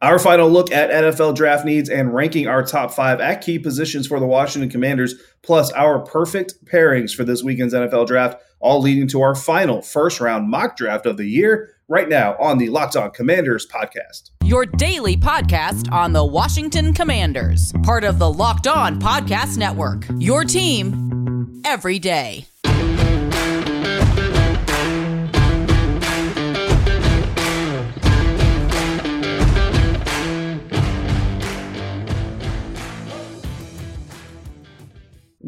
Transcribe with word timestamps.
Our 0.00 0.20
final 0.20 0.48
look 0.48 0.70
at 0.70 0.90
NFL 0.90 1.34
draft 1.34 1.64
needs 1.64 1.88
and 1.88 2.14
ranking 2.14 2.46
our 2.46 2.62
top 2.62 2.92
five 2.92 3.20
at 3.20 3.42
key 3.42 3.58
positions 3.58 4.06
for 4.06 4.20
the 4.20 4.26
Washington 4.26 4.70
Commanders, 4.70 5.14
plus 5.42 5.72
our 5.72 5.98
perfect 5.98 6.64
pairings 6.66 7.12
for 7.12 7.24
this 7.24 7.42
weekend's 7.42 7.74
NFL 7.74 8.06
draft, 8.06 8.40
all 8.60 8.80
leading 8.80 9.08
to 9.08 9.20
our 9.22 9.34
final 9.34 9.82
first 9.82 10.20
round 10.20 10.48
mock 10.48 10.76
draft 10.76 11.04
of 11.04 11.16
the 11.16 11.26
year, 11.26 11.74
right 11.88 12.08
now 12.08 12.36
on 12.38 12.58
the 12.58 12.68
Locked 12.68 12.94
On 12.94 13.10
Commanders 13.10 13.66
podcast. 13.66 14.30
Your 14.44 14.66
daily 14.66 15.16
podcast 15.16 15.90
on 15.92 16.12
the 16.12 16.24
Washington 16.24 16.92
Commanders, 16.92 17.72
part 17.82 18.04
of 18.04 18.20
the 18.20 18.30
Locked 18.30 18.68
On 18.68 19.00
Podcast 19.00 19.58
Network. 19.58 20.04
Your 20.18 20.44
team 20.44 21.60
every 21.64 21.98
day. 21.98 22.46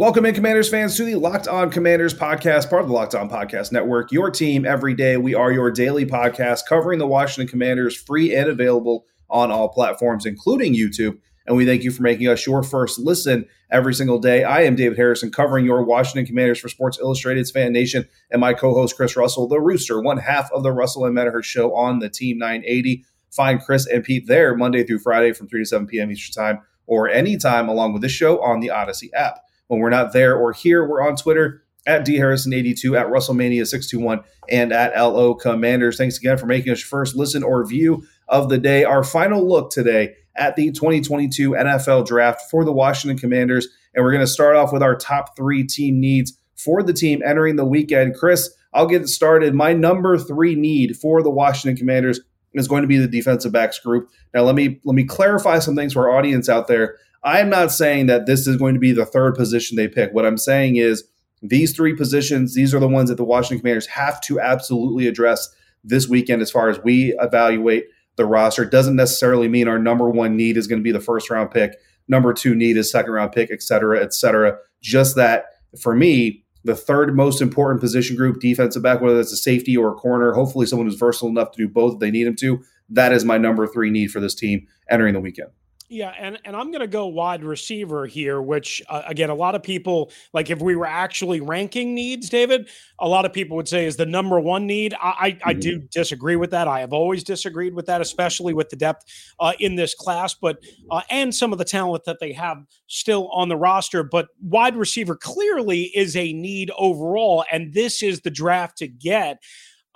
Welcome 0.00 0.24
in, 0.24 0.34
Commanders 0.34 0.70
fans, 0.70 0.96
to 0.96 1.04
the 1.04 1.16
Locked 1.16 1.46
On 1.46 1.68
Commanders 1.68 2.14
podcast, 2.14 2.70
part 2.70 2.80
of 2.80 2.88
the 2.88 2.94
Locked 2.94 3.14
On 3.14 3.28
Podcast 3.28 3.70
Network. 3.70 4.10
Your 4.10 4.30
team 4.30 4.64
every 4.64 4.94
day. 4.94 5.18
We 5.18 5.34
are 5.34 5.52
your 5.52 5.70
daily 5.70 6.06
podcast 6.06 6.60
covering 6.66 6.98
the 6.98 7.06
Washington 7.06 7.50
Commanders, 7.50 7.94
free 7.94 8.34
and 8.34 8.48
available 8.48 9.04
on 9.28 9.50
all 9.50 9.68
platforms, 9.68 10.24
including 10.24 10.74
YouTube. 10.74 11.18
And 11.46 11.54
we 11.54 11.66
thank 11.66 11.82
you 11.82 11.90
for 11.90 12.02
making 12.02 12.28
us 12.28 12.46
your 12.46 12.62
first 12.62 12.98
listen 12.98 13.44
every 13.70 13.92
single 13.92 14.18
day. 14.18 14.42
I 14.42 14.62
am 14.62 14.74
David 14.74 14.96
Harrison, 14.96 15.30
covering 15.30 15.66
your 15.66 15.84
Washington 15.84 16.24
Commanders 16.24 16.60
for 16.60 16.70
Sports 16.70 16.98
Illustrated's 16.98 17.50
Fan 17.50 17.70
Nation, 17.70 18.08
and 18.30 18.40
my 18.40 18.54
co-host 18.54 18.96
Chris 18.96 19.16
Russell, 19.16 19.48
the 19.48 19.60
Rooster, 19.60 20.00
one 20.00 20.16
half 20.16 20.50
of 20.52 20.62
the 20.62 20.72
Russell 20.72 21.04
and 21.04 21.14
Medhurst 21.14 21.50
show 21.50 21.74
on 21.74 21.98
the 21.98 22.08
Team 22.08 22.38
980. 22.38 23.04
Find 23.30 23.60
Chris 23.60 23.86
and 23.86 24.02
Pete 24.02 24.26
there 24.26 24.56
Monday 24.56 24.82
through 24.82 25.00
Friday 25.00 25.34
from 25.34 25.46
3 25.46 25.60
to 25.60 25.66
7 25.66 25.86
p.m. 25.86 26.10
Eastern 26.10 26.42
Time 26.42 26.62
or 26.86 27.06
anytime 27.06 27.68
along 27.68 27.92
with 27.92 28.00
this 28.00 28.12
show 28.12 28.42
on 28.42 28.60
the 28.60 28.68
Audacy 28.68 29.10
app. 29.12 29.40
When 29.70 29.78
we're 29.78 29.90
not 29.90 30.12
there 30.12 30.36
or 30.36 30.52
here, 30.52 30.84
we're 30.84 31.00
on 31.00 31.14
Twitter 31.14 31.62
at 31.86 32.04
dharrison82, 32.04 32.98
at 32.98 33.06
russellmania621, 33.06 34.24
and 34.48 34.72
at 34.72 35.00
LO 35.00 35.36
Commanders. 35.36 35.96
Thanks 35.96 36.18
again 36.18 36.38
for 36.38 36.46
making 36.46 36.72
us 36.72 36.80
your 36.80 36.88
first 36.88 37.14
listen 37.14 37.44
or 37.44 37.64
view 37.64 38.02
of 38.26 38.48
the 38.48 38.58
day. 38.58 38.82
Our 38.82 39.04
final 39.04 39.48
look 39.48 39.70
today 39.70 40.16
at 40.34 40.56
the 40.56 40.72
2022 40.72 41.52
NFL 41.52 42.04
Draft 42.04 42.50
for 42.50 42.64
the 42.64 42.72
Washington 42.72 43.16
Commanders. 43.16 43.68
And 43.94 44.04
we're 44.04 44.10
going 44.10 44.24
to 44.24 44.26
start 44.26 44.56
off 44.56 44.72
with 44.72 44.82
our 44.82 44.96
top 44.96 45.36
three 45.36 45.64
team 45.64 46.00
needs 46.00 46.36
for 46.56 46.82
the 46.82 46.92
team 46.92 47.22
entering 47.24 47.54
the 47.54 47.64
weekend. 47.64 48.16
Chris, 48.16 48.52
I'll 48.74 48.88
get 48.88 49.08
started. 49.08 49.54
My 49.54 49.72
number 49.72 50.18
three 50.18 50.56
need 50.56 50.96
for 50.96 51.22
the 51.22 51.30
Washington 51.30 51.76
Commanders 51.76 52.18
is 52.54 52.66
going 52.66 52.82
to 52.82 52.88
be 52.88 52.98
the 52.98 53.06
defensive 53.06 53.52
backs 53.52 53.78
group. 53.78 54.10
Now, 54.34 54.42
let 54.42 54.56
me 54.56 54.80
let 54.84 54.94
me 54.96 55.04
clarify 55.04 55.60
some 55.60 55.76
things 55.76 55.92
for 55.92 56.10
our 56.10 56.18
audience 56.18 56.48
out 56.48 56.66
there. 56.66 56.96
I'm 57.22 57.50
not 57.50 57.70
saying 57.70 58.06
that 58.06 58.26
this 58.26 58.46
is 58.46 58.56
going 58.56 58.74
to 58.74 58.80
be 58.80 58.92
the 58.92 59.04
third 59.04 59.34
position 59.34 59.76
they 59.76 59.88
pick. 59.88 60.12
What 60.12 60.24
I'm 60.24 60.38
saying 60.38 60.76
is 60.76 61.04
these 61.42 61.74
three 61.74 61.94
positions, 61.94 62.54
these 62.54 62.74
are 62.74 62.80
the 62.80 62.88
ones 62.88 63.10
that 63.10 63.16
the 63.16 63.24
Washington 63.24 63.60
Commanders 63.60 63.86
have 63.86 64.20
to 64.22 64.40
absolutely 64.40 65.06
address 65.06 65.48
this 65.84 66.08
weekend 66.08 66.42
as 66.42 66.50
far 66.50 66.68
as 66.68 66.80
we 66.80 67.14
evaluate 67.20 67.86
the 68.16 68.26
roster. 68.26 68.62
It 68.62 68.70
doesn't 68.70 68.96
necessarily 68.96 69.48
mean 69.48 69.68
our 69.68 69.78
number 69.78 70.08
one 70.08 70.36
need 70.36 70.56
is 70.56 70.66
going 70.66 70.78
to 70.78 70.84
be 70.84 70.92
the 70.92 71.00
first 71.00 71.30
round 71.30 71.50
pick, 71.50 71.76
number 72.08 72.32
two 72.32 72.54
need 72.54 72.76
is 72.76 72.90
second 72.90 73.12
round 73.12 73.32
pick, 73.32 73.50
et 73.50 73.62
cetera, 73.62 74.02
et 74.02 74.12
cetera. 74.12 74.58
Just 74.82 75.16
that 75.16 75.46
for 75.80 75.94
me, 75.94 76.44
the 76.64 76.74
third 76.74 77.16
most 77.16 77.40
important 77.40 77.80
position 77.80 78.16
group, 78.16 78.40
defensive 78.40 78.82
back, 78.82 79.00
whether 79.00 79.16
that's 79.16 79.32
a 79.32 79.36
safety 79.36 79.76
or 79.76 79.92
a 79.92 79.94
corner, 79.94 80.32
hopefully 80.32 80.66
someone 80.66 80.86
who's 80.86 80.98
versatile 80.98 81.28
enough 81.28 81.52
to 81.52 81.58
do 81.58 81.68
both 81.68 81.94
if 81.94 82.00
they 82.00 82.10
need 82.10 82.26
him 82.26 82.36
to. 82.36 82.62
That 82.90 83.12
is 83.12 83.24
my 83.24 83.38
number 83.38 83.66
three 83.66 83.90
need 83.90 84.10
for 84.10 84.20
this 84.20 84.34
team 84.34 84.66
entering 84.90 85.14
the 85.14 85.20
weekend. 85.20 85.50
Yeah, 85.92 86.14
and 86.16 86.38
and 86.44 86.54
I'm 86.54 86.70
going 86.70 86.82
to 86.82 86.86
go 86.86 87.08
wide 87.08 87.42
receiver 87.42 88.06
here, 88.06 88.40
which 88.40 88.80
uh, 88.88 89.02
again, 89.08 89.28
a 89.28 89.34
lot 89.34 89.56
of 89.56 89.64
people 89.64 90.12
like 90.32 90.48
if 90.48 90.62
we 90.62 90.76
were 90.76 90.86
actually 90.86 91.40
ranking 91.40 91.96
needs, 91.96 92.28
David, 92.28 92.68
a 93.00 93.08
lot 93.08 93.24
of 93.24 93.32
people 93.32 93.56
would 93.56 93.66
say 93.66 93.86
is 93.86 93.96
the 93.96 94.06
number 94.06 94.38
one 94.38 94.68
need. 94.68 94.94
I 94.94 95.14
I, 95.18 95.30
mm-hmm. 95.32 95.48
I 95.48 95.52
do 95.52 95.80
disagree 95.80 96.36
with 96.36 96.52
that. 96.52 96.68
I 96.68 96.78
have 96.78 96.92
always 96.92 97.24
disagreed 97.24 97.74
with 97.74 97.86
that, 97.86 98.00
especially 98.00 98.54
with 98.54 98.68
the 98.68 98.76
depth 98.76 99.04
uh, 99.40 99.54
in 99.58 99.74
this 99.74 99.92
class, 99.92 100.32
but 100.32 100.62
uh, 100.92 101.02
and 101.10 101.34
some 101.34 101.50
of 101.50 101.58
the 101.58 101.64
talent 101.64 102.04
that 102.04 102.20
they 102.20 102.34
have 102.34 102.58
still 102.86 103.28
on 103.30 103.48
the 103.48 103.56
roster. 103.56 104.04
But 104.04 104.28
wide 104.40 104.76
receiver 104.76 105.16
clearly 105.16 105.90
is 105.92 106.14
a 106.14 106.32
need 106.32 106.70
overall, 106.78 107.44
and 107.50 107.74
this 107.74 108.00
is 108.00 108.20
the 108.20 108.30
draft 108.30 108.78
to 108.78 108.86
get 108.86 109.42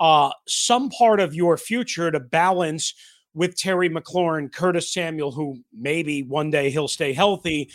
uh, 0.01 0.33
some 0.49 0.89
part 0.91 1.21
of 1.21 1.37
your 1.37 1.57
future 1.57 2.11
to 2.11 2.19
balance 2.19 2.95
with 3.35 3.57
Terry 3.57 3.91
McLaurin, 3.91 4.53
Curtis 4.53 4.93
Samuel, 4.93 5.33
who 5.33 5.59
maybe 5.73 6.23
one 6.23 6.51
day 6.51 6.71
he'll 6.71 6.89
stay 6.89 7.13
healthy, 7.13 7.71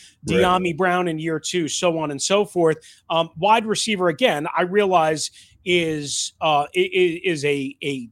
right. 0.71 0.77
Brown 0.77 1.07
in 1.07 1.19
year 1.19 1.39
two, 1.39 1.67
so 1.67 1.99
on 1.99 2.11
and 2.11 2.21
so 2.21 2.45
forth. 2.45 2.77
Um, 3.09 3.29
wide 3.37 3.65
receiver 3.65 4.07
again, 4.07 4.47
I 4.55 4.61
realize 4.63 5.31
is 5.65 6.33
uh, 6.41 6.65
is 6.73 7.43
a 7.45 7.75
a 7.83 8.09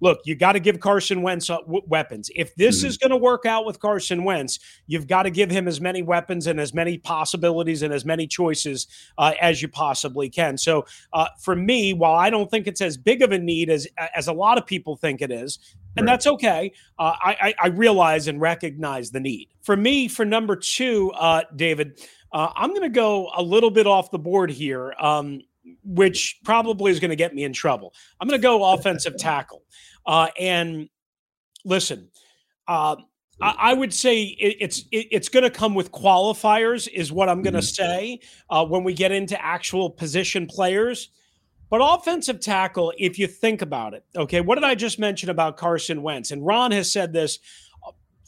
look, 0.00 0.20
you 0.24 0.34
got 0.34 0.52
to 0.52 0.60
give 0.60 0.80
Carson 0.80 1.22
Wentz 1.22 1.50
uh, 1.50 1.58
weapons. 1.66 2.30
If 2.34 2.54
this 2.54 2.78
mm-hmm. 2.78 2.88
is 2.88 2.96
going 2.96 3.10
to 3.10 3.16
work 3.16 3.46
out 3.46 3.66
with 3.66 3.80
Carson 3.80 4.24
Wentz, 4.24 4.58
you've 4.86 5.06
got 5.06 5.24
to 5.24 5.30
give 5.30 5.50
him 5.50 5.68
as 5.68 5.80
many 5.80 6.02
weapons 6.02 6.46
and 6.46 6.60
as 6.60 6.74
many 6.74 6.98
possibilities 6.98 7.82
and 7.82 7.92
as 7.92 8.04
many 8.04 8.26
choices 8.26 8.86
uh, 9.18 9.34
as 9.40 9.62
you 9.62 9.68
possibly 9.68 10.28
can. 10.28 10.58
So, 10.58 10.86
uh, 11.12 11.28
for 11.40 11.56
me, 11.56 11.92
while 11.94 12.14
I 12.14 12.30
don't 12.30 12.50
think 12.50 12.66
it's 12.66 12.80
as 12.80 12.96
big 12.96 13.22
of 13.22 13.32
a 13.32 13.38
need 13.38 13.70
as 13.70 13.86
as 14.14 14.28
a 14.28 14.32
lot 14.32 14.58
of 14.58 14.66
people 14.66 14.96
think 14.96 15.22
it 15.22 15.30
is, 15.30 15.58
and 15.96 16.06
right. 16.06 16.12
that's 16.12 16.26
okay. 16.26 16.72
Uh, 16.98 17.14
I, 17.20 17.54
I, 17.60 17.68
realize 17.68 18.28
and 18.28 18.40
recognize 18.40 19.10
the 19.10 19.20
need. 19.20 19.48
For 19.62 19.76
me, 19.76 20.08
for 20.08 20.24
number 20.24 20.56
two, 20.56 21.12
uh, 21.12 21.42
David, 21.54 22.00
uh, 22.32 22.50
I'm 22.54 22.70
going 22.70 22.82
to 22.82 22.88
go 22.88 23.30
a 23.36 23.42
little 23.42 23.70
bit 23.70 23.86
off 23.86 24.10
the 24.10 24.18
board 24.18 24.50
here. 24.50 24.94
Um, 24.98 25.42
which 25.82 26.40
probably 26.44 26.90
is 26.90 27.00
going 27.00 27.10
to 27.10 27.16
get 27.16 27.34
me 27.34 27.44
in 27.44 27.52
trouble. 27.52 27.94
I'm 28.20 28.28
going 28.28 28.40
to 28.40 28.42
go 28.42 28.72
offensive 28.74 29.16
tackle. 29.16 29.62
Uh, 30.06 30.28
and 30.38 30.88
listen, 31.64 32.10
uh, 32.68 32.96
I, 33.40 33.54
I, 33.58 33.74
would 33.74 33.92
say 33.92 34.22
it, 34.22 34.56
it's 34.60 34.80
it, 34.92 35.08
it's 35.10 35.28
going 35.28 35.44
to 35.44 35.50
come 35.50 35.74
with 35.74 35.90
qualifiers, 35.92 36.88
is 36.92 37.10
what 37.10 37.28
I'm 37.28 37.42
going 37.42 37.54
to 37.54 37.60
mm-hmm. 37.60 37.64
say 37.64 38.20
uh, 38.50 38.64
when 38.64 38.84
we 38.84 38.94
get 38.94 39.12
into 39.12 39.42
actual 39.42 39.90
position 39.90 40.46
players. 40.46 41.10
But 41.70 41.80
offensive 41.82 42.40
tackle, 42.40 42.92
if 42.98 43.18
you 43.18 43.26
think 43.26 43.62
about 43.62 43.94
it, 43.94 44.04
okay, 44.14 44.40
what 44.40 44.56
did 44.56 44.64
I 44.64 44.74
just 44.74 44.98
mention 44.98 45.30
about 45.30 45.56
Carson 45.56 46.02
Wentz? 46.02 46.30
And 46.30 46.44
Ron 46.44 46.70
has 46.70 46.92
said 46.92 47.12
this 47.12 47.38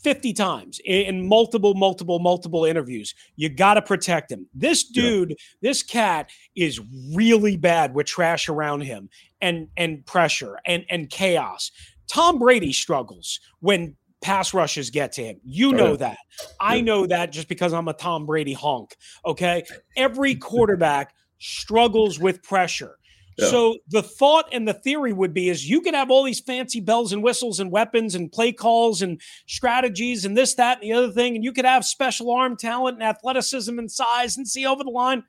50 0.07 0.35
times 0.35 0.81
in 0.85 1.27
multiple, 1.27 1.75
multiple, 1.75 2.21
multiple 2.21 2.65
interviews. 2.65 3.13
You 3.35 3.49
got 3.49 3.75
to 3.75 3.83
protect 3.83 4.31
him. 4.31 4.47
This 4.55 4.85
dude, 4.85 5.31
yeah. 5.31 5.37
this 5.63 5.83
cat 5.83 6.31
is 6.55 6.81
really 7.13 7.57
bad 7.57 7.93
with 7.93 8.07
trash 8.07 8.49
around 8.49 8.83
him 8.83 9.09
and 9.41 9.67
and 9.77 10.07
pressure 10.07 10.61
and 10.65 10.85
and 10.91 11.11
chaos. 11.11 11.73
Tom 12.07 12.39
Brady 12.39 12.73
struggles 12.73 13.41
when 13.59 13.97
pass 14.23 14.55
rushes 14.55 14.91
get 14.91 15.11
to 15.15 15.25
him. 15.25 15.41
You 15.43 15.71
oh, 15.71 15.77
know 15.77 15.93
oh, 15.95 15.97
that. 15.97 16.19
I 16.61 16.81
know 16.83 17.05
that 17.09 17.33
just 17.33 17.49
because 17.49 17.73
I'm 17.73 17.89
a 17.89 17.93
Tom 17.93 18.27
Brady 18.27 18.53
honk. 18.53 18.95
Okay. 19.25 19.65
Every 19.97 20.35
quarterback 20.53 21.17
struggles 21.41 22.21
with 22.21 22.45
pressure. 22.45 22.97
So 23.39 23.77
the 23.89 24.03
thought 24.03 24.49
and 24.51 24.67
the 24.67 24.73
theory 24.73 25.13
would 25.13 25.35
be 25.35 25.51
is 25.51 25.69
you 25.69 25.83
can 25.83 25.93
have 25.95 26.11
all 26.11 26.25
these 26.25 26.41
fancy 26.41 26.81
bells 26.81 27.13
and 27.13 27.23
whistles 27.23 27.61
and 27.61 27.71
weapons 27.71 28.15
and 28.15 28.33
play 28.33 28.51
calls 28.51 29.03
and 29.03 29.21
strategies 29.47 30.25
and 30.25 30.37
this, 30.37 30.55
that, 30.55 30.81
and 30.81 30.91
the 30.91 30.95
other 30.95 31.13
thing, 31.13 31.35
and 31.35 31.45
you 31.45 31.53
could 31.53 31.67
have 31.67 31.85
special 31.85 32.31
arm 32.31 32.57
talent 32.57 32.95
and 32.95 33.03
athleticism 33.03 33.79
and 33.79 33.91
size 33.91 34.37
and 34.39 34.49
see 34.49 34.65
over 34.65 34.83
the 34.83 34.91
line. 34.91 35.23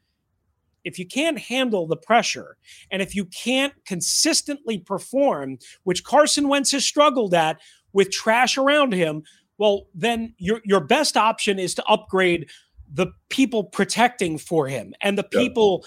If 0.85 0.97
you 0.97 1.05
can't 1.05 1.37
handle 1.37 1.85
the 1.85 1.97
pressure 1.97 2.55
and 2.91 3.01
if 3.01 3.13
you 3.13 3.25
can't 3.25 3.73
consistently 3.85 4.77
perform, 4.77 5.57
which 5.83 6.05
Carson 6.05 6.47
Wentz 6.47 6.71
has 6.71 6.85
struggled 6.85 7.33
at 7.33 7.59
with 7.91 8.09
trash 8.09 8.57
around 8.57 8.93
him, 8.93 9.23
well, 9.57 9.87
then 9.93 10.33
your 10.37 10.61
your 10.63 10.79
best 10.79 11.17
option 11.17 11.59
is 11.59 11.75
to 11.75 11.83
upgrade 11.85 12.49
the 12.89 13.07
people 13.27 13.65
protecting 13.65 14.37
for 14.37 14.67
him 14.67 14.93
and 15.01 15.17
the 15.17 15.23
people 15.23 15.85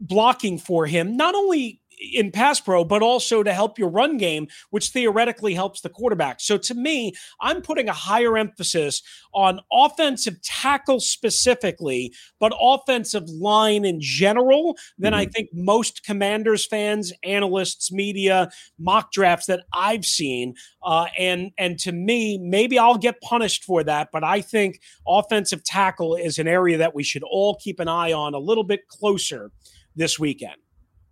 blocking 0.00 0.58
for 0.58 0.86
him, 0.86 1.16
not 1.16 1.34
only 1.34 1.80
in 2.12 2.30
pass 2.30 2.60
pro, 2.60 2.84
but 2.84 3.02
also 3.02 3.42
to 3.42 3.52
help 3.52 3.78
your 3.78 3.88
run 3.88 4.16
game, 4.16 4.48
which 4.70 4.90
theoretically 4.90 5.54
helps 5.54 5.80
the 5.80 5.88
quarterback. 5.88 6.40
So 6.40 6.58
to 6.58 6.74
me, 6.74 7.12
I'm 7.40 7.62
putting 7.62 7.88
a 7.88 7.92
higher 7.92 8.36
emphasis 8.36 9.02
on 9.34 9.60
offensive 9.72 10.40
tackle 10.42 11.00
specifically, 11.00 12.12
but 12.40 12.52
offensive 12.60 13.28
line 13.28 13.84
in 13.84 14.00
general 14.00 14.76
than 14.98 15.12
mm-hmm. 15.12 15.20
I 15.20 15.26
think 15.26 15.50
most 15.52 16.04
commanders 16.04 16.66
fans, 16.66 17.12
analysts, 17.22 17.92
media, 17.92 18.50
mock 18.78 19.12
drafts 19.12 19.46
that 19.46 19.64
I've 19.72 20.04
seen. 20.04 20.54
Uh, 20.82 21.06
and 21.18 21.50
and 21.58 21.78
to 21.80 21.92
me, 21.92 22.38
maybe 22.38 22.78
I'll 22.78 22.98
get 22.98 23.20
punished 23.20 23.64
for 23.64 23.82
that, 23.84 24.10
but 24.12 24.24
I 24.24 24.40
think 24.40 24.80
offensive 25.06 25.64
tackle 25.64 26.16
is 26.16 26.38
an 26.38 26.48
area 26.48 26.78
that 26.78 26.94
we 26.94 27.02
should 27.02 27.22
all 27.24 27.56
keep 27.56 27.80
an 27.80 27.88
eye 27.88 28.12
on 28.12 28.34
a 28.34 28.38
little 28.38 28.64
bit 28.64 28.88
closer 28.88 29.50
this 29.98 30.18
weekend. 30.18 30.56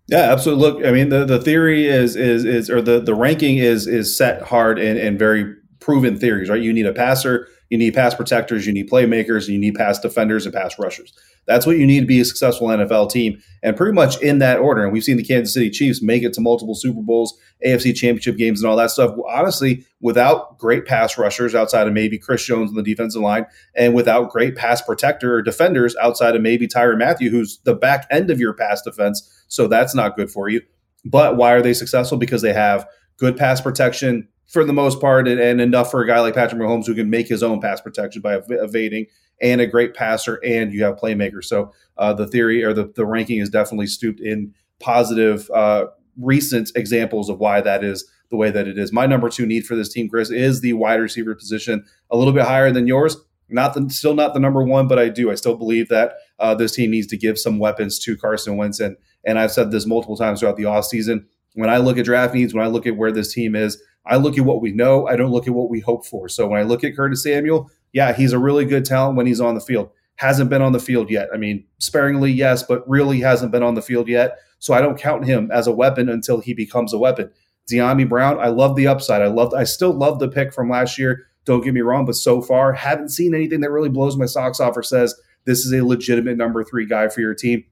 Yeah, 0.08 0.32
absolutely. 0.32 0.64
Look, 0.64 0.86
I 0.86 0.92
mean, 0.92 1.08
the, 1.08 1.24
the 1.24 1.40
theory 1.40 1.86
is 1.88 2.14
is 2.16 2.44
is 2.44 2.70
or 2.70 2.80
the 2.80 3.00
the 3.00 3.14
ranking 3.14 3.58
is 3.58 3.86
is 3.86 4.16
set 4.16 4.42
hard 4.42 4.78
and 4.78 4.98
and 4.98 5.18
very 5.18 5.52
proven 5.80 6.18
theories, 6.18 6.48
right? 6.48 6.62
You 6.62 6.72
need 6.72 6.86
a 6.86 6.92
passer, 6.92 7.48
you 7.70 7.78
need 7.78 7.94
pass 7.94 8.14
protectors, 8.14 8.66
you 8.66 8.72
need 8.72 8.88
playmakers, 8.88 9.48
you 9.48 9.58
need 9.58 9.74
pass 9.74 9.98
defenders 9.98 10.46
and 10.46 10.54
pass 10.54 10.78
rushers. 10.78 11.12
That's 11.46 11.64
what 11.66 11.78
you 11.78 11.86
need 11.86 12.00
to 12.00 12.06
be 12.06 12.20
a 12.20 12.24
successful 12.24 12.68
NFL 12.68 13.10
team, 13.10 13.40
and 13.62 13.76
pretty 13.76 13.94
much 13.94 14.20
in 14.20 14.38
that 14.40 14.58
order. 14.58 14.82
And 14.82 14.92
we've 14.92 15.04
seen 15.04 15.16
the 15.16 15.24
Kansas 15.24 15.54
City 15.54 15.70
Chiefs 15.70 16.02
make 16.02 16.22
it 16.22 16.32
to 16.34 16.40
multiple 16.40 16.74
Super 16.74 17.02
Bowls, 17.02 17.38
AFC 17.64 17.94
Championship 17.94 18.36
games, 18.36 18.60
and 18.60 18.68
all 18.68 18.76
that 18.76 18.90
stuff. 18.90 19.16
Honestly, 19.28 19.84
without 20.00 20.58
great 20.58 20.86
pass 20.86 21.16
rushers 21.16 21.54
outside 21.54 21.86
of 21.86 21.92
maybe 21.92 22.18
Chris 22.18 22.44
Jones 22.44 22.70
on 22.70 22.76
the 22.76 22.82
defensive 22.82 23.22
line, 23.22 23.46
and 23.76 23.94
without 23.94 24.30
great 24.30 24.56
pass 24.56 24.82
protector 24.82 25.36
or 25.36 25.42
defenders 25.42 25.94
outside 25.96 26.34
of 26.34 26.42
maybe 26.42 26.66
Tyrann 26.66 26.98
Mathieu, 26.98 27.30
who's 27.30 27.58
the 27.64 27.74
back 27.74 28.06
end 28.10 28.30
of 28.30 28.40
your 28.40 28.52
pass 28.52 28.82
defense. 28.82 29.44
So 29.48 29.68
that's 29.68 29.94
not 29.94 30.16
good 30.16 30.30
for 30.30 30.48
you. 30.48 30.62
But 31.04 31.36
why 31.36 31.52
are 31.52 31.62
they 31.62 31.74
successful? 31.74 32.18
Because 32.18 32.42
they 32.42 32.52
have 32.52 32.86
good 33.16 33.36
pass 33.36 33.60
protection, 33.60 34.28
for 34.46 34.64
the 34.64 34.72
most 34.72 35.00
part, 35.00 35.26
and, 35.26 35.40
and, 35.40 35.60
enough 35.60 35.90
for 35.90 36.02
a 36.02 36.06
guy 36.06 36.20
like 36.20 36.34
Patrick 36.34 36.60
Mahomes 36.60 36.86
who 36.86 36.94
can 36.94 37.10
make 37.10 37.26
his 37.26 37.42
own 37.42 37.60
pass 37.60 37.80
protection 37.80 38.22
by 38.22 38.34
ev- 38.34 38.44
evading, 38.48 39.06
and 39.40 39.60
a 39.60 39.66
great 39.66 39.94
passer, 39.94 40.36
and 40.44 40.72
you 40.72 40.84
have 40.84 40.96
playmakers. 40.96 41.44
So 41.44 41.72
uh, 41.98 42.12
the 42.12 42.26
theory 42.26 42.64
or 42.64 42.72
the, 42.72 42.92
the 42.94 43.06
ranking 43.06 43.38
is 43.38 43.50
definitely 43.50 43.86
stooped 43.86 44.20
in 44.20 44.54
positive 44.80 45.50
uh, 45.50 45.86
recent 46.20 46.70
examples 46.74 47.28
of 47.28 47.38
why 47.38 47.60
that 47.60 47.84
is 47.84 48.08
the 48.30 48.36
way 48.36 48.50
that 48.50 48.66
it 48.66 48.78
is. 48.78 48.92
My 48.92 49.06
number 49.06 49.28
two 49.28 49.46
need 49.46 49.66
for 49.66 49.76
this 49.76 49.92
team, 49.92 50.08
Chris, 50.08 50.30
is 50.30 50.60
the 50.60 50.72
wide 50.72 51.00
receiver 51.00 51.34
position, 51.34 51.84
a 52.10 52.16
little 52.16 52.32
bit 52.32 52.44
higher 52.44 52.72
than 52.72 52.86
yours. 52.86 53.16
Not 53.48 53.74
the, 53.74 53.88
still 53.90 54.14
not 54.14 54.34
the 54.34 54.40
number 54.40 54.62
one, 54.62 54.88
but 54.88 54.98
I 54.98 55.08
do. 55.08 55.30
I 55.30 55.36
still 55.36 55.56
believe 55.56 55.88
that 55.88 56.14
uh, 56.38 56.54
this 56.54 56.72
team 56.72 56.90
needs 56.90 57.06
to 57.08 57.16
give 57.16 57.38
some 57.38 57.58
weapons 57.60 57.98
to 58.00 58.16
Carson 58.16 58.56
Wentz, 58.56 58.80
and 58.80 58.96
and 59.24 59.38
I've 59.38 59.52
said 59.52 59.70
this 59.70 59.86
multiple 59.86 60.16
times 60.16 60.40
throughout 60.40 60.56
the 60.56 60.64
offseason. 60.64 61.24
When 61.54 61.70
I 61.70 61.78
look 61.78 61.96
at 61.96 62.04
draft 62.04 62.34
needs, 62.34 62.54
when 62.54 62.64
I 62.64 62.68
look 62.68 62.86
at 62.86 62.96
where 62.96 63.12
this 63.12 63.32
team 63.32 63.54
is, 63.54 63.80
I 64.04 64.16
look 64.16 64.36
at 64.36 64.44
what 64.44 64.60
we 64.60 64.72
know. 64.72 65.06
I 65.06 65.16
don't 65.16 65.30
look 65.30 65.46
at 65.46 65.54
what 65.54 65.70
we 65.70 65.80
hope 65.80 66.04
for. 66.06 66.28
So 66.28 66.46
when 66.46 66.60
I 66.60 66.64
look 66.64 66.84
at 66.84 66.94
Curtis 66.94 67.22
Samuel, 67.22 67.70
yeah, 67.96 68.12
he's 68.12 68.34
a 68.34 68.38
really 68.38 68.66
good 68.66 68.84
talent 68.84 69.16
when 69.16 69.26
he's 69.26 69.40
on 69.40 69.54
the 69.54 69.60
field. 69.60 69.88
Hasn't 70.16 70.50
been 70.50 70.60
on 70.60 70.72
the 70.72 70.78
field 70.78 71.10
yet. 71.10 71.30
I 71.32 71.38
mean, 71.38 71.64
sparingly, 71.78 72.30
yes, 72.30 72.62
but 72.62 72.86
really 72.86 73.20
hasn't 73.20 73.52
been 73.52 73.62
on 73.62 73.74
the 73.74 73.80
field 73.80 74.06
yet. 74.06 74.36
So 74.58 74.74
I 74.74 74.82
don't 74.82 74.98
count 74.98 75.24
him 75.24 75.50
as 75.50 75.66
a 75.66 75.72
weapon 75.72 76.10
until 76.10 76.40
he 76.40 76.52
becomes 76.52 76.92
a 76.92 76.98
weapon. 76.98 77.30
Dyami 77.72 78.06
Brown, 78.06 78.38
I 78.38 78.48
love 78.48 78.76
the 78.76 78.86
upside. 78.86 79.22
I 79.22 79.28
love 79.28 79.54
I 79.54 79.64
still 79.64 79.94
love 79.94 80.18
the 80.18 80.28
pick 80.28 80.52
from 80.52 80.68
last 80.68 80.98
year. 80.98 81.24
Don't 81.46 81.64
get 81.64 81.72
me 81.72 81.80
wrong, 81.80 82.04
but 82.04 82.16
so 82.16 82.42
far 82.42 82.74
haven't 82.74 83.08
seen 83.08 83.34
anything 83.34 83.60
that 83.60 83.70
really 83.70 83.88
blows 83.88 84.14
my 84.18 84.26
socks 84.26 84.60
off 84.60 84.76
or 84.76 84.82
says 84.82 85.14
this 85.46 85.64
is 85.64 85.72
a 85.72 85.82
legitimate 85.82 86.36
number 86.36 86.62
three 86.62 86.84
guy 86.84 87.08
for 87.08 87.22
your 87.22 87.34
team. 87.34 87.64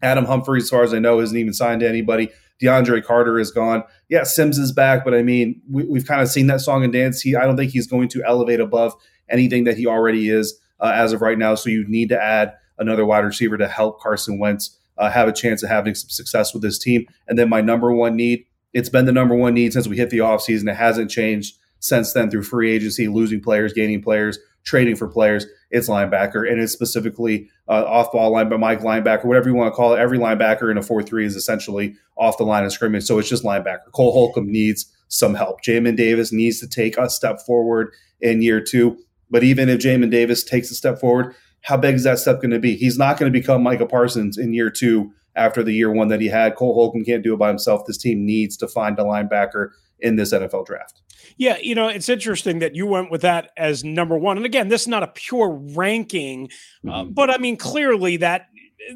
Adam 0.00 0.24
Humphrey, 0.24 0.60
as 0.60 0.70
far 0.70 0.84
as 0.84 0.94
I 0.94 1.00
know, 1.00 1.20
isn't 1.20 1.36
even 1.36 1.52
signed 1.52 1.82
to 1.82 1.88
anybody. 1.88 2.30
DeAndre 2.62 3.04
Carter 3.04 3.38
is 3.38 3.50
gone. 3.50 3.82
Yeah, 4.08 4.22
Sims 4.22 4.56
is 4.56 4.72
back, 4.72 5.04
but 5.04 5.12
I 5.12 5.22
mean, 5.22 5.60
we, 5.70 5.98
have 5.98 6.06
kind 6.06 6.22
of 6.22 6.28
seen 6.28 6.46
that 6.46 6.62
song 6.62 6.82
and 6.82 6.92
dance. 6.94 7.20
He, 7.20 7.36
I 7.36 7.44
don't 7.44 7.58
think 7.58 7.72
he's 7.72 7.86
going 7.86 8.08
to 8.08 8.24
elevate 8.24 8.60
above 8.60 8.94
anything 9.30 9.64
that 9.64 9.76
he 9.76 9.86
already 9.86 10.28
is 10.28 10.58
uh, 10.80 10.92
as 10.94 11.12
of 11.12 11.22
right 11.22 11.38
now. 11.38 11.54
So 11.54 11.70
you 11.70 11.86
need 11.88 12.08
to 12.10 12.20
add 12.20 12.54
another 12.78 13.04
wide 13.04 13.24
receiver 13.24 13.56
to 13.56 13.68
help 13.68 14.00
Carson 14.00 14.38
Wentz 14.38 14.78
uh, 14.98 15.10
have 15.10 15.28
a 15.28 15.32
chance 15.32 15.62
of 15.62 15.68
having 15.68 15.94
some 15.94 16.08
success 16.08 16.52
with 16.52 16.62
this 16.62 16.78
team. 16.78 17.06
And 17.28 17.38
then 17.38 17.48
my 17.48 17.60
number 17.60 17.92
one 17.92 18.16
need, 18.16 18.44
it's 18.72 18.88
been 18.88 19.06
the 19.06 19.12
number 19.12 19.34
one 19.34 19.54
need 19.54 19.72
since 19.72 19.88
we 19.88 19.96
hit 19.96 20.10
the 20.10 20.18
offseason. 20.18 20.70
It 20.70 20.76
hasn't 20.76 21.10
changed 21.10 21.56
since 21.80 22.12
then 22.12 22.30
through 22.30 22.42
free 22.42 22.70
agency, 22.70 23.08
losing 23.08 23.40
players, 23.40 23.72
gaining 23.72 24.02
players, 24.02 24.38
trading 24.64 24.96
for 24.96 25.08
players. 25.08 25.46
It's 25.70 25.88
linebacker, 25.88 26.50
and 26.50 26.60
it's 26.60 26.72
specifically 26.72 27.48
uh, 27.68 27.84
off 27.84 28.12
ball 28.12 28.32
line 28.32 28.48
linebacker, 28.48 28.60
Mike 28.60 28.80
linebacker, 28.80 29.24
whatever 29.24 29.48
you 29.48 29.54
want 29.54 29.72
to 29.72 29.76
call 29.76 29.94
it. 29.94 29.98
Every 29.98 30.18
linebacker 30.18 30.70
in 30.70 30.78
a 30.78 30.82
4 30.82 31.02
3 31.02 31.26
is 31.26 31.36
essentially 31.36 31.96
off 32.16 32.38
the 32.38 32.44
line 32.44 32.64
of 32.64 32.72
scrimmage. 32.72 33.04
So 33.04 33.18
it's 33.18 33.28
just 33.28 33.44
linebacker. 33.44 33.92
Cole 33.92 34.12
Holcomb 34.12 34.50
needs 34.50 34.92
some 35.08 35.34
help. 35.34 35.62
Jamin 35.62 35.96
Davis 35.96 36.32
needs 36.32 36.60
to 36.60 36.68
take 36.68 36.98
a 36.98 37.08
step 37.08 37.40
forward 37.40 37.92
in 38.20 38.42
year 38.42 38.60
two. 38.60 38.98
But 39.30 39.44
even 39.44 39.68
if 39.68 39.80
Jamin 39.80 40.10
Davis 40.10 40.44
takes 40.44 40.70
a 40.70 40.74
step 40.74 40.98
forward, 40.98 41.34
how 41.62 41.76
big 41.76 41.96
is 41.96 42.04
that 42.04 42.18
step 42.18 42.36
going 42.36 42.52
to 42.52 42.58
be? 42.58 42.76
He's 42.76 42.98
not 42.98 43.18
going 43.18 43.32
to 43.32 43.38
become 43.38 43.62
Micah 43.62 43.86
Parsons 43.86 44.38
in 44.38 44.54
year 44.54 44.70
two 44.70 45.12
after 45.34 45.62
the 45.62 45.72
year 45.72 45.92
one 45.92 46.08
that 46.08 46.20
he 46.20 46.28
had. 46.28 46.54
Cole 46.54 46.74
Holcomb 46.74 47.04
can't 47.04 47.24
do 47.24 47.34
it 47.34 47.38
by 47.38 47.48
himself. 47.48 47.86
This 47.86 47.98
team 47.98 48.24
needs 48.24 48.56
to 48.58 48.68
find 48.68 48.98
a 48.98 49.02
linebacker 49.02 49.70
in 49.98 50.16
this 50.16 50.32
NFL 50.32 50.66
draft. 50.66 51.02
Yeah, 51.38 51.56
you 51.60 51.74
know, 51.74 51.88
it's 51.88 52.08
interesting 52.08 52.60
that 52.60 52.74
you 52.74 52.86
went 52.86 53.10
with 53.10 53.22
that 53.22 53.50
as 53.56 53.84
number 53.84 54.16
one. 54.16 54.36
And 54.36 54.46
again, 54.46 54.68
this 54.68 54.82
is 54.82 54.88
not 54.88 55.02
a 55.02 55.08
pure 55.08 55.50
ranking, 55.50 56.48
uh, 56.86 56.88
mm-hmm. 56.88 56.90
uh, 56.90 57.04
but 57.04 57.30
I 57.30 57.38
mean, 57.38 57.56
clearly 57.56 58.18
that 58.18 58.48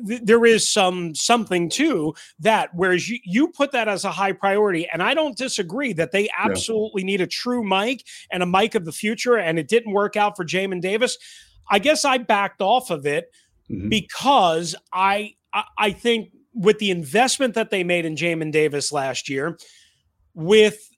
th- 0.06 0.22
there 0.22 0.44
is 0.44 0.70
some 0.70 1.14
something 1.14 1.68
to 1.70 2.14
that. 2.38 2.70
Whereas 2.74 3.08
you, 3.08 3.18
you 3.24 3.48
put 3.48 3.72
that 3.72 3.88
as 3.88 4.04
a 4.04 4.10
high 4.10 4.32
priority, 4.32 4.88
and 4.92 5.02
I 5.02 5.14
don't 5.14 5.36
disagree 5.36 5.92
that 5.94 6.12
they 6.12 6.28
absolutely 6.36 7.02
yeah. 7.02 7.06
need 7.06 7.20
a 7.20 7.26
true 7.26 7.62
Mike 7.62 8.04
and 8.30 8.42
a 8.42 8.46
Mike 8.46 8.74
of 8.74 8.84
the 8.84 8.92
future. 8.92 9.36
And 9.36 9.58
it 9.58 9.68
didn't 9.68 9.92
work 9.92 10.16
out 10.16 10.36
for 10.36 10.44
Jamin 10.44 10.80
Davis. 10.80 11.16
I 11.70 11.78
guess 11.78 12.04
I 12.04 12.18
backed 12.18 12.60
off 12.60 12.90
of 12.90 13.06
it 13.06 13.30
mm-hmm. 13.70 13.88
because 13.88 14.74
I, 14.92 15.34
I 15.52 15.64
I 15.78 15.92
think 15.92 16.30
with 16.54 16.78
the 16.78 16.90
investment 16.90 17.54
that 17.54 17.70
they 17.70 17.84
made 17.84 18.04
in 18.04 18.16
Jamin 18.16 18.52
Davis 18.52 18.92
last 18.92 19.28
year, 19.28 19.58
with 20.34 20.90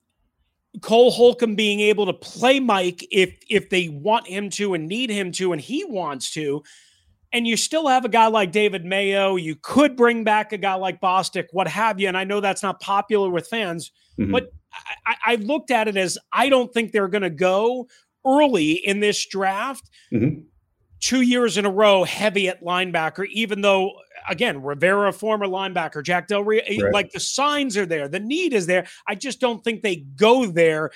Cole 0.81 1.11
Holcomb 1.11 1.55
being 1.55 1.81
able 1.81 2.07
to 2.07 2.15
play 2.15 2.59
Mike 2.59 3.07
if 3.11 3.35
if 3.51 3.69
they 3.69 3.89
want 3.89 4.27
him 4.27 4.49
to 4.51 4.75
and 4.75 4.89
need 4.89 5.11
him 5.11 5.33
to 5.33 5.53
and 5.53 5.61
he 5.61 5.85
wants 5.85 6.33
to. 6.33 6.63
And 7.33 7.47
you 7.47 7.57
still 7.57 7.89
have 7.89 8.05
a 8.05 8.09
guy 8.09 8.27
like 8.27 8.53
David 8.53 8.85
Mayo. 8.85 9.37
You 9.37 9.57
could 9.57 9.97
bring 9.97 10.25
back 10.25 10.53
a 10.53 10.59
guy 10.59 10.75
like 10.75 11.01
Bostic, 11.01 11.47
what 11.53 11.67
have 11.69 11.99
you. 11.99 12.09
And 12.09 12.17
I 12.17 12.25
know 12.25 12.41
that's 12.41 12.63
not 12.63 12.81
popular 12.81 13.31
with 13.31 13.49
fans, 13.49 13.91
mm-hmm. 14.19 14.33
but 14.33 14.53
I, 15.07 15.17
I, 15.25 15.35
looked 15.37 15.71
at 15.71 15.89
it 15.89 15.97
as 15.97 16.19
I 16.33 16.49
don't 16.49 16.73
think 16.73 16.93
they're 16.93 17.09
going 17.09 17.23
to 17.23 17.31
go 17.31 17.89
early 18.25 18.73
in 18.73 19.01
this 19.01 19.27
draft. 19.27 19.89
Mm-hmm 20.13 20.43
two 21.03 21.21
years 21.21 21.59
in 21.59 21.67
a 21.67 21.71
row 21.71 22.05
heavy 22.05 22.49
at 22.49 22.63
linebacker, 22.63 23.27
even 23.33 23.61
though, 23.61 23.91
again, 24.29 24.63
Rivera, 24.63 25.13
former 25.13 25.47
linebacker, 25.47 26.03
Jack 26.03 26.29
Del 26.29 26.45
Rio, 26.45 26.63
right. 26.63 26.95
like 26.95 27.11
the 27.11 27.21
signs 27.21 27.77
are 27.77 27.85
there, 27.85 28.09
the 28.09 28.21
need 28.21 28.55
is 28.55 28.67
there. 28.67 28.87
I 29.07 29.17
just 29.17 29.41
don't 29.41 29.63
think 29.65 29.83
they 29.83 29.97
go 29.97 30.47
there. 30.47 30.93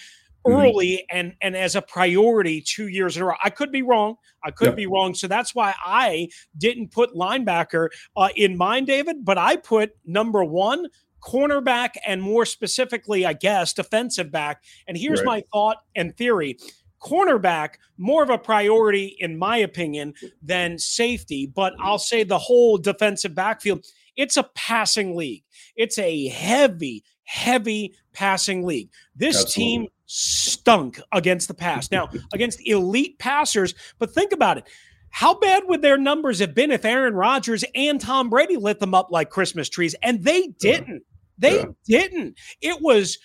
Early 0.49 1.05
mm-hmm. 1.11 1.17
and 1.17 1.35
and 1.41 1.57
as 1.57 1.77
a 1.77 1.83
priority 1.83 2.61
two 2.61 2.89
years 2.89 3.17
in 3.17 3.23
a 3.23 3.27
row. 3.27 3.35
I 3.43 3.51
could 3.51 3.73
be 3.73 3.83
wrong. 3.83 4.17
I 4.45 4.51
could 4.51 4.69
yep. 4.69 4.77
be 4.77 4.87
wrong. 4.87 5.15
So 5.15 5.27
that's 5.29 5.55
why 5.55 5.75
I 5.85 6.29
didn't 6.57 6.93
put 6.93 7.15
linebacker 7.15 7.89
uh, 8.17 8.29
in 8.37 8.57
mind, 8.57 8.87
David, 8.87 9.25
but 9.25 9.39
I 9.39 9.57
put 9.57 9.93
number 10.05 10.45
one 10.45 10.87
cornerback 11.23 11.95
and 12.07 12.23
more 12.23 12.45
specifically, 12.45 13.27
I 13.27 13.33
guess, 13.33 13.73
defensive 13.73 14.31
back. 14.31 14.63
And 14.87 14.97
here's 14.97 15.21
right. 15.21 15.27
my 15.27 15.45
thought 15.53 15.79
and 15.95 16.17
theory 16.17 16.59
cornerback 17.03 17.75
more 17.99 18.23
of 18.23 18.31
a 18.31 18.39
priority 18.39 19.17
in 19.19 19.39
my 19.39 19.59
opinion 19.59 20.15
than 20.43 20.79
safety 20.79 21.47
but 21.47 21.75
i'll 21.79 21.99
say 21.99 22.25
the 22.25 22.39
whole 22.39 22.79
defensive 22.79 23.35
backfield 23.35 23.85
it's 24.17 24.37
a 24.37 24.43
passing 24.55 25.15
league 25.15 25.45
it's 25.77 25.99
a 25.99 26.29
heavy 26.29 27.05
heavy 27.25 27.95
passing 28.17 28.65
league 28.65 28.89
this 29.15 29.43
Absolutely. 29.43 29.63
team 29.63 29.89
stunk 30.07 31.01
against 31.13 31.49
the 31.49 31.55
pass 31.55 31.91
now 31.91 32.09
against 32.33 32.67
elite 32.67 33.19
passers 33.19 33.75
but 33.99 34.11
think 34.11 34.33
about 34.33 34.57
it 34.57 34.65
how 35.11 35.33
bad 35.39 35.63
would 35.67 35.81
their 35.81 35.97
numbers 35.97 36.41
have 36.41 36.55
been 36.55 36.71
if 36.71 36.85
Aaron 36.85 37.15
Rodgers 37.15 37.65
and 37.75 37.99
Tom 37.99 38.29
Brady 38.29 38.59
lit 38.59 38.81
them 38.81 38.93
up 38.93 39.11
like 39.11 39.31
Christmas 39.31 39.67
trees? 39.67 39.95
And 40.03 40.23
they 40.23 40.49
didn't. 40.49 41.05
They 41.39 41.61
yeah. 41.61 41.65
didn't. 41.87 42.39
It 42.61 42.83
was 42.83 43.17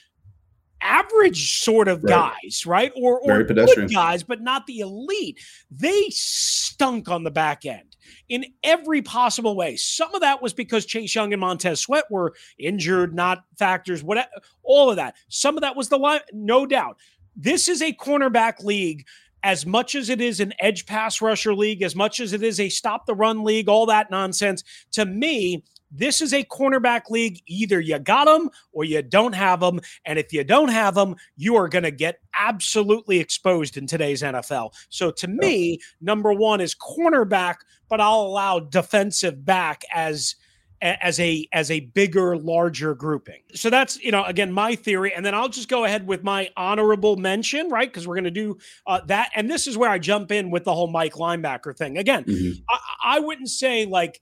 average 0.82 1.60
sort 1.60 1.90
of 1.90 2.02
right. 2.04 2.34
guys, 2.44 2.66
right? 2.66 2.94
Or, 2.96 3.20
or 3.20 3.44
good 3.44 3.92
guys, 3.92 4.24
but 4.24 4.42
not 4.42 4.68
the 4.68 4.80
elite. 4.80 5.40
They 5.70 6.08
stunk 6.12 7.10
on 7.10 7.26
the 7.26 7.32
back 7.32 7.66
end 7.66 7.91
in 8.30 8.46
every 8.64 9.02
possible 9.02 9.56
way. 9.56 9.76
Some 9.76 10.14
of 10.16 10.22
that 10.22 10.42
was 10.42 10.54
because 10.54 10.86
Chase 10.86 11.14
Young 11.14 11.34
and 11.34 11.40
Montez 11.40 11.80
Sweat 11.80 12.06
were 12.10 12.34
injured, 12.58 13.14
not 13.14 13.44
factors, 13.58 14.04
whatever, 14.04 14.30
all 14.64 14.90
of 14.90 14.96
that. 14.98 15.16
Some 15.30 15.58
of 15.58 15.62
that 15.62 15.76
was 15.76 15.90
the 15.90 15.98
line, 15.98 16.22
no 16.34 16.66
doubt. 16.66 16.98
This 17.36 17.68
is 17.68 17.82
a 17.82 17.94
cornerback 17.94 18.64
league 18.64 19.06
as 19.44 19.66
much 19.66 19.96
as 19.96 20.10
it 20.10 20.22
is 20.22 20.40
an 20.40 20.54
edge 20.60 20.86
pass 20.86 21.22
rusher 21.22 21.56
league, 21.56 21.82
as 21.82 21.96
much 21.96 22.20
as 22.20 22.34
it 22.34 22.44
is 22.44 22.60
a 22.60 22.70
stop 22.70 23.06
the 23.06 23.16
run 23.16 23.44
league, 23.44 23.68
all 23.68 23.86
that 23.88 24.12
nonsense. 24.12 24.64
To 24.92 25.06
me, 25.06 25.64
this 25.92 26.22
is 26.22 26.34
a 26.34 26.44
cornerback 26.44 27.10
league. 27.10 27.42
Either 27.48 27.80
you 27.80 28.00
got 28.00 28.26
them 28.26 28.50
or 28.72 28.84
you 28.84 29.02
don't 29.02 29.34
have 29.34 29.60
them. 29.60 29.82
And 30.06 30.18
if 30.18 30.32
you 30.32 30.44
don't 30.44 30.70
have 30.70 30.96
them, 30.96 31.16
you 31.36 31.56
are 31.56 31.68
going 31.68 31.84
to 31.84 31.92
get 31.92 32.20
absolutely 32.40 33.20
exposed 33.20 33.78
in 33.78 33.88
today's 33.88 34.22
NFL. 34.22 34.74
So 34.90 35.12
to 35.12 35.28
me, 35.28 35.80
number 36.00 36.34
one 36.34 36.62
is 36.62 36.74
cornerback, 36.76 37.58
but 37.90 38.00
I'll 38.00 38.22
allow 38.22 38.60
defensive 38.60 39.46
back 39.46 39.84
as 39.94 40.36
as 40.82 41.20
a 41.20 41.48
as 41.54 41.70
a 41.70 41.82
bigger 41.82 42.36
larger 42.36 42.96
grouping 42.96 43.42
so 43.54 43.70
that's 43.70 44.02
you 44.02 44.12
know 44.12 44.24
again 44.24 44.52
my 44.52 44.74
theory 44.74 45.14
and 45.14 45.24
then 45.24 45.36
i'll 45.36 45.48
just 45.48 45.70
go 45.70 45.86
ahead 45.86 46.08
with 46.08 46.24
my 46.24 46.50
honorable 46.58 47.18
mention 47.18 47.70
right 47.70 47.94
because 47.94 48.08
we're 48.08 48.16
going 48.16 48.24
to 48.24 48.32
do 48.32 48.58
uh, 48.88 49.00
that 49.06 49.30
and 49.36 49.50
this 49.50 49.68
is 49.68 49.78
where 49.78 49.92
i 49.92 50.00
jump 50.00 50.32
in 50.32 50.50
with 50.50 50.64
the 50.64 50.74
whole 50.74 50.88
mike 50.88 51.14
linebacker 51.14 51.76
thing 51.78 52.00
again 52.00 52.24
mm-hmm. 52.24 52.52
I, 52.68 53.18
I 53.18 53.20
wouldn't 53.20 53.50
say 53.50 53.86
like 53.86 54.22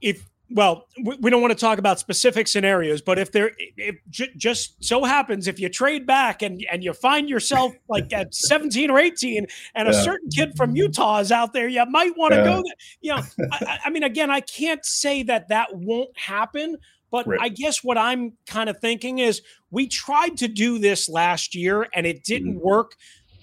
if 0.00 0.28
well, 0.50 0.86
we, 1.02 1.30
don't 1.30 1.40
want 1.42 1.50
to 1.50 1.58
talk 1.58 1.78
about 1.78 1.98
specific 1.98 2.46
scenarios, 2.46 3.02
but 3.02 3.18
if 3.18 3.32
there, 3.32 3.50
if 3.76 3.96
j- 4.08 4.30
just 4.36 4.82
so 4.84 5.02
happens, 5.02 5.48
if 5.48 5.58
you 5.58 5.68
trade 5.68 6.06
back 6.06 6.40
and 6.42 6.64
and 6.70 6.84
you 6.84 6.92
find 6.92 7.28
yourself 7.28 7.74
like 7.88 8.12
at 8.12 8.32
17 8.32 8.90
or 8.90 8.98
18, 8.98 9.46
and 9.74 9.88
a 9.88 9.94
certain 9.94 10.28
kid 10.30 10.56
from 10.56 10.76
Utah 10.76 11.18
is 11.18 11.32
out 11.32 11.52
there, 11.52 11.66
you 11.66 11.84
might 11.86 12.16
want 12.16 12.32
to 12.32 12.38
yeah. 12.38 12.44
go. 12.44 12.54
There. 12.56 12.74
You 13.00 13.16
know, 13.16 13.22
I, 13.52 13.78
I, 13.86 13.90
mean, 13.90 14.04
again, 14.04 14.30
I 14.30 14.40
can't 14.40 14.84
say 14.84 15.24
that 15.24 15.48
that 15.48 15.74
won't 15.74 16.16
happen, 16.16 16.76
but 17.10 17.26
right. 17.26 17.40
I 17.40 17.48
guess 17.48 17.82
what 17.82 17.98
I'm 17.98 18.32
kind 18.46 18.70
of 18.70 18.78
thinking 18.78 19.18
is 19.18 19.42
we 19.72 19.88
tried 19.88 20.36
to 20.38 20.48
do 20.48 20.78
this 20.78 21.08
last 21.08 21.56
year 21.56 21.88
and 21.92 22.06
it 22.06 22.22
didn't 22.22 22.56
mm-hmm. 22.56 22.66
work. 22.66 22.92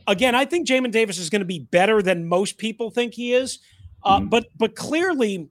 Again, 0.07 0.35
I 0.35 0.45
think 0.45 0.67
Jamin 0.67 0.91
Davis 0.91 1.17
is 1.17 1.29
going 1.29 1.41
to 1.41 1.45
be 1.45 1.59
better 1.59 2.01
than 2.01 2.27
most 2.27 2.57
people 2.57 2.91
think 2.91 3.13
he 3.13 3.33
is, 3.33 3.59
uh, 4.03 4.19
mm-hmm. 4.19 4.29
but 4.29 4.45
but 4.57 4.75
clearly 4.77 5.49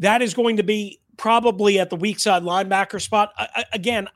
that 0.00 0.22
is 0.22 0.34
going 0.34 0.56
to 0.56 0.62
be 0.62 1.00
probably 1.16 1.78
at 1.78 1.90
the 1.90 1.96
weak 1.96 2.18
side 2.18 2.42
linebacker 2.42 3.00
spot. 3.00 3.32
I, 3.38 3.64
again, 3.72 4.08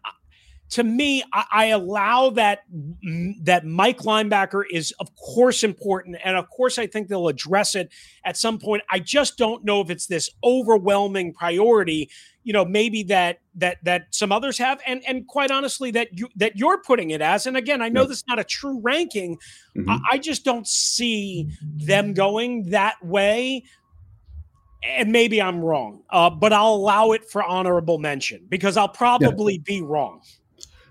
to 0.71 0.83
me, 0.83 1.23
I, 1.33 1.45
I, 1.53 1.65
allow 1.67 2.31
that 2.31 2.65
that 3.43 3.65
Mike 3.67 3.99
linebacker 3.99 4.63
is 4.69 4.93
of 4.99 5.15
course 5.15 5.63
important, 5.63 6.17
and 6.25 6.37
of 6.37 6.49
course 6.49 6.79
I 6.79 6.87
think 6.87 7.09
they'll 7.09 7.29
address 7.29 7.75
it 7.75 7.93
at 8.25 8.37
some 8.37 8.59
point. 8.59 8.83
I 8.91 8.99
just 8.99 9.37
don't 9.37 9.65
know 9.65 9.83
if 9.83 9.91
it's 9.91 10.07
this 10.07 10.31
overwhelming 10.43 11.35
priority. 11.35 12.11
You 12.45 12.55
know, 12.55 12.65
maybe 12.65 13.03
that 13.05 13.41
that 13.57 13.85
that 13.85 14.07
some 14.11 14.33
others 14.33 14.57
have, 14.59 14.81
and 14.87 15.03
and 15.07 15.29
quite 15.29 15.51
honestly, 15.51 15.91
that 15.93 16.19
you 16.19 16.29
that 16.37 16.57
you're 16.57 16.83
putting 16.83 17.11
it 17.11 17.21
as. 17.21 17.47
And 17.47 17.57
again, 17.57 17.83
I 17.83 17.91
know 17.91 18.05
this 18.05 18.19
is 18.19 18.25
not 18.27 18.39
a 18.39 18.45
true 18.45 18.81
ranking. 18.81 19.37
Mm-hmm. 19.77 19.91
I, 19.91 20.01
I 20.13 20.19
just 20.19 20.45
don't 20.45 20.67
see 20.67 21.51
them 21.61 22.15
going 22.15 22.71
that 22.71 22.97
way 23.05 23.65
and 24.87 25.11
maybe 25.11 25.41
I'm 25.41 25.61
wrong, 25.61 26.03
uh, 26.11 26.31
but 26.31 26.53
I'll 26.53 26.75
allow 26.75 27.13
it 27.13 27.29
for 27.31 27.43
honorable 27.43 27.99
mention 27.99 28.47
because 28.49 28.77
I'll 28.77 28.89
probably 28.89 29.55
yeah. 29.55 29.65
be 29.65 29.83
wrong. 29.83 30.21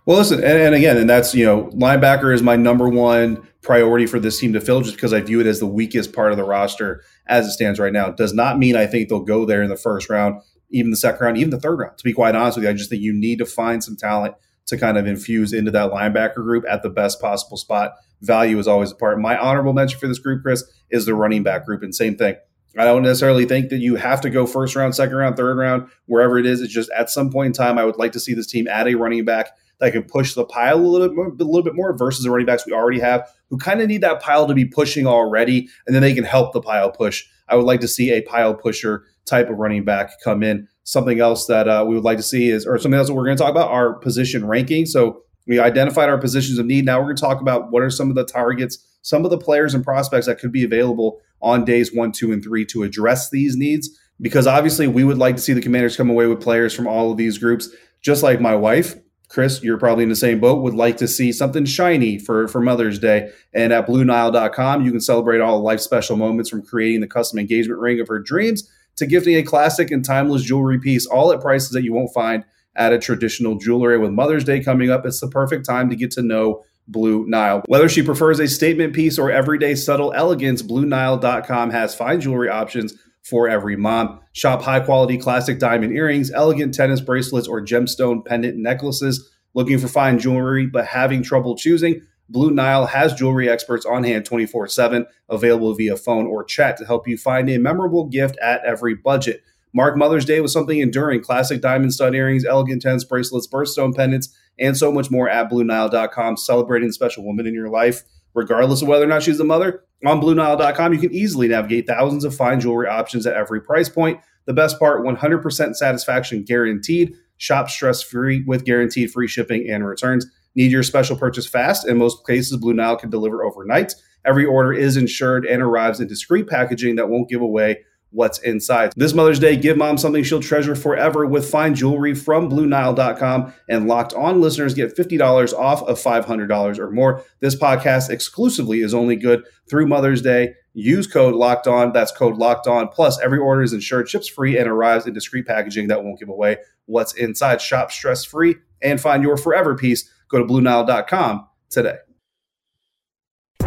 Well, 0.05 0.17
listen, 0.17 0.43
and, 0.43 0.59
and, 0.59 0.75
again, 0.75 0.97
and 0.97 1.09
that's 1.09 1.33
you 1.33 1.45
know, 1.45 1.65
linebacker 1.67 2.33
is 2.33 2.41
my 2.41 2.57
number 2.57 2.89
one 2.89 3.47
priority 3.61 4.05
for 4.05 4.19
this 4.19 4.37
team 4.37 4.51
to 4.53 4.59
fill, 4.59 4.81
just 4.81 4.95
because 4.95 5.13
I 5.13 5.21
view 5.21 5.39
it 5.39 5.47
as 5.47 5.59
the 5.59 5.65
weakest 5.65 6.11
part 6.11 6.31
of 6.31 6.37
the 6.37 6.43
roster 6.43 7.03
as 7.27 7.47
it 7.47 7.51
stands 7.51 7.79
right 7.79 7.93
now. 7.93 8.09
It 8.09 8.17
does 8.17 8.33
not 8.33 8.59
mean 8.59 8.75
I 8.75 8.85
think 8.85 9.07
they'll 9.07 9.21
go 9.21 9.45
there 9.45 9.63
in 9.63 9.69
the 9.69 9.77
first 9.77 10.09
round, 10.09 10.41
even 10.71 10.91
the 10.91 10.97
second 10.97 11.23
round, 11.23 11.37
even 11.37 11.51
the 11.51 11.59
third 11.59 11.79
round. 11.79 11.97
To 11.97 12.03
be 12.03 12.11
quite 12.11 12.35
honest 12.35 12.57
with 12.57 12.65
you, 12.65 12.69
I 12.69 12.73
just 12.73 12.89
think 12.89 13.01
you 13.01 13.13
need 13.13 13.37
to 13.39 13.45
find 13.45 13.81
some 13.81 13.95
talent 13.95 14.35
to 14.65 14.77
kind 14.77 14.97
of 14.97 15.07
infuse 15.07 15.53
into 15.53 15.71
that 15.71 15.91
linebacker 15.91 16.35
group 16.35 16.65
at 16.69 16.83
the 16.83 16.89
best 16.89 17.21
possible 17.21 17.57
spot. 17.57 17.93
Value 18.21 18.57
is 18.59 18.67
always 18.67 18.91
a 18.91 18.95
part. 18.95 19.19
My 19.19 19.37
honorable 19.37 19.73
mention 19.73 19.99
for 19.99 20.07
this 20.07 20.19
group, 20.19 20.43
Chris, 20.43 20.63
is 20.89 21.05
the 21.05 21.15
running 21.15 21.43
back 21.43 21.65
group, 21.65 21.81
and 21.81 21.95
same 21.95 22.17
thing. 22.17 22.35
I 22.77 22.85
don't 22.85 23.03
necessarily 23.03 23.45
think 23.45 23.69
that 23.69 23.79
you 23.79 23.95
have 23.95 24.21
to 24.21 24.29
go 24.29 24.47
first 24.47 24.75
round, 24.75 24.95
second 24.95 25.15
round, 25.15 25.37
third 25.37 25.57
round, 25.57 25.87
wherever 26.07 26.39
it 26.39 26.45
is. 26.45 26.61
It's 26.61 26.73
just 26.73 26.89
at 26.91 27.09
some 27.09 27.31
point 27.31 27.47
in 27.47 27.53
time, 27.53 27.77
I 27.77 27.85
would 27.85 27.97
like 27.97 28.11
to 28.13 28.19
see 28.19 28.33
this 28.33 28.47
team 28.47 28.67
add 28.67 28.87
a 28.87 28.95
running 28.95 29.25
back 29.25 29.51
that 29.79 29.91
can 29.91 30.03
push 30.03 30.33
the 30.33 30.45
pile 30.45 30.77
a 30.77 30.81
little 30.81 31.07
bit 31.07 31.15
more, 31.15 31.27
a 31.27 31.31
little 31.31 31.63
bit 31.63 31.75
more 31.75 31.95
versus 31.95 32.23
the 32.23 32.31
running 32.31 32.45
backs 32.45 32.65
we 32.65 32.73
already 32.73 32.99
have, 32.99 33.29
who 33.49 33.57
kind 33.57 33.81
of 33.81 33.87
need 33.87 34.01
that 34.01 34.21
pile 34.21 34.47
to 34.47 34.53
be 34.53 34.65
pushing 34.65 35.05
already, 35.05 35.67
and 35.85 35.95
then 35.95 36.01
they 36.01 36.13
can 36.13 36.23
help 36.23 36.53
the 36.53 36.61
pile 36.61 36.91
push. 36.91 37.25
I 37.49 37.55
would 37.55 37.65
like 37.65 37.81
to 37.81 37.87
see 37.87 38.11
a 38.11 38.21
pile 38.21 38.53
pusher 38.53 39.03
type 39.25 39.49
of 39.49 39.57
running 39.57 39.83
back 39.83 40.21
come 40.23 40.41
in. 40.41 40.67
Something 40.83 41.19
else 41.19 41.45
that 41.47 41.67
uh, 41.67 41.85
we 41.87 41.95
would 41.95 42.03
like 42.03 42.17
to 42.17 42.23
see 42.23 42.49
is, 42.49 42.65
or 42.65 42.77
something 42.77 42.97
else 42.97 43.07
that 43.07 43.13
we're 43.13 43.25
going 43.25 43.37
to 43.37 43.43
talk 43.43 43.51
about, 43.51 43.69
our 43.71 43.93
position 43.93 44.45
ranking. 44.45 44.85
So 44.85 45.21
we 45.47 45.59
identified 45.59 46.09
our 46.09 46.17
positions 46.17 46.57
of 46.57 46.65
need. 46.65 46.85
Now 46.85 46.99
we're 46.99 47.05
going 47.05 47.17
to 47.17 47.21
talk 47.21 47.41
about 47.41 47.71
what 47.71 47.83
are 47.83 47.89
some 47.89 48.09
of 48.09 48.15
the 48.15 48.25
targets, 48.25 48.77
some 49.01 49.25
of 49.25 49.31
the 49.31 49.37
players 49.37 49.73
and 49.73 49.83
prospects 49.83 50.25
that 50.27 50.39
could 50.39 50.51
be 50.51 50.63
available 50.63 51.19
on 51.43 51.65
days 51.65 51.93
one, 51.93 52.11
two, 52.11 52.31
and 52.31 52.43
three 52.43 52.65
to 52.65 52.81
address 52.81 53.29
these 53.29 53.55
needs. 53.55 53.89
Because 54.19 54.47
obviously, 54.47 54.87
we 54.87 55.03
would 55.03 55.17
like 55.17 55.35
to 55.35 55.41
see 55.41 55.53
the 55.53 55.61
commanders 55.61 55.97
come 55.97 56.09
away 56.09 56.27
with 56.27 56.41
players 56.41 56.73
from 56.73 56.87
all 56.87 57.11
of 57.11 57.17
these 57.17 57.37
groups, 57.37 57.69
just 58.01 58.23
like 58.23 58.41
my 58.41 58.55
wife. 58.55 58.95
Chris, 59.27 59.63
you're 59.63 59.79
probably 59.79 60.03
in 60.03 60.09
the 60.09 60.15
same 60.15 60.39
boat, 60.39 60.61
would 60.61 60.75
like 60.75 60.97
to 60.97 61.07
see 61.07 61.31
something 61.31 61.65
shiny 61.65 62.19
for, 62.19 62.47
for 62.47 62.61
Mother's 62.61 62.99
Day. 62.99 63.31
And 63.51 63.73
at 63.73 63.87
BlueNile.com, 63.87 64.85
you 64.85 64.91
can 64.91 65.01
celebrate 65.01 65.41
all 65.41 65.59
life 65.59 65.79
special 65.79 66.15
moments 66.15 66.51
from 66.51 66.61
creating 66.61 67.01
the 67.01 67.07
custom 67.07 67.39
engagement 67.39 67.79
ring 67.79 67.99
of 67.99 68.07
her 68.07 68.19
dreams 68.19 68.69
to 68.97 69.07
gifting 69.07 69.35
a 69.35 69.43
classic 69.43 69.89
and 69.89 70.05
timeless 70.05 70.43
jewelry 70.43 70.79
piece, 70.79 71.07
all 71.07 71.31
at 71.31 71.41
prices 71.41 71.71
that 71.71 71.83
you 71.83 71.93
won't 71.93 72.13
find 72.13 72.45
at 72.75 72.93
a 72.93 72.99
traditional 72.99 73.57
jewelry. 73.57 73.97
With 73.97 74.11
Mother's 74.11 74.43
Day 74.43 74.63
coming 74.63 74.91
up, 74.91 75.03
it's 75.03 75.19
the 75.19 75.27
perfect 75.27 75.65
time 75.65 75.89
to 75.89 75.95
get 75.95 76.11
to 76.11 76.21
know 76.21 76.63
Blue 76.87 77.25
Nile. 77.27 77.63
Whether 77.67 77.89
she 77.89 78.03
prefers 78.03 78.39
a 78.39 78.47
statement 78.47 78.93
piece 78.93 79.17
or 79.17 79.31
everyday 79.31 79.75
subtle 79.75 80.13
elegance, 80.13 80.61
BlueNile.com 80.61 81.71
has 81.71 81.95
fine 81.95 82.21
jewelry 82.21 82.49
options 82.49 82.93
for 83.23 83.47
every 83.47 83.75
mom. 83.75 84.19
Shop 84.33 84.61
high 84.61 84.81
quality 84.81 85.17
classic 85.17 85.59
diamond 85.59 85.93
earrings, 85.93 86.31
elegant 86.31 86.73
tennis 86.73 87.01
bracelets, 87.01 87.47
or 87.47 87.61
gemstone 87.61 88.25
pendant 88.25 88.57
necklaces. 88.57 89.29
Looking 89.53 89.79
for 89.79 89.87
fine 89.87 90.19
jewelry 90.19 90.65
but 90.65 90.87
having 90.87 91.23
trouble 91.23 91.55
choosing? 91.55 92.01
Blue 92.29 92.51
Nile 92.51 92.87
has 92.87 93.13
jewelry 93.13 93.49
experts 93.49 93.85
on 93.85 94.03
hand 94.03 94.25
24 94.25 94.67
7, 94.67 95.05
available 95.29 95.73
via 95.75 95.95
phone 95.95 96.25
or 96.25 96.43
chat 96.43 96.77
to 96.77 96.85
help 96.85 97.07
you 97.07 97.17
find 97.17 97.49
a 97.49 97.57
memorable 97.57 98.05
gift 98.05 98.37
at 98.41 98.63
every 98.65 98.95
budget. 98.95 99.43
Mark 99.73 99.97
Mother's 99.97 100.25
Day 100.25 100.39
with 100.39 100.51
something 100.51 100.79
enduring 100.79 101.21
classic 101.21 101.61
diamond 101.61 101.93
stud 101.93 102.15
earrings, 102.15 102.45
elegant 102.45 102.81
tennis 102.81 103.03
bracelets, 103.03 103.47
birthstone 103.47 103.95
pendants, 103.95 104.35
and 104.59 104.77
so 104.77 104.91
much 104.91 105.09
more 105.09 105.29
at 105.29 105.49
BlueNile.com, 105.49 106.37
celebrating 106.37 106.89
the 106.89 106.93
special 106.93 107.25
woman 107.25 107.47
in 107.47 107.53
your 107.53 107.69
life, 107.69 108.03
regardless 108.33 108.81
of 108.81 108.87
whether 108.87 109.05
or 109.05 109.07
not 109.07 109.23
she's 109.23 109.39
a 109.39 109.43
mother. 109.43 109.83
On 110.05 110.21
BlueNile.com, 110.21 110.93
you 110.93 110.99
can 110.99 111.13
easily 111.13 111.47
navigate 111.47 111.87
thousands 111.87 112.23
of 112.23 112.35
fine 112.35 112.59
jewelry 112.59 112.87
options 112.87 113.25
at 113.25 113.35
every 113.35 113.61
price 113.61 113.89
point. 113.89 114.19
The 114.45 114.53
best 114.53 114.77
part 114.79 115.05
100% 115.05 115.75
satisfaction 115.75 116.43
guaranteed. 116.43 117.15
Shop 117.37 117.69
stress 117.69 118.01
free 118.01 118.43
with 118.45 118.65
guaranteed 118.65 119.11
free 119.11 119.27
shipping 119.27 119.69
and 119.69 119.85
returns. 119.85 120.25
Need 120.55 120.71
your 120.71 120.83
special 120.83 121.15
purchase 121.15 121.47
fast? 121.47 121.87
In 121.87 121.97
most 121.97 122.25
cases, 122.27 122.57
Blue 122.57 122.73
Nile 122.73 122.97
can 122.97 123.09
deliver 123.09 123.43
overnight. 123.43 123.93
Every 124.25 124.45
order 124.45 124.71
is 124.71 124.97
insured 124.97 125.45
and 125.45 125.61
arrives 125.61 125.99
in 125.99 126.07
discreet 126.07 126.47
packaging 126.47 126.95
that 126.95 127.09
won't 127.09 127.29
give 127.29 127.41
away 127.41 127.83
what's 128.13 128.39
inside. 128.39 128.93
This 128.95 129.13
Mother's 129.13 129.39
Day, 129.39 129.57
give 129.57 129.75
mom 129.75 129.97
something 129.97 130.23
she'll 130.23 130.39
treasure 130.39 130.75
forever 130.75 131.25
with 131.25 131.49
fine 131.49 131.75
jewelry 131.75 132.13
from 132.13 132.49
BlueNile.com. 132.49 133.53
And 133.67 133.87
locked 133.87 134.13
on 134.13 134.39
listeners 134.39 134.73
get 134.73 134.95
$50 134.95 135.53
off 135.53 135.83
of 135.83 135.99
$500 135.99 136.79
or 136.79 136.91
more. 136.91 137.23
This 137.39 137.55
podcast 137.55 138.09
exclusively 138.09 138.81
is 138.81 138.93
only 138.93 139.15
good 139.15 139.43
through 139.69 139.87
Mother's 139.87 140.21
Day. 140.21 140.53
Use 140.73 141.07
code 141.07 141.35
locked 141.35 141.67
on. 141.67 141.91
That's 141.91 142.11
code 142.11 142.37
locked 142.37 142.67
on. 142.67 142.87
Plus, 142.87 143.19
every 143.19 143.39
order 143.39 143.61
is 143.61 143.73
insured, 143.73 144.09
ships 144.09 144.27
free, 144.27 144.57
and 144.57 144.67
arrives 144.67 145.05
in 145.05 145.13
discreet 145.13 145.45
packaging 145.45 145.87
that 145.87 146.03
won't 146.03 146.19
give 146.19 146.29
away 146.29 146.57
what's 146.85 147.13
inside. 147.13 147.61
Shop 147.61 147.91
stress 147.91 148.23
free 148.23 148.55
and 148.81 148.99
find 148.99 149.23
your 149.23 149.37
forever 149.37 149.75
piece. 149.75 150.09
Go 150.29 150.39
to 150.39 150.45
BlueNile.com 150.45 151.47
today. 151.69 151.97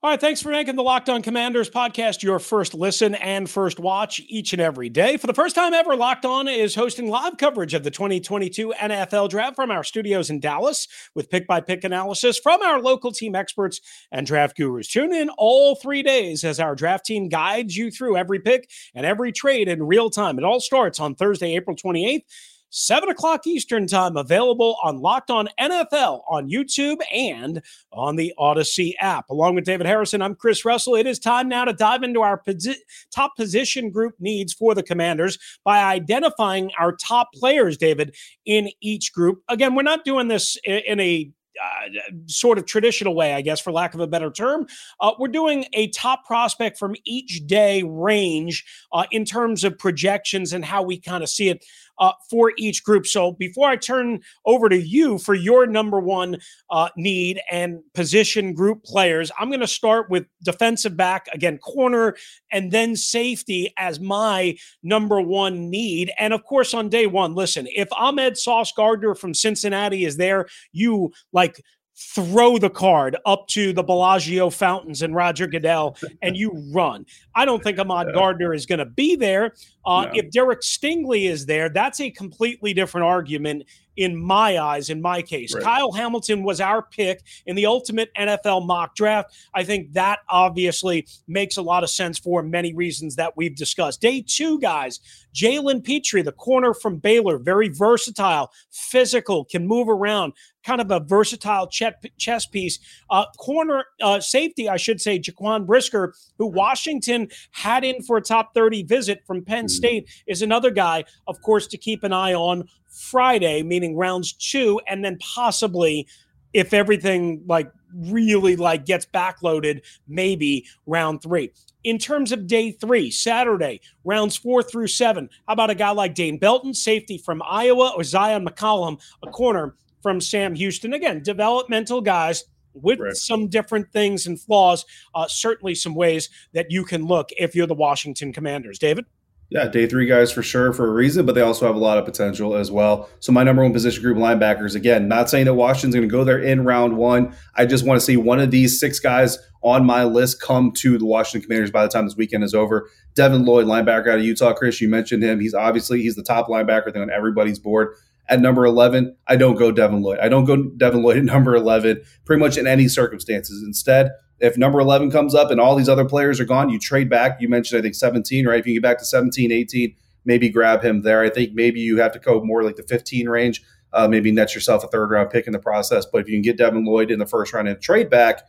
All 0.00 0.10
right, 0.10 0.20
thanks 0.20 0.40
for 0.40 0.50
making 0.50 0.76
the 0.76 0.82
Locked 0.84 1.08
On 1.08 1.22
Commanders 1.22 1.68
podcast 1.68 2.22
your 2.22 2.38
first 2.38 2.72
listen 2.72 3.16
and 3.16 3.50
first 3.50 3.80
watch 3.80 4.20
each 4.28 4.52
and 4.52 4.62
every 4.62 4.88
day. 4.88 5.16
For 5.16 5.26
the 5.26 5.34
first 5.34 5.56
time 5.56 5.74
ever, 5.74 5.96
Locked 5.96 6.24
On 6.24 6.46
is 6.46 6.76
hosting 6.76 7.10
live 7.10 7.36
coverage 7.36 7.74
of 7.74 7.82
the 7.82 7.90
2022 7.90 8.74
NFL 8.78 9.28
Draft 9.28 9.56
from 9.56 9.72
our 9.72 9.82
studios 9.82 10.30
in 10.30 10.38
Dallas 10.38 10.86
with 11.16 11.28
pick 11.28 11.48
by 11.48 11.60
pick 11.60 11.82
analysis 11.82 12.38
from 12.38 12.62
our 12.62 12.80
local 12.80 13.10
team 13.10 13.34
experts 13.34 13.80
and 14.12 14.24
draft 14.24 14.56
gurus. 14.56 14.86
Tune 14.86 15.12
in 15.12 15.30
all 15.30 15.74
three 15.74 16.04
days 16.04 16.44
as 16.44 16.60
our 16.60 16.76
draft 16.76 17.04
team 17.04 17.28
guides 17.28 17.76
you 17.76 17.90
through 17.90 18.16
every 18.16 18.38
pick 18.38 18.70
and 18.94 19.04
every 19.04 19.32
trade 19.32 19.66
in 19.66 19.82
real 19.82 20.10
time. 20.10 20.38
It 20.38 20.44
all 20.44 20.60
starts 20.60 21.00
on 21.00 21.16
Thursday, 21.16 21.56
April 21.56 21.74
28th 21.74 22.22
7 22.70 23.08
o'clock 23.08 23.46
Eastern 23.46 23.86
Time, 23.86 24.16
available 24.16 24.76
on 24.82 24.98
Locked 24.98 25.30
On 25.30 25.48
NFL 25.58 26.22
on 26.28 26.50
YouTube 26.50 26.98
and 27.12 27.62
on 27.92 28.16
the 28.16 28.32
Audacy 28.38 28.92
app. 29.00 29.30
Along 29.30 29.54
with 29.54 29.64
David 29.64 29.86
Harrison, 29.86 30.22
I'm 30.22 30.34
Chris 30.34 30.64
Russell. 30.64 30.94
It 30.94 31.06
is 31.06 31.18
time 31.18 31.48
now 31.48 31.64
to 31.64 31.72
dive 31.72 32.02
into 32.02 32.22
our 32.22 32.42
posi- 32.42 32.76
top 33.14 33.36
position 33.36 33.90
group 33.90 34.14
needs 34.18 34.52
for 34.52 34.74
the 34.74 34.82
Commanders 34.82 35.38
by 35.64 35.82
identifying 35.82 36.70
our 36.78 36.92
top 36.92 37.28
players, 37.34 37.76
David, 37.76 38.14
in 38.44 38.70
each 38.80 39.12
group. 39.12 39.42
Again, 39.48 39.74
we're 39.74 39.82
not 39.82 40.04
doing 40.04 40.28
this 40.28 40.56
in 40.64 41.00
a 41.00 41.30
uh, 41.60 41.88
sort 42.26 42.58
of 42.58 42.66
traditional 42.66 43.14
way, 43.14 43.34
I 43.34 43.40
guess, 43.40 43.60
for 43.60 43.72
lack 43.72 43.94
of 43.94 44.00
a 44.00 44.06
better 44.06 44.30
term. 44.30 44.66
Uh, 45.00 45.12
we're 45.18 45.28
doing 45.28 45.66
a 45.72 45.88
top 45.88 46.24
prospect 46.24 46.78
from 46.78 46.94
each 47.04 47.46
day 47.46 47.82
range 47.84 48.64
uh, 48.92 49.06
in 49.10 49.24
terms 49.24 49.64
of 49.64 49.76
projections 49.76 50.52
and 50.52 50.64
how 50.64 50.82
we 50.82 51.00
kind 51.00 51.22
of 51.22 51.28
see 51.28 51.48
it 51.48 51.64
uh, 51.98 52.12
for 52.28 52.52
each 52.56 52.84
group. 52.84 53.06
So 53.06 53.32
before 53.32 53.68
I 53.68 53.76
turn 53.76 54.20
over 54.44 54.68
to 54.68 54.76
you 54.80 55.18
for 55.18 55.34
your 55.34 55.66
number 55.66 56.00
one 56.00 56.38
uh, 56.70 56.88
need 56.96 57.40
and 57.50 57.80
position 57.94 58.54
group 58.54 58.84
players, 58.84 59.30
I'm 59.38 59.48
going 59.48 59.60
to 59.60 59.66
start 59.66 60.10
with 60.10 60.26
defensive 60.42 60.96
back, 60.96 61.28
again, 61.32 61.58
corner, 61.58 62.16
and 62.52 62.70
then 62.70 62.96
safety 62.96 63.72
as 63.76 64.00
my 64.00 64.56
number 64.82 65.20
one 65.20 65.70
need. 65.70 66.12
And 66.18 66.32
of 66.32 66.44
course, 66.44 66.74
on 66.74 66.88
day 66.88 67.06
one, 67.06 67.34
listen, 67.34 67.66
if 67.74 67.88
Ahmad 67.92 68.36
Sauce 68.36 68.72
Gardner 68.72 69.14
from 69.14 69.34
Cincinnati 69.34 70.04
is 70.04 70.16
there, 70.16 70.46
you 70.72 71.12
like 71.32 71.62
throw 71.98 72.58
the 72.58 72.70
card 72.70 73.16
up 73.26 73.48
to 73.48 73.72
the 73.72 73.82
Bellagio 73.82 74.50
fountains 74.50 75.02
and 75.02 75.14
Roger 75.14 75.46
Goodell 75.46 75.96
and 76.22 76.36
you 76.36 76.52
run. 76.72 77.04
I 77.34 77.44
don't 77.44 77.62
think 77.62 77.78
Ahmad 77.78 78.14
Gardner 78.14 78.54
is 78.54 78.66
going 78.66 78.78
to 78.78 78.84
be 78.84 79.16
there. 79.16 79.54
Uh, 79.84 80.04
no. 80.04 80.12
If 80.14 80.30
Derek 80.30 80.60
Stingley 80.60 81.28
is 81.28 81.46
there, 81.46 81.68
that's 81.68 82.00
a 82.00 82.10
completely 82.10 82.72
different 82.72 83.04
argument 83.06 83.64
in 83.98 84.16
my 84.16 84.58
eyes, 84.58 84.90
in 84.90 85.02
my 85.02 85.20
case. 85.20 85.52
Right. 85.52 85.64
Kyle 85.64 85.90
Hamilton 85.90 86.44
was 86.44 86.60
our 86.60 86.82
pick 86.82 87.20
in 87.46 87.56
the 87.56 87.66
ultimate 87.66 88.14
NFL 88.14 88.64
mock 88.64 88.94
draft. 88.94 89.34
I 89.54 89.64
think 89.64 89.92
that 89.94 90.20
obviously 90.28 91.08
makes 91.26 91.56
a 91.56 91.62
lot 91.62 91.82
of 91.82 91.90
sense 91.90 92.16
for 92.16 92.44
many 92.44 92.72
reasons 92.72 93.16
that 93.16 93.36
we've 93.36 93.56
discussed. 93.56 94.00
Day 94.00 94.24
two, 94.24 94.60
guys, 94.60 95.00
Jalen 95.34 95.82
Pitre, 95.82 96.22
the 96.22 96.30
corner 96.30 96.74
from 96.74 96.98
Baylor, 96.98 97.38
very 97.38 97.68
versatile, 97.68 98.52
physical, 98.70 99.44
can 99.44 99.66
move 99.66 99.88
around, 99.88 100.32
kind 100.62 100.80
of 100.80 100.92
a 100.92 101.00
versatile 101.00 101.66
chess 101.66 102.46
piece. 102.46 102.78
Uh, 103.10 103.24
corner 103.36 103.84
uh, 104.00 104.20
safety, 104.20 104.68
I 104.68 104.76
should 104.76 105.00
say, 105.00 105.18
Jaquan 105.18 105.66
Brisker, 105.66 106.14
who 106.38 106.46
Washington 106.46 107.28
had 107.50 107.82
in 107.82 108.02
for 108.02 108.16
a 108.16 108.22
top 108.22 108.54
30 108.54 108.84
visit 108.84 109.22
from 109.26 109.44
Penn 109.44 109.66
mm. 109.66 109.70
State, 109.70 110.08
is 110.28 110.42
another 110.42 110.70
guy, 110.70 111.04
of 111.26 111.40
course, 111.42 111.66
to 111.68 111.76
keep 111.76 112.04
an 112.04 112.12
eye 112.12 112.34
on 112.34 112.68
Friday, 112.98 113.62
meaning 113.62 113.96
rounds 113.96 114.32
two, 114.32 114.80
and 114.86 115.04
then 115.04 115.18
possibly 115.18 116.06
if 116.52 116.72
everything 116.72 117.42
like 117.46 117.70
really 117.94 118.56
like 118.56 118.84
gets 118.84 119.06
backloaded, 119.06 119.82
maybe 120.06 120.66
round 120.86 121.22
three. 121.22 121.52
In 121.84 121.98
terms 121.98 122.32
of 122.32 122.46
day 122.46 122.72
three, 122.72 123.10
Saturday, 123.10 123.80
rounds 124.04 124.36
four 124.36 124.62
through 124.62 124.88
seven, 124.88 125.28
how 125.46 125.54
about 125.54 125.70
a 125.70 125.74
guy 125.74 125.90
like 125.90 126.14
Dane 126.14 126.38
Belton, 126.38 126.74
safety 126.74 127.18
from 127.18 127.42
Iowa, 127.46 127.92
or 127.96 128.02
Zyon 128.02 128.46
McCollum, 128.46 129.00
a 129.22 129.30
corner 129.30 129.74
from 130.02 130.20
Sam 130.20 130.54
Houston? 130.54 130.92
Again, 130.92 131.22
developmental 131.22 132.00
guys 132.00 132.44
with 132.74 132.98
right. 132.98 133.16
some 133.16 133.48
different 133.48 133.90
things 133.92 134.26
and 134.26 134.40
flaws. 134.40 134.84
Uh, 135.14 135.26
certainly, 135.28 135.74
some 135.74 135.94
ways 135.94 136.28
that 136.52 136.70
you 136.70 136.84
can 136.84 137.06
look 137.06 137.30
if 137.38 137.54
you're 137.54 137.66
the 137.66 137.74
Washington 137.74 138.32
Commanders. 138.32 138.78
David? 138.78 139.06
Yeah, 139.50 139.66
day 139.66 139.86
three 139.86 140.04
guys 140.04 140.30
for 140.30 140.42
sure 140.42 140.74
for 140.74 140.86
a 140.86 140.92
reason, 140.92 141.24
but 141.24 141.34
they 141.34 141.40
also 141.40 141.66
have 141.66 141.74
a 141.74 141.78
lot 141.78 141.96
of 141.96 142.04
potential 142.04 142.54
as 142.54 142.70
well. 142.70 143.08
So 143.20 143.32
my 143.32 143.44
number 143.44 143.62
one 143.62 143.72
position 143.72 144.02
group 144.02 144.18
linebackers, 144.18 144.74
again, 144.74 145.08
not 145.08 145.30
saying 145.30 145.46
that 145.46 145.54
Washington's 145.54 145.94
going 145.94 146.06
to 146.06 146.12
go 146.12 146.22
there 146.22 146.38
in 146.38 146.66
round 146.66 146.98
one. 146.98 147.34
I 147.54 147.64
just 147.64 147.86
want 147.86 147.98
to 147.98 148.04
see 148.04 148.18
one 148.18 148.40
of 148.40 148.50
these 148.50 148.78
six 148.78 149.00
guys 149.00 149.38
on 149.62 149.86
my 149.86 150.04
list 150.04 150.42
come 150.42 150.70
to 150.72 150.98
the 150.98 151.06
Washington 151.06 151.48
Commanders 151.48 151.70
by 151.70 151.82
the 151.82 151.88
time 151.88 152.04
this 152.04 152.16
weekend 152.16 152.44
is 152.44 152.54
over. 152.54 152.90
Devin 153.14 153.46
Lloyd, 153.46 153.64
linebacker 153.64 154.08
out 154.08 154.18
of 154.18 154.24
Utah. 154.24 154.52
Chris, 154.52 154.82
you 154.82 154.88
mentioned 154.88 155.22
him. 155.22 155.40
He's 155.40 155.54
obviously 155.54 156.02
he's 156.02 156.14
the 156.14 156.22
top 156.22 156.48
linebacker 156.48 156.92
thing 156.92 157.00
on 157.00 157.10
everybody's 157.10 157.58
board. 157.58 157.96
At 158.28 158.40
number 158.40 158.66
11, 158.66 159.16
I 159.26 159.36
don't 159.36 159.56
go 159.56 159.72
Devin 159.72 160.02
Lloyd. 160.02 160.18
I 160.18 160.28
don't 160.28 160.44
go 160.44 160.62
Devin 160.76 161.02
Lloyd 161.02 161.16
at 161.16 161.24
number 161.24 161.56
11 161.56 162.02
pretty 162.26 162.40
much 162.40 162.58
in 162.58 162.66
any 162.66 162.86
circumstances. 162.86 163.62
Instead, 163.62 164.10
if 164.40 164.56
number 164.56 164.80
11 164.80 165.10
comes 165.10 165.34
up 165.34 165.50
and 165.50 165.60
all 165.60 165.74
these 165.74 165.88
other 165.88 166.04
players 166.04 166.38
are 166.40 166.44
gone, 166.44 166.70
you 166.70 166.78
trade 166.78 167.10
back. 167.10 167.40
You 167.40 167.48
mentioned, 167.48 167.78
I 167.78 167.82
think, 167.82 167.94
17, 167.94 168.46
right? 168.46 168.60
If 168.60 168.66
you 168.66 168.74
get 168.74 168.82
back 168.82 168.98
to 168.98 169.04
17, 169.04 169.50
18, 169.50 169.94
maybe 170.24 170.48
grab 170.48 170.84
him 170.84 171.02
there. 171.02 171.22
I 171.22 171.30
think 171.30 171.54
maybe 171.54 171.80
you 171.80 171.98
have 171.98 172.12
to 172.12 172.18
go 172.18 172.42
more 172.42 172.62
like 172.62 172.76
the 172.76 172.82
15 172.84 173.28
range, 173.28 173.62
uh, 173.92 174.06
maybe 174.06 174.30
net 174.30 174.54
yourself 174.54 174.84
a 174.84 174.88
third 174.88 175.10
round 175.10 175.30
pick 175.30 175.46
in 175.46 175.52
the 175.52 175.58
process. 175.58 176.06
But 176.06 176.22
if 176.22 176.28
you 176.28 176.36
can 176.36 176.42
get 176.42 176.56
Devin 176.58 176.84
Lloyd 176.84 177.10
in 177.10 177.18
the 177.18 177.26
first 177.26 177.52
round 177.52 177.68
and 177.68 177.80
trade 177.80 178.10
back, 178.10 178.42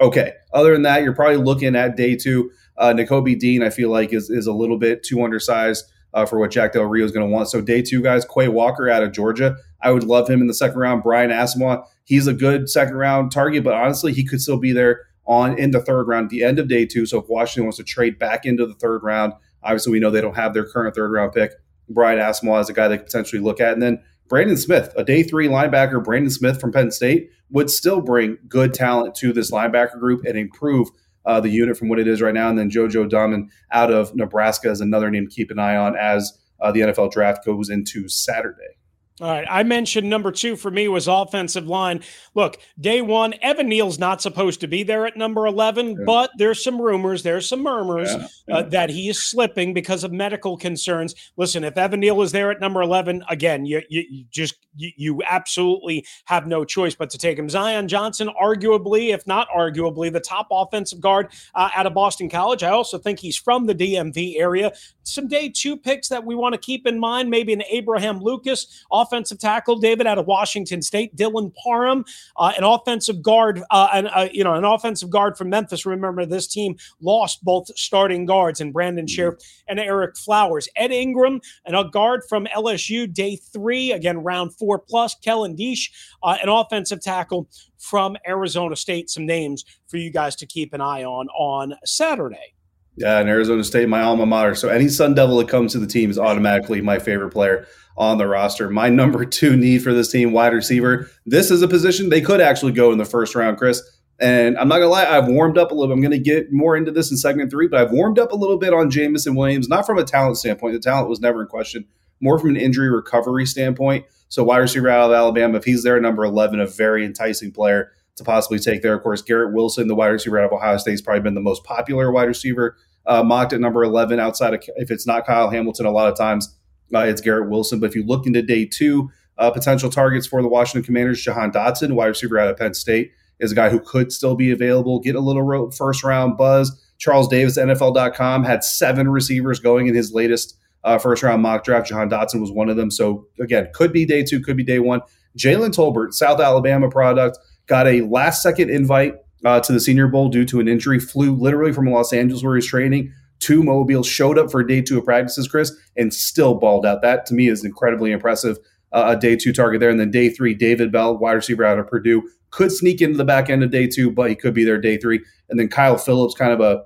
okay. 0.00 0.34
Other 0.52 0.72
than 0.72 0.82
that, 0.82 1.02
you're 1.02 1.14
probably 1.14 1.38
looking 1.38 1.74
at 1.74 1.96
day 1.96 2.14
two. 2.16 2.50
Uh, 2.76 2.92
Nakobe 2.92 3.38
Dean, 3.38 3.62
I 3.62 3.70
feel 3.70 3.90
like, 3.90 4.12
is, 4.12 4.30
is 4.30 4.46
a 4.46 4.52
little 4.52 4.78
bit 4.78 5.02
too 5.02 5.22
undersized 5.24 5.90
uh, 6.14 6.26
for 6.26 6.38
what 6.38 6.50
Jack 6.50 6.72
Del 6.72 6.84
Rio 6.84 7.04
is 7.04 7.12
going 7.12 7.26
to 7.26 7.32
want. 7.32 7.48
So 7.48 7.60
day 7.60 7.82
two, 7.82 8.02
guys, 8.02 8.24
Quay 8.24 8.48
Walker 8.48 8.88
out 8.88 9.02
of 9.02 9.12
Georgia. 9.12 9.56
I 9.82 9.90
would 9.90 10.04
love 10.04 10.28
him 10.28 10.40
in 10.40 10.46
the 10.46 10.54
second 10.54 10.78
round. 10.78 11.02
Brian 11.02 11.30
Asamoah, 11.30 11.84
he's 12.04 12.26
a 12.26 12.32
good 12.32 12.68
second 12.68 12.96
round 12.96 13.32
target, 13.32 13.64
but 13.64 13.74
honestly, 13.74 14.12
he 14.12 14.24
could 14.24 14.40
still 14.40 14.58
be 14.58 14.72
there 14.72 15.06
on 15.32 15.58
in 15.58 15.70
the 15.70 15.80
third 15.80 16.04
round, 16.08 16.30
the 16.30 16.44
end 16.44 16.58
of 16.58 16.68
day 16.68 16.86
two. 16.86 17.06
So 17.06 17.18
if 17.18 17.28
Washington 17.28 17.64
wants 17.64 17.78
to 17.78 17.84
trade 17.84 18.18
back 18.18 18.44
into 18.44 18.66
the 18.66 18.74
third 18.74 19.02
round, 19.02 19.32
obviously 19.62 19.92
we 19.92 20.00
know 20.00 20.10
they 20.10 20.20
don't 20.20 20.36
have 20.36 20.54
their 20.54 20.66
current 20.66 20.94
third 20.94 21.10
round 21.10 21.32
pick. 21.32 21.52
Brian 21.88 22.18
Asamoah 22.18 22.60
is 22.60 22.68
a 22.68 22.72
guy 22.72 22.88
they 22.88 22.96
could 22.96 23.06
potentially 23.06 23.40
look 23.40 23.60
at. 23.60 23.72
And 23.72 23.82
then 23.82 24.02
Brandon 24.28 24.56
Smith, 24.56 24.92
a 24.96 25.04
day 25.04 25.22
three 25.22 25.48
linebacker, 25.48 26.02
Brandon 26.02 26.30
Smith 26.30 26.60
from 26.60 26.72
Penn 26.72 26.90
State, 26.90 27.30
would 27.50 27.70
still 27.70 28.00
bring 28.00 28.38
good 28.48 28.72
talent 28.72 29.14
to 29.16 29.32
this 29.32 29.50
linebacker 29.50 29.98
group 29.98 30.24
and 30.24 30.38
improve 30.38 30.88
uh, 31.24 31.40
the 31.40 31.50
unit 31.50 31.76
from 31.76 31.88
what 31.88 31.98
it 31.98 32.08
is 32.08 32.22
right 32.22 32.34
now. 32.34 32.48
And 32.48 32.58
then 32.58 32.70
JoJo 32.70 33.10
Domann 33.10 33.48
out 33.70 33.92
of 33.92 34.14
Nebraska 34.14 34.70
is 34.70 34.80
another 34.80 35.10
name 35.10 35.28
to 35.28 35.34
keep 35.34 35.50
an 35.50 35.58
eye 35.58 35.76
on 35.76 35.96
as 35.96 36.38
uh, 36.60 36.72
the 36.72 36.80
NFL 36.80 37.12
draft 37.12 37.44
goes 37.44 37.68
into 37.68 38.08
Saturday. 38.08 38.76
All 39.22 39.28
right. 39.28 39.46
I 39.48 39.62
mentioned 39.62 40.10
number 40.10 40.32
two 40.32 40.56
for 40.56 40.68
me 40.68 40.88
was 40.88 41.06
offensive 41.06 41.68
line. 41.68 42.02
Look, 42.34 42.58
day 42.80 43.02
one, 43.02 43.34
Evan 43.40 43.68
Neal's 43.68 43.96
not 44.00 44.20
supposed 44.20 44.58
to 44.62 44.66
be 44.66 44.82
there 44.82 45.06
at 45.06 45.16
number 45.16 45.46
11, 45.46 45.90
yeah. 45.90 45.96
but 46.04 46.32
there's 46.38 46.64
some 46.64 46.82
rumors, 46.82 47.22
there's 47.22 47.48
some 47.48 47.62
murmurs 47.62 48.12
yeah. 48.12 48.26
Yeah. 48.48 48.56
Uh, 48.56 48.62
that 48.70 48.90
he 48.90 49.08
is 49.08 49.22
slipping 49.22 49.74
because 49.74 50.02
of 50.02 50.10
medical 50.10 50.56
concerns. 50.56 51.14
Listen, 51.36 51.62
if 51.62 51.78
Evan 51.78 52.00
Neal 52.00 52.20
is 52.22 52.32
there 52.32 52.50
at 52.50 52.60
number 52.60 52.82
11, 52.82 53.22
again, 53.28 53.64
you, 53.64 53.80
you, 53.88 54.04
you 54.10 54.24
just, 54.32 54.56
you, 54.74 54.90
you, 54.96 55.22
absolutely 55.24 56.04
have 56.24 56.48
no 56.48 56.64
choice 56.64 56.96
but 56.96 57.08
to 57.10 57.16
take 57.16 57.38
him. 57.38 57.48
Zion 57.48 57.86
Johnson, 57.86 58.28
arguably, 58.42 59.14
if 59.14 59.24
not 59.24 59.46
arguably, 59.56 60.12
the 60.12 60.18
top 60.18 60.48
offensive 60.50 61.00
guard 61.00 61.28
uh, 61.54 61.68
out 61.76 61.86
of 61.86 61.94
Boston 61.94 62.28
College. 62.28 62.64
I 62.64 62.70
also 62.70 62.98
think 62.98 63.20
he's 63.20 63.36
from 63.36 63.66
the 63.66 63.74
DMV 63.74 64.40
area. 64.40 64.72
Some 65.04 65.28
day 65.28 65.48
two 65.48 65.76
picks 65.76 66.08
that 66.08 66.24
we 66.24 66.34
want 66.34 66.54
to 66.54 66.60
keep 66.60 66.88
in 66.88 66.98
mind, 66.98 67.30
maybe 67.30 67.52
an 67.52 67.62
Abraham 67.70 68.20
Lucas 68.20 68.84
offensive 69.12 69.38
tackle, 69.38 69.76
David 69.76 70.06
out 70.06 70.18
of 70.18 70.26
Washington 70.26 70.80
State, 70.82 71.14
Dylan 71.16 71.52
Parham, 71.54 72.04
uh, 72.36 72.52
an 72.56 72.64
offensive 72.64 73.22
guard, 73.22 73.62
uh, 73.70 73.88
and 73.92 74.08
uh, 74.08 74.28
you 74.32 74.42
know 74.42 74.54
an 74.54 74.64
offensive 74.64 75.10
guard 75.10 75.36
from 75.36 75.50
Memphis. 75.50 75.84
Remember, 75.84 76.24
this 76.24 76.46
team 76.46 76.76
lost 77.00 77.44
both 77.44 77.66
starting 77.76 78.24
guards 78.24 78.60
and 78.60 78.72
Brandon 78.72 79.06
mm-hmm. 79.06 79.20
Scherff 79.20 79.42
and 79.68 79.78
Ereck 79.78 80.16
Flowers. 80.18 80.68
Ed 80.76 80.92
Ingram 80.92 81.40
and 81.66 81.76
a 81.76 81.84
guard 81.84 82.22
from 82.28 82.46
LSU, 82.46 83.12
day 83.12 83.36
three, 83.36 83.92
again 83.92 84.18
round 84.18 84.54
four 84.54 84.78
plus. 84.78 85.14
Kellen 85.16 85.56
Diesch, 85.56 85.90
uh, 86.22 86.38
an 86.42 86.48
offensive 86.48 87.00
tackle 87.00 87.48
from 87.78 88.16
Arizona 88.26 88.76
State. 88.76 89.10
Some 89.10 89.26
names 89.26 89.64
for 89.88 89.98
you 89.98 90.10
guys 90.10 90.36
to 90.36 90.46
keep 90.46 90.72
an 90.72 90.80
eye 90.80 91.04
on 91.04 91.28
on 91.28 91.74
Saturday. 91.84 92.54
Yeah, 92.96 93.18
and 93.18 93.28
Arizona 93.28 93.64
State, 93.64 93.88
my 93.88 94.02
alma 94.02 94.26
mater. 94.26 94.54
So 94.54 94.68
any 94.68 94.88
Sun 94.88 95.14
Devil 95.14 95.38
that 95.38 95.48
comes 95.48 95.72
to 95.72 95.78
the 95.78 95.86
team 95.86 96.10
is 96.10 96.18
automatically 96.18 96.80
my 96.82 96.98
favorite 96.98 97.30
player 97.30 97.66
on 97.96 98.18
the 98.18 98.26
roster. 98.26 98.68
My 98.70 98.88
number 98.88 99.24
two 99.24 99.56
need 99.56 99.82
for 99.82 99.92
this 99.92 100.10
team, 100.10 100.32
wide 100.32 100.52
receiver. 100.52 101.10
This 101.24 101.50
is 101.50 101.62
a 101.62 101.68
position 101.68 102.08
they 102.08 102.20
could 102.20 102.40
actually 102.40 102.72
go 102.72 102.92
in 102.92 102.98
the 102.98 103.04
first 103.04 103.34
round, 103.34 103.56
Chris. 103.56 103.82
And 104.20 104.56
I'm 104.58 104.68
not 104.68 104.76
gonna 104.76 104.88
lie, 104.88 105.06
I've 105.06 105.26
warmed 105.26 105.58
up 105.58 105.70
a 105.70 105.74
little. 105.74 105.88
Bit. 105.88 105.94
I'm 105.94 106.02
gonna 106.02 106.18
get 106.18 106.52
more 106.52 106.76
into 106.76 106.90
this 106.90 107.10
in 107.10 107.16
segment 107.16 107.50
three, 107.50 107.66
but 107.66 107.80
I've 107.80 107.92
warmed 107.92 108.18
up 108.18 108.32
a 108.32 108.36
little 108.36 108.58
bit 108.58 108.74
on 108.74 108.90
Jameson 108.90 109.34
Williams, 109.34 109.68
not 109.68 109.86
from 109.86 109.98
a 109.98 110.04
talent 110.04 110.36
standpoint. 110.36 110.74
The 110.74 110.80
talent 110.80 111.08
was 111.08 111.20
never 111.20 111.42
in 111.42 111.48
question, 111.48 111.86
more 112.20 112.38
from 112.38 112.50
an 112.50 112.56
injury 112.56 112.90
recovery 112.90 113.46
standpoint. 113.46 114.04
So 114.28 114.44
wide 114.44 114.58
receiver 114.58 114.88
out 114.88 115.10
of 115.10 115.16
Alabama, 115.16 115.58
if 115.58 115.64
he's 115.64 115.82
there, 115.82 115.98
number 116.00 116.24
11, 116.24 116.60
a 116.60 116.66
very 116.66 117.04
enticing 117.04 117.52
player 117.52 117.90
to 118.16 118.24
possibly 118.24 118.58
take 118.58 118.82
there. 118.82 118.94
Of 118.94 119.02
course, 119.02 119.22
Garrett 119.22 119.54
Wilson, 119.54 119.88
the 119.88 119.94
wide 119.94 120.08
receiver 120.08 120.38
out 120.38 120.46
of 120.46 120.52
Ohio 120.52 120.76
State, 120.76 120.92
has 120.92 121.02
probably 121.02 121.22
been 121.22 121.34
the 121.34 121.40
most 121.40 121.64
popular 121.64 122.10
wide 122.12 122.28
receiver 122.28 122.76
uh, 123.06 123.22
mocked 123.22 123.52
at 123.52 123.60
number 123.60 123.82
11 123.82 124.20
outside 124.20 124.54
of, 124.54 124.62
if 124.76 124.90
it's 124.90 125.06
not 125.06 125.26
Kyle 125.26 125.50
Hamilton, 125.50 125.86
a 125.86 125.90
lot 125.90 126.08
of 126.08 126.16
times 126.16 126.56
uh, 126.94 127.00
it's 127.00 127.20
Garrett 127.20 127.50
Wilson. 127.50 127.80
But 127.80 127.90
if 127.90 127.96
you 127.96 128.04
look 128.04 128.26
into 128.26 128.42
day 128.42 128.64
two, 128.66 129.10
uh, 129.38 129.50
potential 129.50 129.90
targets 129.90 130.26
for 130.26 130.42
the 130.42 130.48
Washington 130.48 130.84
Commanders, 130.84 131.22
Jahan 131.22 131.50
Dotson, 131.50 131.94
wide 131.94 132.06
receiver 132.06 132.38
out 132.38 132.48
of 132.48 132.56
Penn 132.56 132.74
State, 132.74 133.12
is 133.40 133.52
a 133.52 133.54
guy 133.54 133.70
who 133.70 133.80
could 133.80 134.12
still 134.12 134.36
be 134.36 134.50
available, 134.50 135.00
get 135.00 135.16
a 135.16 135.20
little 135.20 135.70
first 135.72 136.04
round 136.04 136.36
buzz. 136.36 136.78
Charles 136.98 137.26
Davis, 137.26 137.58
NFL.com, 137.58 138.44
had 138.44 138.62
seven 138.62 139.08
receivers 139.08 139.58
going 139.58 139.88
in 139.88 139.94
his 139.94 140.12
latest 140.12 140.56
uh, 140.84 140.98
first 140.98 141.22
round 141.22 141.42
mock 141.42 141.64
draft. 141.64 141.88
Jahan 141.88 142.08
Dotson 142.08 142.40
was 142.40 142.52
one 142.52 142.68
of 142.68 142.76
them. 142.76 142.90
So, 142.90 143.26
again, 143.40 143.68
could 143.74 143.92
be 143.92 144.04
day 144.04 144.22
two, 144.22 144.40
could 144.40 144.56
be 144.56 144.64
day 144.64 144.78
one. 144.78 145.00
Jalen 145.36 145.74
Tolbert, 145.74 146.12
South 146.12 146.40
Alabama 146.40 146.88
product, 146.88 147.38
got 147.66 147.86
a 147.86 148.02
last 148.02 148.42
second 148.42 148.70
invite 148.70 149.16
uh, 149.44 149.60
to 149.60 149.72
the 149.72 149.80
Senior 149.80 150.08
Bowl 150.08 150.28
due 150.28 150.44
to 150.46 150.60
an 150.60 150.68
injury, 150.68 150.98
flew 150.98 151.34
literally 151.34 151.72
from 151.72 151.86
Los 151.86 152.12
Angeles 152.12 152.42
where 152.42 152.54
he's 152.54 152.66
training 152.66 153.12
to 153.40 153.62
Mobile, 153.62 154.02
showed 154.02 154.38
up 154.38 154.50
for 154.50 154.62
day 154.62 154.80
two 154.80 154.98
of 154.98 155.04
practices, 155.04 155.48
Chris, 155.48 155.72
and 155.96 156.14
still 156.14 156.54
balled 156.54 156.86
out. 156.86 157.02
That 157.02 157.26
to 157.26 157.34
me 157.34 157.48
is 157.48 157.64
incredibly 157.64 158.12
impressive. 158.12 158.58
Uh, 158.92 159.14
a 159.16 159.18
day 159.18 159.34
two 159.34 159.54
target 159.54 159.80
there. 159.80 159.88
And 159.88 159.98
then 159.98 160.10
day 160.10 160.28
three, 160.28 160.54
David 160.54 160.92
Bell, 160.92 161.16
wide 161.16 161.32
receiver 161.32 161.64
out 161.64 161.78
of 161.78 161.88
Purdue, 161.88 162.28
could 162.50 162.70
sneak 162.70 163.00
into 163.00 163.16
the 163.16 163.24
back 163.24 163.48
end 163.48 163.64
of 163.64 163.70
day 163.70 163.86
two, 163.86 164.10
but 164.10 164.28
he 164.28 164.36
could 164.36 164.52
be 164.52 164.64
there 164.64 164.78
day 164.78 164.98
three. 164.98 165.24
And 165.48 165.58
then 165.58 165.68
Kyle 165.68 165.96
Phillips, 165.96 166.34
kind 166.34 166.52
of 166.52 166.60
a 166.60 166.84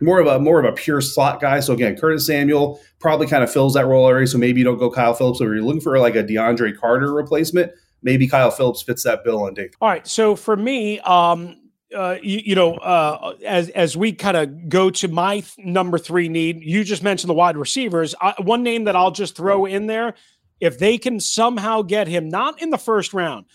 more 0.00 0.18
of 0.18 0.26
a 0.26 0.40
more 0.40 0.58
of 0.58 0.64
a 0.64 0.72
pure 0.72 1.00
slot 1.00 1.40
guy. 1.40 1.60
So 1.60 1.72
again, 1.72 1.96
Curtis 1.96 2.26
Samuel 2.26 2.80
probably 2.98 3.28
kind 3.28 3.44
of 3.44 3.52
fills 3.52 3.74
that 3.74 3.86
role 3.86 4.04
already. 4.04 4.26
So 4.26 4.36
maybe 4.36 4.58
you 4.58 4.64
don't 4.64 4.78
go 4.78 4.90
Kyle 4.90 5.14
Phillips. 5.14 5.40
Or 5.40 5.54
you're 5.54 5.62
looking 5.62 5.80
for 5.80 5.96
like 6.00 6.16
a 6.16 6.24
DeAndre 6.24 6.76
Carter 6.76 7.14
replacement, 7.14 7.70
maybe 8.04 8.28
Kyle 8.28 8.52
Phillips 8.52 8.82
fits 8.82 9.02
that 9.02 9.24
bill 9.24 9.42
on 9.42 9.54
day. 9.54 9.68
Three. 9.68 9.76
All 9.80 9.88
right. 9.88 10.06
So 10.06 10.36
for 10.36 10.56
me, 10.56 11.00
um, 11.00 11.56
uh, 11.96 12.16
you, 12.22 12.40
you, 12.44 12.54
know, 12.54 12.74
uh, 12.74 13.34
as 13.44 13.70
as 13.70 13.96
we 13.96 14.12
kind 14.12 14.36
of 14.36 14.68
go 14.68 14.90
to 14.90 15.08
my 15.08 15.40
th- 15.40 15.58
number 15.58 15.98
three 15.98 16.28
need, 16.28 16.62
you 16.62 16.84
just 16.84 17.02
mentioned 17.02 17.30
the 17.30 17.34
wide 17.34 17.56
receivers. 17.56 18.14
I, 18.20 18.34
one 18.38 18.62
name 18.62 18.84
that 18.84 18.96
I'll 18.96 19.10
just 19.10 19.36
throw 19.36 19.64
in 19.64 19.86
there, 19.86 20.14
if 20.60 20.78
they 20.78 20.98
can 20.98 21.20
somehow 21.20 21.82
get 21.82 22.08
him 22.08 22.28
not 22.28 22.60
in 22.60 22.70
the 22.70 22.78
first 22.78 23.14
round, 23.14 23.46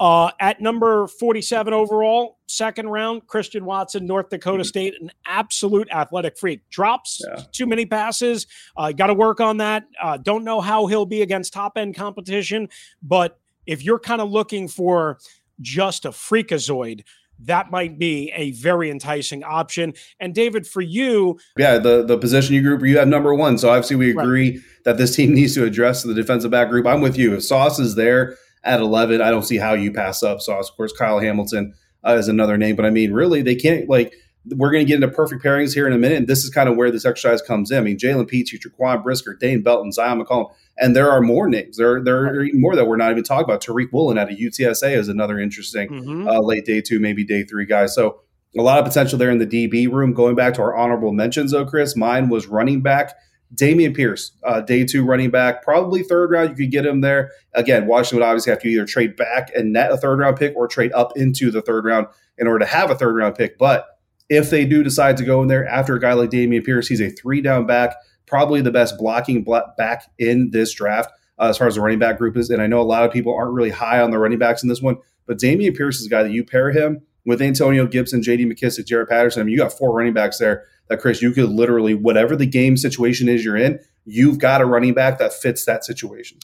uh, 0.00 0.30
at 0.40 0.60
number 0.60 1.06
forty-seven 1.06 1.74
overall, 1.74 2.38
second 2.46 2.88
round, 2.88 3.26
Christian 3.26 3.66
Watson, 3.66 4.06
North 4.06 4.30
Dakota 4.30 4.62
mm-hmm. 4.62 4.68
State, 4.68 4.94
an 4.98 5.10
absolute 5.26 5.88
athletic 5.90 6.38
freak. 6.38 6.68
Drops 6.70 7.20
yeah. 7.26 7.42
too 7.52 7.66
many 7.66 7.84
passes. 7.84 8.46
Uh, 8.74 8.92
Got 8.92 9.08
to 9.08 9.14
work 9.14 9.40
on 9.40 9.58
that. 9.58 9.84
Uh, 10.02 10.16
don't 10.16 10.44
know 10.44 10.62
how 10.62 10.86
he'll 10.86 11.06
be 11.06 11.20
against 11.20 11.52
top 11.52 11.76
end 11.76 11.94
competition, 11.94 12.68
but 13.02 13.38
if 13.66 13.82
you're 13.82 13.98
kind 13.98 14.20
of 14.20 14.30
looking 14.30 14.68
for 14.68 15.18
just 15.60 16.04
a 16.04 16.10
freakazoid 16.10 17.04
that 17.46 17.70
might 17.70 17.98
be 17.98 18.32
a 18.34 18.52
very 18.52 18.90
enticing 18.90 19.42
option. 19.42 19.94
And 20.20 20.34
David, 20.34 20.66
for 20.66 20.80
you, 20.80 21.38
yeah, 21.56 21.78
the 21.78 22.04
the 22.04 22.18
position 22.18 22.54
you 22.54 22.62
group 22.62 22.82
you 22.82 22.98
have 22.98 23.08
number 23.08 23.34
one. 23.34 23.58
So 23.58 23.68
obviously 23.68 23.96
we 23.96 24.10
agree 24.10 24.52
right. 24.52 24.60
that 24.84 24.96
this 24.96 25.16
team 25.16 25.34
needs 25.34 25.54
to 25.54 25.64
address 25.64 26.02
the 26.02 26.14
defensive 26.14 26.50
back 26.50 26.68
group. 26.68 26.86
I'm 26.86 27.00
with 27.00 27.16
you. 27.18 27.34
If 27.34 27.44
Sauce 27.44 27.78
is 27.78 27.94
there 27.94 28.36
at 28.64 28.80
11, 28.80 29.20
I 29.20 29.30
don't 29.30 29.42
see 29.42 29.58
how 29.58 29.74
you 29.74 29.92
pass 29.92 30.22
up 30.22 30.40
Sauce. 30.40 30.70
Of 30.70 30.76
course, 30.76 30.92
Kyle 30.96 31.18
Hamilton 31.18 31.74
uh, 32.06 32.14
is 32.14 32.28
another 32.28 32.56
name, 32.56 32.76
but 32.76 32.84
I 32.84 32.90
mean, 32.90 33.12
really, 33.12 33.42
they 33.42 33.56
can't 33.56 33.88
like. 33.88 34.14
We're 34.46 34.72
going 34.72 34.84
to 34.84 34.88
get 34.88 34.96
into 35.02 35.14
perfect 35.14 35.44
pairings 35.44 35.72
here 35.72 35.86
in 35.86 35.92
a 35.92 35.98
minute, 35.98 36.18
and 36.18 36.26
this 36.26 36.42
is 36.42 36.50
kind 36.50 36.68
of 36.68 36.76
where 36.76 36.90
this 36.90 37.04
exercise 37.04 37.40
comes 37.40 37.70
in. 37.70 37.78
I 37.78 37.80
mean, 37.80 37.96
Jalen 37.96 38.28
Pitre, 38.28 38.58
Jaquan 38.58 39.02
Brisker, 39.02 39.34
Dane 39.34 39.62
Belton, 39.62 39.92
Zyon 39.92 40.20
McCollum, 40.20 40.52
and 40.78 40.96
there 40.96 41.10
are 41.10 41.20
more 41.20 41.48
names. 41.48 41.76
There, 41.76 42.02
there 42.02 42.24
are 42.24 42.42
even 42.42 42.60
more 42.60 42.74
that 42.74 42.86
we're 42.86 42.96
not 42.96 43.12
even 43.12 43.22
talking 43.22 43.44
about. 43.44 43.62
Tariq 43.62 43.92
Woolen 43.92 44.18
at 44.18 44.30
a 44.30 44.34
UTSA 44.34 44.96
is 44.96 45.08
another 45.08 45.38
interesting 45.38 45.88
mm-hmm. 45.88 46.28
uh, 46.28 46.40
late 46.40 46.64
day 46.64 46.80
two, 46.80 46.98
maybe 46.98 47.24
day 47.24 47.44
three 47.44 47.66
guy. 47.66 47.86
So 47.86 48.20
a 48.58 48.62
lot 48.62 48.78
of 48.78 48.84
potential 48.84 49.18
there 49.18 49.30
in 49.30 49.38
the 49.38 49.46
DB 49.46 49.90
room. 49.90 50.12
Going 50.12 50.34
back 50.34 50.54
to 50.54 50.62
our 50.62 50.74
honorable 50.74 51.12
mentions, 51.12 51.52
though, 51.52 51.64
Chris, 51.64 51.96
mine 51.96 52.28
was 52.28 52.46
running 52.46 52.80
back. 52.80 53.14
Dameon 53.54 53.94
Pierce, 53.94 54.32
uh, 54.44 54.62
day 54.62 54.84
two 54.84 55.04
running 55.04 55.30
back, 55.30 55.62
probably 55.62 56.02
third 56.02 56.30
round. 56.30 56.50
You 56.50 56.56
could 56.56 56.70
get 56.70 56.86
him 56.86 57.02
there. 57.02 57.32
Again, 57.52 57.86
Washington 57.86 58.20
would 58.20 58.26
obviously 58.26 58.50
have 58.50 58.60
to 58.62 58.68
either 58.68 58.86
trade 58.86 59.14
back 59.14 59.50
and 59.54 59.72
net 59.72 59.92
a 59.92 59.96
third 59.98 60.18
round 60.18 60.38
pick 60.38 60.56
or 60.56 60.66
trade 60.66 60.92
up 60.94 61.16
into 61.16 61.50
the 61.50 61.60
third 61.60 61.84
round 61.84 62.06
in 62.38 62.46
order 62.46 62.60
to 62.60 62.70
have 62.70 62.90
a 62.90 62.94
third 62.94 63.14
round 63.14 63.34
pick. 63.34 63.58
But 63.58 63.86
if 64.32 64.48
they 64.48 64.64
do 64.64 64.82
decide 64.82 65.18
to 65.18 65.24
go 65.24 65.42
in 65.42 65.48
there 65.48 65.68
after 65.68 65.94
a 65.94 66.00
guy 66.00 66.14
like 66.14 66.30
Dameon 66.30 66.64
Pierce, 66.64 66.88
he's 66.88 67.02
a 67.02 67.10
three 67.10 67.42
down 67.42 67.66
back, 67.66 67.94
probably 68.26 68.62
the 68.62 68.70
best 68.70 68.96
blocking 68.96 69.44
back 69.76 70.10
in 70.18 70.50
this 70.52 70.72
draft 70.72 71.12
uh, 71.38 71.48
as 71.50 71.58
far 71.58 71.66
as 71.66 71.74
the 71.74 71.82
running 71.82 71.98
back 71.98 72.16
group 72.16 72.36
is. 72.38 72.48
And 72.48 72.62
I 72.62 72.66
know 72.66 72.80
a 72.80 72.82
lot 72.82 73.04
of 73.04 73.12
people 73.12 73.34
aren't 73.34 73.52
really 73.52 73.70
high 73.70 74.00
on 74.00 74.10
the 74.10 74.18
running 74.18 74.38
backs 74.38 74.62
in 74.62 74.70
this 74.70 74.80
one, 74.80 74.96
but 75.26 75.38
Dameon 75.38 75.76
Pierce 75.76 76.00
is 76.00 76.06
a 76.06 76.08
guy 76.08 76.22
that 76.22 76.32
you 76.32 76.44
pair 76.44 76.72
him 76.72 77.02
with 77.26 77.42
Antonio 77.42 77.86
Gibson, 77.86 78.22
J.D. 78.22 78.46
McKissick, 78.46 78.86
Jaret 78.86 79.08
Patterson. 79.08 79.42
I 79.42 79.44
mean, 79.44 79.52
you 79.52 79.58
got 79.58 79.72
four 79.72 79.94
running 79.94 80.14
backs 80.14 80.38
there 80.38 80.64
that 80.88 80.98
Chris, 80.98 81.20
you 81.20 81.32
could 81.32 81.50
literally 81.50 81.92
whatever 81.92 82.34
the 82.34 82.46
game 82.46 82.78
situation 82.78 83.28
is 83.28 83.44
you're 83.44 83.56
in, 83.56 83.78
you've 84.06 84.38
got 84.38 84.62
a 84.62 84.64
running 84.64 84.94
back 84.94 85.18
that 85.18 85.34
fits 85.34 85.66
that 85.66 85.84
situation. 85.84 86.38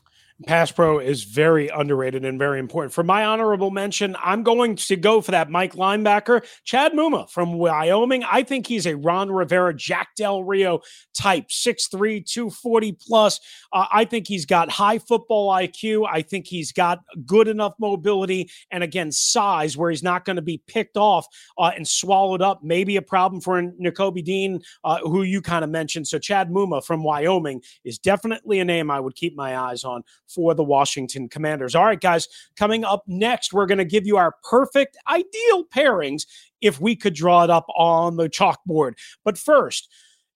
Pass 0.47 0.71
pro 0.71 1.01
is 1.01 1.25
very 1.25 1.67
underrated 1.67 2.25
and 2.25 2.39
very 2.39 2.61
important. 2.61 2.93
For 2.93 3.03
my 3.03 3.25
honorable 3.25 3.73
mention, 3.73 4.17
I'm 4.23 4.45
going 4.45 4.77
to 4.77 4.95
go 4.95 5.21
for 5.21 5.33
that 5.33 5.51
Mike 5.51 5.73
linebacker, 5.73 6.47
Chad 6.63 6.93
Muma 6.93 7.29
from 7.29 7.55
Wyoming. 7.55 8.23
I 8.23 8.45
think 8.45 8.69
he's 8.69 8.87
a 8.87 8.97
Ron 8.97 9.33
Rivera, 9.33 9.75
Jack 9.75 10.11
Del 10.17 10.45
Rio 10.45 10.81
type, 11.13 11.49
6'3, 11.49 12.25
240 12.25 12.97
plus. 13.01 13.41
Uh, 13.73 13.87
I 13.93 14.05
think 14.05 14.29
he's 14.29 14.47
got 14.47 14.71
high 14.71 15.01
football 15.01 15.51
IQ. 15.51 16.07
I 16.09 16.23
think 16.23 16.47
he's 16.47 16.71
got 16.71 17.01
good 17.27 17.49
enough 17.49 17.75
mobility 17.81 18.49
and, 18.71 18.85
again, 18.85 19.11
size 19.11 19.77
where 19.77 19.91
he's 19.91 20.05
not 20.05 20.25
going 20.25 20.37
to 20.37 20.43
be 20.43 20.63
picked 20.69 20.97
off 20.97 21.27
uh, 21.59 21.73
and 21.75 21.87
swallowed 21.87 22.43
up. 22.43 22.63
Maybe 22.63 22.95
a 22.95 23.03
problem 23.03 23.41
for 23.41 23.61
Nakobe 23.61 24.23
Dean, 24.23 24.61
uh, 24.85 25.01
who 25.01 25.25
you 25.25 25.43
kind 25.43 25.65
of 25.65 25.71
mentioned. 25.71 26.07
So, 26.07 26.21
Chad 26.21 26.49
Muma 26.49 26.85
from 26.85 27.03
Wyoming 27.03 27.61
is 27.83 27.99
definitely 27.99 28.61
a 28.61 28.65
name 28.65 28.89
I 28.89 29.01
would 29.01 29.17
keep 29.17 29.35
my 29.35 29.59
eyes 29.59 29.83
on 29.83 30.05
for 30.29 30.55
the 30.55 30.65
Washington 30.65 31.29
Commanders. 31.29 31.75
All 31.75 31.85
right, 31.85 32.01
guys, 32.01 32.29
coming 32.57 32.85
up 32.85 33.03
next, 33.07 33.53
we're 33.53 33.67
going 33.67 33.79
to 33.79 33.85
give 33.85 34.07
you 34.07 34.17
our 34.17 34.35
perfect, 34.49 34.97
ideal 35.09 35.65
pairings 35.75 36.27
if 36.61 36.81
we 36.81 36.95
could 36.95 37.15
draw 37.15 37.45
it 37.45 37.51
up 37.51 37.67
on 37.77 38.17
the 38.17 38.29
chalkboard. 38.29 38.95
But 39.25 39.39
first, 39.39 39.89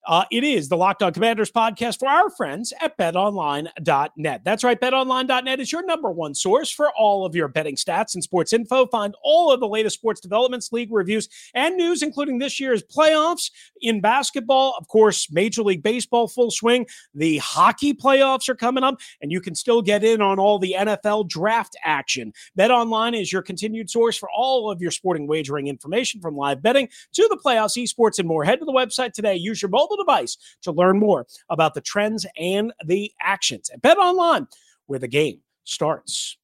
uh, 0.05 0.25
it 0.31 0.43
is 0.43 0.67
the 0.67 0.75
Locked 0.75 1.01
On 1.01 1.13
Commanders 1.13 1.51
podcast 1.51 1.99
for 1.99 2.09
our 2.09 2.29
friends 2.29 2.73
at 2.81 2.97
betonline.net. 2.97 4.41
That's 4.43 4.63
right, 4.63 4.79
betonline.net 4.79 5.59
is 5.59 5.71
your 5.71 5.85
number 5.85 6.11
one 6.11 6.35
source 6.35 6.69
for 6.69 6.91
all 6.97 7.25
of 7.25 7.35
your 7.35 7.47
betting 7.47 7.75
stats 7.75 8.13
and 8.13 8.23
sports 8.23 8.51
info. 8.51 8.85
Find 8.87 9.15
all 9.23 9.53
of 9.53 9.61
the 9.61 9.67
latest 9.67 9.95
sports 9.95 10.19
developments, 10.19 10.71
league 10.73 10.91
reviews, 10.91 11.29
and 11.53 11.77
news, 11.77 12.01
including 12.01 12.39
this 12.39 12.59
year's 12.59 12.83
playoffs 12.83 13.49
in 13.81 14.01
basketball. 14.01 14.75
Of 14.77 14.87
course, 14.89 15.31
Major 15.31 15.63
League 15.63 15.83
Baseball 15.83 16.27
full 16.27 16.51
swing. 16.51 16.85
The 17.15 17.37
hockey 17.37 17.93
playoffs 17.93 18.49
are 18.49 18.55
coming 18.55 18.83
up, 18.83 18.99
and 19.21 19.31
you 19.31 19.39
can 19.39 19.55
still 19.55 19.81
get 19.81 20.03
in 20.03 20.21
on 20.21 20.37
all 20.37 20.59
the 20.59 20.75
NFL 20.77 21.29
draft 21.29 21.77
action. 21.85 22.33
BetOnline 22.59 23.19
is 23.19 23.31
your 23.31 23.41
continued 23.41 23.89
source 23.89 24.17
for 24.17 24.29
all 24.29 24.69
of 24.69 24.81
your 24.81 24.91
sporting 24.91 25.27
wagering 25.27 25.67
information 25.67 26.19
from 26.19 26.35
live 26.35 26.61
betting 26.61 26.89
to 27.13 27.27
the 27.29 27.39
playoffs, 27.43 27.81
esports, 27.81 28.19
and 28.19 28.27
more. 28.27 28.43
Head 28.43 28.59
to 28.59 28.65
the 28.65 28.73
website 28.73 29.13
today. 29.13 29.35
Use 29.35 29.61
your 29.61 29.69
mobile 29.69 29.92
mobile 29.93 30.03
device 30.03 30.37
to 30.63 30.71
learn 30.71 30.99
more 30.99 31.25
about 31.49 31.73
the 31.73 31.81
trends 31.81 32.25
and 32.37 32.73
the 32.85 33.11
actions. 33.21 33.69
And 33.69 33.81
bet 33.81 33.97
online 33.97 34.47
where 34.87 34.99
the 34.99 35.07
game 35.07 35.39
starts. 35.63 36.37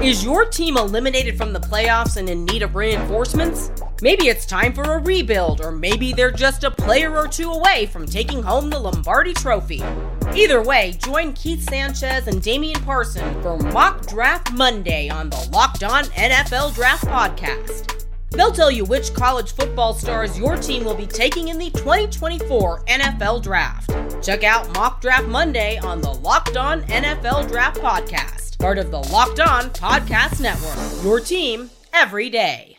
Is 0.00 0.24
your 0.24 0.46
team 0.46 0.78
eliminated 0.78 1.36
from 1.36 1.52
the 1.52 1.58
playoffs 1.58 2.16
and 2.16 2.30
in 2.30 2.46
need 2.46 2.62
of 2.62 2.74
reinforcements? 2.74 3.70
Maybe 4.00 4.28
it's 4.28 4.46
time 4.46 4.72
for 4.72 4.82
a 4.82 4.98
rebuild, 4.98 5.60
or 5.60 5.72
maybe 5.72 6.14
they're 6.14 6.30
just 6.30 6.64
a 6.64 6.70
player 6.70 7.14
or 7.14 7.28
two 7.28 7.50
away 7.50 7.86
from 7.86 8.06
taking 8.06 8.42
home 8.42 8.70
the 8.70 8.78
Lombardi 8.78 9.34
Trophy. 9.34 9.82
Either 10.32 10.62
way, 10.62 10.96
join 11.04 11.34
Keith 11.34 11.68
Sanchez 11.68 12.28
and 12.28 12.40
Damian 12.40 12.80
Parson 12.82 13.42
for 13.42 13.58
Mock 13.58 14.06
Draft 14.06 14.52
Monday 14.52 15.10
on 15.10 15.28
the 15.28 15.48
Locked 15.52 15.82
On 15.82 16.04
NFL 16.04 16.74
Draft 16.74 17.04
Podcast. 17.04 18.09
They'll 18.30 18.52
tell 18.52 18.70
you 18.70 18.84
which 18.84 19.12
college 19.14 19.52
football 19.52 19.92
stars 19.94 20.38
your 20.38 20.56
team 20.56 20.84
will 20.84 20.94
be 20.94 21.06
taking 21.06 21.48
in 21.48 21.58
the 21.58 21.70
2024 21.70 22.84
NFL 22.84 23.42
Draft. 23.42 23.90
Check 24.24 24.44
out 24.44 24.72
Mock 24.74 25.00
Draft 25.00 25.26
Monday 25.26 25.78
on 25.78 26.00
the 26.00 26.12
Locked 26.12 26.56
On 26.56 26.82
NFL 26.84 27.48
Draft 27.48 27.80
Podcast, 27.80 28.58
part 28.58 28.78
of 28.78 28.90
the 28.90 29.00
Locked 29.00 29.40
On 29.40 29.64
Podcast 29.70 30.40
Network. 30.40 31.04
Your 31.04 31.20
team 31.20 31.70
every 31.92 32.30
day. 32.30 32.78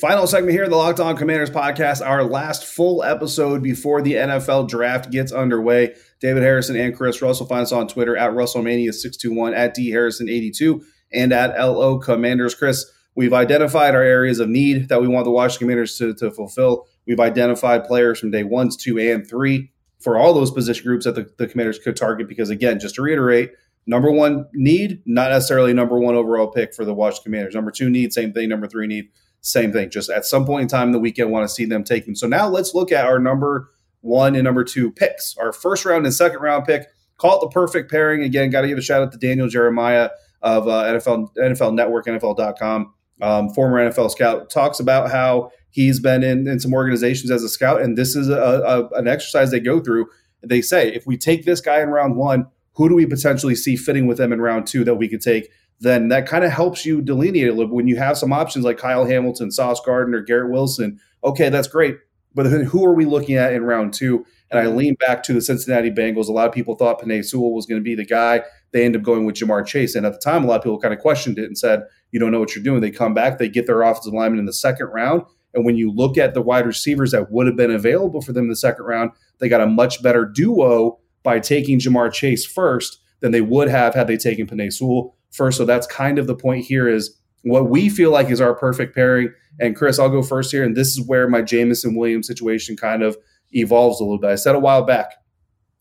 Final 0.00 0.26
segment 0.26 0.52
here, 0.52 0.68
the 0.68 0.76
Locked 0.76 1.00
On 1.00 1.16
Commanders 1.16 1.48
podcast, 1.48 2.06
our 2.06 2.22
last 2.22 2.66
full 2.66 3.02
episode 3.02 3.62
before 3.62 4.02
the 4.02 4.12
NFL 4.12 4.68
draft 4.68 5.10
gets 5.10 5.32
underway. 5.32 5.94
David 6.20 6.42
Harrison 6.42 6.76
and 6.76 6.94
Chris 6.94 7.22
Russell 7.22 7.46
find 7.46 7.62
us 7.62 7.72
on 7.72 7.88
Twitter 7.88 8.14
at 8.14 8.32
Russellmania621, 8.32 9.56
at 9.56 9.72
D 9.72 9.90
Harrison82, 9.90 10.82
and 11.14 11.32
at 11.32 11.58
LO 11.58 11.98
Commanders. 11.98 12.54
Chris, 12.54 12.84
We've 13.16 13.32
identified 13.32 13.94
our 13.94 14.02
areas 14.02 14.38
of 14.38 14.48
need 14.48 14.88
that 14.88 15.00
we 15.00 15.08
want 15.08 15.24
the 15.24 15.30
Washington 15.30 15.66
Commanders 15.66 15.98
to, 15.98 16.14
to 16.14 16.30
fulfill. 16.30 16.86
We've 17.06 17.18
identified 17.18 17.84
players 17.84 18.20
from 18.20 18.30
day 18.30 18.44
one, 18.44 18.70
two, 18.70 18.98
and 18.98 19.26
three 19.26 19.72
for 19.98 20.16
all 20.16 20.34
those 20.34 20.50
position 20.50 20.84
groups 20.84 21.06
that 21.06 21.14
the, 21.14 21.28
the 21.38 21.48
Commanders 21.48 21.78
could 21.78 21.96
target. 21.96 22.28
Because 22.28 22.50
again, 22.50 22.78
just 22.78 22.96
to 22.96 23.02
reiterate, 23.02 23.52
Number 23.86 24.10
one 24.10 24.46
need, 24.52 25.00
not 25.06 25.30
necessarily 25.30 25.72
number 25.72 25.98
one 25.98 26.16
overall 26.16 26.48
pick 26.48 26.74
for 26.74 26.84
the 26.84 26.92
Washington 26.92 27.32
Commanders. 27.32 27.54
Number 27.54 27.70
two 27.70 27.88
need, 27.88 28.12
same 28.12 28.32
thing. 28.32 28.48
Number 28.48 28.66
three 28.66 28.88
need, 28.88 29.10
same 29.42 29.72
thing. 29.72 29.90
Just 29.90 30.10
at 30.10 30.24
some 30.24 30.44
point 30.44 30.62
in 30.62 30.68
time 30.68 30.88
in 30.88 30.92
the 30.92 30.98
weekend, 30.98 31.30
want 31.30 31.48
to 31.48 31.54
see 31.54 31.64
them 31.64 31.84
take 31.84 32.04
them. 32.04 32.16
So 32.16 32.26
now 32.26 32.48
let's 32.48 32.74
look 32.74 32.90
at 32.90 33.06
our 33.06 33.20
number 33.20 33.70
one 34.00 34.34
and 34.34 34.42
number 34.42 34.64
two 34.64 34.90
picks. 34.90 35.36
Our 35.36 35.52
first 35.52 35.84
round 35.84 36.04
and 36.04 36.12
second 36.12 36.40
round 36.40 36.64
pick. 36.64 36.88
Call 37.16 37.38
it 37.38 37.46
the 37.46 37.50
perfect 37.50 37.90
pairing. 37.90 38.22
Again, 38.22 38.50
got 38.50 38.62
to 38.62 38.68
give 38.68 38.76
a 38.76 38.82
shout 38.82 39.02
out 39.02 39.12
to 39.12 39.18
Daniel 39.18 39.48
Jeremiah 39.48 40.10
of 40.42 40.66
uh, 40.68 40.84
NFL 40.84 41.34
NFL 41.36 41.74
Network, 41.74 42.06
NFL.com, 42.06 42.92
um, 43.22 43.50
former 43.50 43.78
NFL 43.78 44.10
scout. 44.10 44.50
Talks 44.50 44.80
about 44.80 45.10
how 45.10 45.50
he's 45.70 46.00
been 46.00 46.22
in, 46.22 46.46
in 46.46 46.60
some 46.60 46.74
organizations 46.74 47.30
as 47.30 47.42
a 47.42 47.48
scout, 47.48 47.82
and 47.82 47.96
this 47.96 48.16
is 48.16 48.28
a, 48.28 48.34
a, 48.34 48.88
an 48.98 49.08
exercise 49.08 49.50
they 49.50 49.60
go 49.60 49.80
through. 49.80 50.06
They 50.42 50.62
say 50.62 50.92
if 50.92 51.06
we 51.06 51.16
take 51.16 51.44
this 51.44 51.60
guy 51.60 51.80
in 51.80 51.88
round 51.88 52.16
one, 52.16 52.46
who 52.74 52.88
do 52.88 52.94
we 52.94 53.06
potentially 53.06 53.54
see 53.54 53.76
fitting 53.76 54.06
with 54.06 54.18
them 54.18 54.32
in 54.32 54.40
round 54.40 54.66
two 54.66 54.84
that 54.84 54.96
we 54.96 55.08
could 55.08 55.22
take? 55.22 55.50
Then 55.80 56.08
that 56.08 56.26
kind 56.26 56.44
of 56.44 56.52
helps 56.52 56.86
you 56.86 57.02
delineate 57.02 57.48
a 57.48 57.52
little. 57.52 57.74
When 57.74 57.88
you 57.88 57.96
have 57.96 58.16
some 58.16 58.32
options 58.32 58.64
like 58.64 58.78
Kyle 58.78 59.06
Hamilton, 59.06 59.50
Sauce 59.50 59.80
Gardner, 59.84 60.22
Garrett 60.22 60.50
Wilson, 60.50 61.00
okay, 61.22 61.48
that's 61.48 61.68
great. 61.68 61.98
But 62.34 62.46
who 62.46 62.84
are 62.84 62.94
we 62.94 63.06
looking 63.06 63.36
at 63.36 63.52
in 63.52 63.64
round 63.64 63.94
two? 63.94 64.26
And 64.50 64.60
I 64.60 64.66
lean 64.66 64.94
back 64.94 65.22
to 65.24 65.32
the 65.32 65.40
Cincinnati 65.40 65.90
Bengals. 65.90 66.28
A 66.28 66.32
lot 66.32 66.46
of 66.46 66.52
people 66.52 66.76
thought 66.76 67.00
Penei 67.00 67.24
Sewell 67.24 67.52
was 67.52 67.66
going 67.66 67.80
to 67.80 67.84
be 67.84 67.94
the 67.94 68.04
guy. 68.04 68.42
They 68.72 68.84
end 68.84 68.94
up 68.94 69.02
going 69.02 69.24
with 69.24 69.36
Ja'Marr 69.36 69.66
Chase. 69.66 69.94
And 69.94 70.06
at 70.06 70.12
the 70.12 70.18
time, 70.18 70.44
a 70.44 70.46
lot 70.46 70.58
of 70.58 70.62
people 70.62 70.78
kind 70.78 70.94
of 70.94 71.00
questioned 71.00 71.38
it 71.38 71.46
and 71.46 71.58
said, 71.58 71.82
you 72.12 72.20
don't 72.20 72.30
know 72.30 72.38
what 72.38 72.54
you're 72.54 72.64
doing. 72.64 72.80
They 72.80 72.90
come 72.90 73.14
back, 73.14 73.38
they 73.38 73.48
get 73.48 73.66
their 73.66 73.82
offensive 73.82 74.12
lineman 74.12 74.38
in 74.38 74.46
the 74.46 74.52
second 74.52 74.86
round. 74.86 75.22
And 75.54 75.64
when 75.64 75.76
you 75.76 75.90
look 75.90 76.18
at 76.18 76.34
the 76.34 76.42
wide 76.42 76.66
receivers 76.66 77.12
that 77.12 77.30
would 77.32 77.46
have 77.46 77.56
been 77.56 77.70
available 77.70 78.20
for 78.20 78.32
them 78.32 78.44
in 78.44 78.50
the 78.50 78.56
second 78.56 78.84
round, 78.84 79.10
they 79.38 79.48
got 79.48 79.60
a 79.60 79.66
much 79.66 80.02
better 80.02 80.24
duo 80.24 80.98
by 81.22 81.40
taking 81.40 81.80
Ja'Marr 81.80 82.12
Chase 82.12 82.44
first 82.46 83.00
than 83.20 83.32
they 83.32 83.40
would 83.40 83.68
have 83.68 83.94
had 83.94 84.06
they 84.06 84.16
taken 84.16 84.46
Penei 84.46 84.72
Sewell 84.72 85.16
first. 85.30 85.56
So 85.56 85.64
that's 85.64 85.86
kind 85.86 86.18
of 86.18 86.26
the 86.26 86.36
point 86.36 86.66
here 86.66 86.86
is 86.88 87.18
what 87.42 87.70
we 87.70 87.88
feel 87.88 88.10
like 88.10 88.30
is 88.30 88.40
our 88.40 88.54
perfect 88.54 88.94
pairing. 88.94 89.32
And 89.58 89.74
Chris, 89.74 89.98
I'll 89.98 90.10
go 90.10 90.22
first 90.22 90.52
here. 90.52 90.62
And 90.62 90.76
this 90.76 90.88
is 90.88 91.00
where 91.00 91.28
my 91.28 91.42
Jameson 91.42 91.96
Williams 91.96 92.26
situation 92.26 92.76
kind 92.76 93.02
of 93.02 93.16
evolves 93.52 94.00
a 94.00 94.04
little 94.04 94.18
bit. 94.18 94.30
I 94.30 94.34
said 94.36 94.54
a 94.54 94.60
while 94.60 94.82
back 94.82 95.12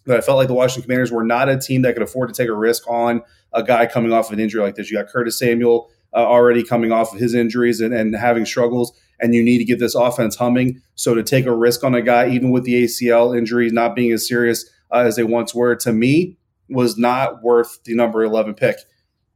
that 0.05 0.17
I 0.17 0.21
felt 0.21 0.37
like 0.37 0.47
the 0.47 0.53
Washington 0.53 0.83
Commanders 0.83 1.11
were 1.11 1.23
not 1.23 1.49
a 1.49 1.57
team 1.57 1.81
that 1.81 1.93
could 1.93 2.03
afford 2.03 2.29
to 2.29 2.35
take 2.35 2.49
a 2.49 2.53
risk 2.53 2.83
on 2.87 3.21
a 3.53 3.63
guy 3.63 3.85
coming 3.85 4.13
off 4.13 4.27
of 4.27 4.33
an 4.33 4.39
injury 4.39 4.61
like 4.61 4.75
this. 4.75 4.91
You 4.91 4.97
got 4.97 5.07
Curtis 5.07 5.39
Samuel 5.39 5.89
uh, 6.13 6.17
already 6.17 6.63
coming 6.63 6.91
off 6.91 7.13
of 7.13 7.19
his 7.19 7.33
injuries 7.33 7.81
and, 7.81 7.93
and 7.93 8.15
having 8.15 8.45
struggles, 8.45 8.97
and 9.19 9.33
you 9.33 9.43
need 9.43 9.57
to 9.57 9.65
get 9.65 9.79
this 9.79 9.95
offense 9.95 10.35
humming. 10.35 10.81
So 10.95 11.15
to 11.15 11.23
take 11.23 11.45
a 11.45 11.55
risk 11.55 11.83
on 11.83 11.95
a 11.95 12.01
guy, 12.01 12.29
even 12.29 12.51
with 12.51 12.63
the 12.63 12.83
ACL 12.83 13.37
injuries 13.37 13.73
not 13.73 13.95
being 13.95 14.11
as 14.11 14.27
serious 14.27 14.69
uh, 14.91 14.99
as 14.99 15.15
they 15.15 15.23
once 15.23 15.55
were, 15.55 15.75
to 15.77 15.91
me, 15.91 16.37
was 16.69 16.97
not 16.97 17.43
worth 17.43 17.83
the 17.83 17.95
number 17.95 18.23
11 18.23 18.55
pick. 18.55 18.77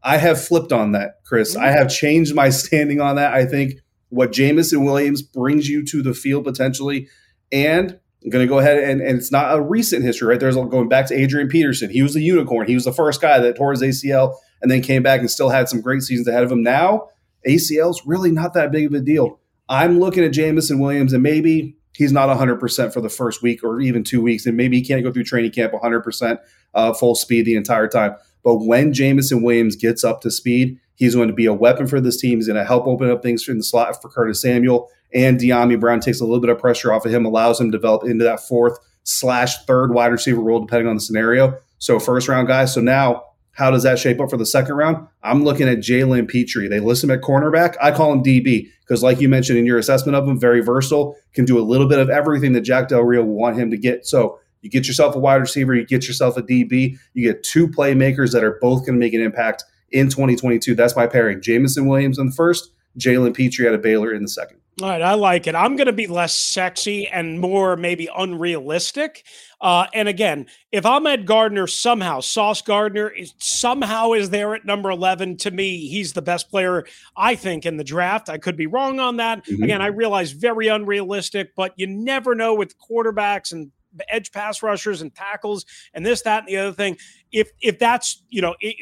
I 0.01 0.17
have 0.17 0.41
flipped 0.41 0.71
on 0.71 0.93
that, 0.93 1.23
Chris. 1.25 1.55
Mm-hmm. 1.55 1.63
I 1.63 1.71
have 1.71 1.89
changed 1.89 2.33
my 2.35 2.49
standing 2.49 3.01
on 3.01 3.15
that. 3.15 3.33
I 3.33 3.45
think 3.45 3.73
what 4.09 4.31
Jameson 4.31 4.83
Williams 4.83 5.21
brings 5.21 5.67
you 5.67 5.83
to 5.85 6.01
the 6.01 6.13
field 6.13 6.43
potentially, 6.43 7.07
and 7.51 7.99
I'm 8.23 8.29
going 8.29 8.45
to 8.45 8.49
go 8.49 8.59
ahead 8.59 8.77
and, 8.77 9.01
and 9.01 9.17
it's 9.17 9.31
not 9.31 9.55
a 9.55 9.61
recent 9.61 10.03
history, 10.03 10.27
right? 10.27 10.39
There's 10.39 10.55
going 10.55 10.89
back 10.89 11.07
to 11.07 11.15
Adrian 11.15 11.47
Peterson. 11.47 11.89
He 11.89 12.01
was 12.01 12.13
the 12.13 12.21
unicorn. 12.21 12.67
He 12.67 12.73
was 12.73 12.83
the 12.83 12.91
first 12.91 13.21
guy 13.21 13.39
that 13.39 13.55
tore 13.55 13.71
his 13.71 13.81
ACL 13.81 14.35
and 14.61 14.69
then 14.69 14.81
came 14.81 15.03
back 15.03 15.21
and 15.21 15.31
still 15.31 15.49
had 15.49 15.69
some 15.69 15.79
great 15.79 16.01
seasons 16.01 16.27
ahead 16.27 16.43
of 16.43 16.51
him. 16.51 16.61
Now, 16.61 17.09
ACL's 17.47 18.05
really 18.05 18.31
not 18.31 18.53
that 18.55 18.71
big 18.71 18.87
of 18.87 18.93
a 18.93 18.99
deal. 18.99 19.39
I'm 19.69 19.99
looking 19.99 20.23
at 20.23 20.33
Jameson 20.33 20.79
Williams, 20.79 21.13
and 21.13 21.23
maybe 21.23 21.77
he's 21.95 22.11
not 22.11 22.35
100% 22.35 22.93
for 22.93 23.01
the 23.01 23.09
first 23.09 23.41
week 23.41 23.63
or 23.63 23.79
even 23.79 24.03
two 24.03 24.21
weeks, 24.21 24.45
and 24.45 24.57
maybe 24.57 24.77
he 24.77 24.85
can't 24.85 25.03
go 25.03 25.11
through 25.11 25.23
training 25.23 25.51
camp 25.51 25.73
100% 25.73 26.39
uh, 26.73 26.93
full 26.93 27.15
speed 27.15 27.45
the 27.45 27.55
entire 27.55 27.87
time. 27.87 28.15
But 28.43 28.57
when 28.57 28.93
Jameson 28.93 29.43
Williams 29.43 29.75
gets 29.75 30.03
up 30.03 30.21
to 30.21 30.31
speed, 30.31 30.79
he's 30.99 31.15
going 31.15 31.29
to 31.29 31.33
be 31.33 31.47
a 31.47 31.53
weapon 31.53 31.87
for 31.87 31.99
this 31.99 32.17
team. 32.17 32.37
He's 32.37 32.47
going 32.47 32.59
to 32.59 32.65
help 32.65 32.85
open 32.85 33.09
up 33.09 33.23
things 33.23 33.49
in 33.49 33.57
the 33.57 33.63
slot 33.63 33.99
for 33.99 34.09
Curtis 34.09 34.41
Samuel 34.41 34.89
and 35.13 35.39
Dyami 35.39 35.79
Brown 35.79 35.99
takes 35.99 36.19
a 36.19 36.25
little 36.25 36.39
bit 36.39 36.49
of 36.49 36.59
pressure 36.59 36.93
off 36.93 37.05
of 37.05 37.13
him, 37.13 37.25
allows 37.25 37.59
him 37.59 37.71
to 37.71 37.77
develop 37.77 38.03
into 38.03 38.23
that 38.25 38.41
fourth 38.41 38.77
slash 39.03 39.63
third 39.65 39.93
wide 39.93 40.11
receiver 40.11 40.41
role, 40.41 40.59
depending 40.59 40.87
on 40.87 40.95
the 40.95 41.01
scenario. 41.01 41.57
So 41.79 41.99
first 41.99 42.27
round 42.27 42.47
guy. 42.47 42.65
So 42.65 42.81
now 42.81 43.23
how 43.53 43.71
does 43.71 43.83
that 43.83 43.99
shape 43.99 44.21
up 44.21 44.29
for 44.29 44.37
the 44.37 44.45
second 44.45 44.75
round? 44.75 45.07
I'm 45.23 45.43
looking 45.43 45.67
at 45.67 45.79
Jalen 45.79 46.29
Pitre. 46.29 46.69
They 46.69 46.79
list 46.79 47.03
him 47.03 47.11
at 47.11 47.21
cornerback. 47.21 47.75
I 47.81 47.91
call 47.91 48.13
him 48.13 48.23
DB 48.23 48.69
because, 48.81 49.03
like 49.03 49.19
you 49.19 49.27
mentioned 49.27 49.57
in 49.57 49.65
your 49.65 49.77
assessment 49.77 50.15
of 50.15 50.27
him, 50.27 50.39
very 50.39 50.61
versatile, 50.61 51.15
can 51.33 51.45
do 51.45 51.57
a 51.57 51.61
little 51.61 51.87
bit 51.87 51.99
of 51.99 52.09
everything 52.09 52.53
that 52.53 52.61
Jack 52.61 52.87
Del 52.87 53.01
Rio 53.01 53.23
will 53.23 53.33
want 53.33 53.57
him 53.57 53.71
to 53.71 53.77
get. 53.77 54.05
So 54.05 54.39
you 54.61 54.69
get 54.69 54.87
yourself 54.87 55.15
a 55.15 55.19
wide 55.19 55.35
receiver, 55.35 55.73
you 55.73 55.85
get 55.85 56.07
yourself 56.07 56.37
a 56.37 56.43
DB, 56.43 56.97
you 57.13 57.31
get 57.31 57.43
two 57.43 57.67
playmakers 57.67 58.31
that 58.33 58.43
are 58.43 58.59
both 58.61 58.85
going 58.85 58.93
to 58.93 58.99
make 58.99 59.13
an 59.13 59.21
impact 59.21 59.63
in 59.91 60.09
2022. 60.09 60.75
That's 60.75 60.95
my 60.95 61.07
pairing. 61.07 61.41
Jameson 61.41 61.87
Williams 61.87 62.17
in 62.17 62.27
the 62.27 62.31
first, 62.31 62.71
Jalen 62.97 63.35
Pitre 63.35 63.67
out 63.67 63.73
of 63.73 63.81
Baylor 63.81 64.13
in 64.13 64.21
the 64.21 64.29
second. 64.29 64.59
All 64.81 64.87
right, 64.87 65.01
I 65.01 65.15
like 65.15 65.45
it. 65.45 65.55
I'm 65.55 65.75
going 65.75 65.87
to 65.87 65.93
be 65.93 66.07
less 66.07 66.33
sexy 66.33 67.05
and 67.07 67.39
more 67.39 67.75
maybe 67.75 68.07
unrealistic. 68.15 69.25
Uh, 69.59 69.87
and 69.93 70.07
again, 70.07 70.47
if 70.71 70.85
Ahmad 70.85 71.25
Gardner 71.25 71.67
somehow, 71.67 72.21
Sauce 72.21 72.61
Gardner 72.61 73.09
is 73.09 73.33
somehow 73.39 74.13
is 74.13 74.29
there 74.29 74.55
at 74.55 74.65
number 74.65 74.89
11, 74.89 75.37
to 75.37 75.51
me, 75.51 75.87
he's 75.87 76.13
the 76.13 76.21
best 76.21 76.49
player, 76.49 76.85
I 77.17 77.35
think, 77.35 77.65
in 77.65 77.75
the 77.75 77.83
draft. 77.83 78.29
I 78.29 78.37
could 78.37 78.55
be 78.55 78.67
wrong 78.67 79.01
on 79.01 79.17
that. 79.17 79.45
Mm-hmm. 79.45 79.63
Again, 79.63 79.81
I 79.81 79.87
realize 79.87 80.31
very 80.31 80.69
unrealistic, 80.69 81.55
but 81.57 81.73
you 81.75 81.87
never 81.87 82.33
know 82.33 82.53
with 82.53 82.75
quarterbacks 82.79 83.51
and 83.51 83.71
edge 84.07 84.31
pass 84.31 84.63
rushers 84.63 85.01
and 85.01 85.13
tackles 85.13 85.65
and 85.93 86.05
this, 86.05 86.21
that, 86.21 86.43
and 86.43 86.47
the 86.47 86.57
other 86.57 86.73
thing. 86.73 86.97
If 87.31 87.51
if 87.61 87.79
that's 87.79 88.23
you 88.29 88.41
know 88.41 88.55
it, 88.59 88.75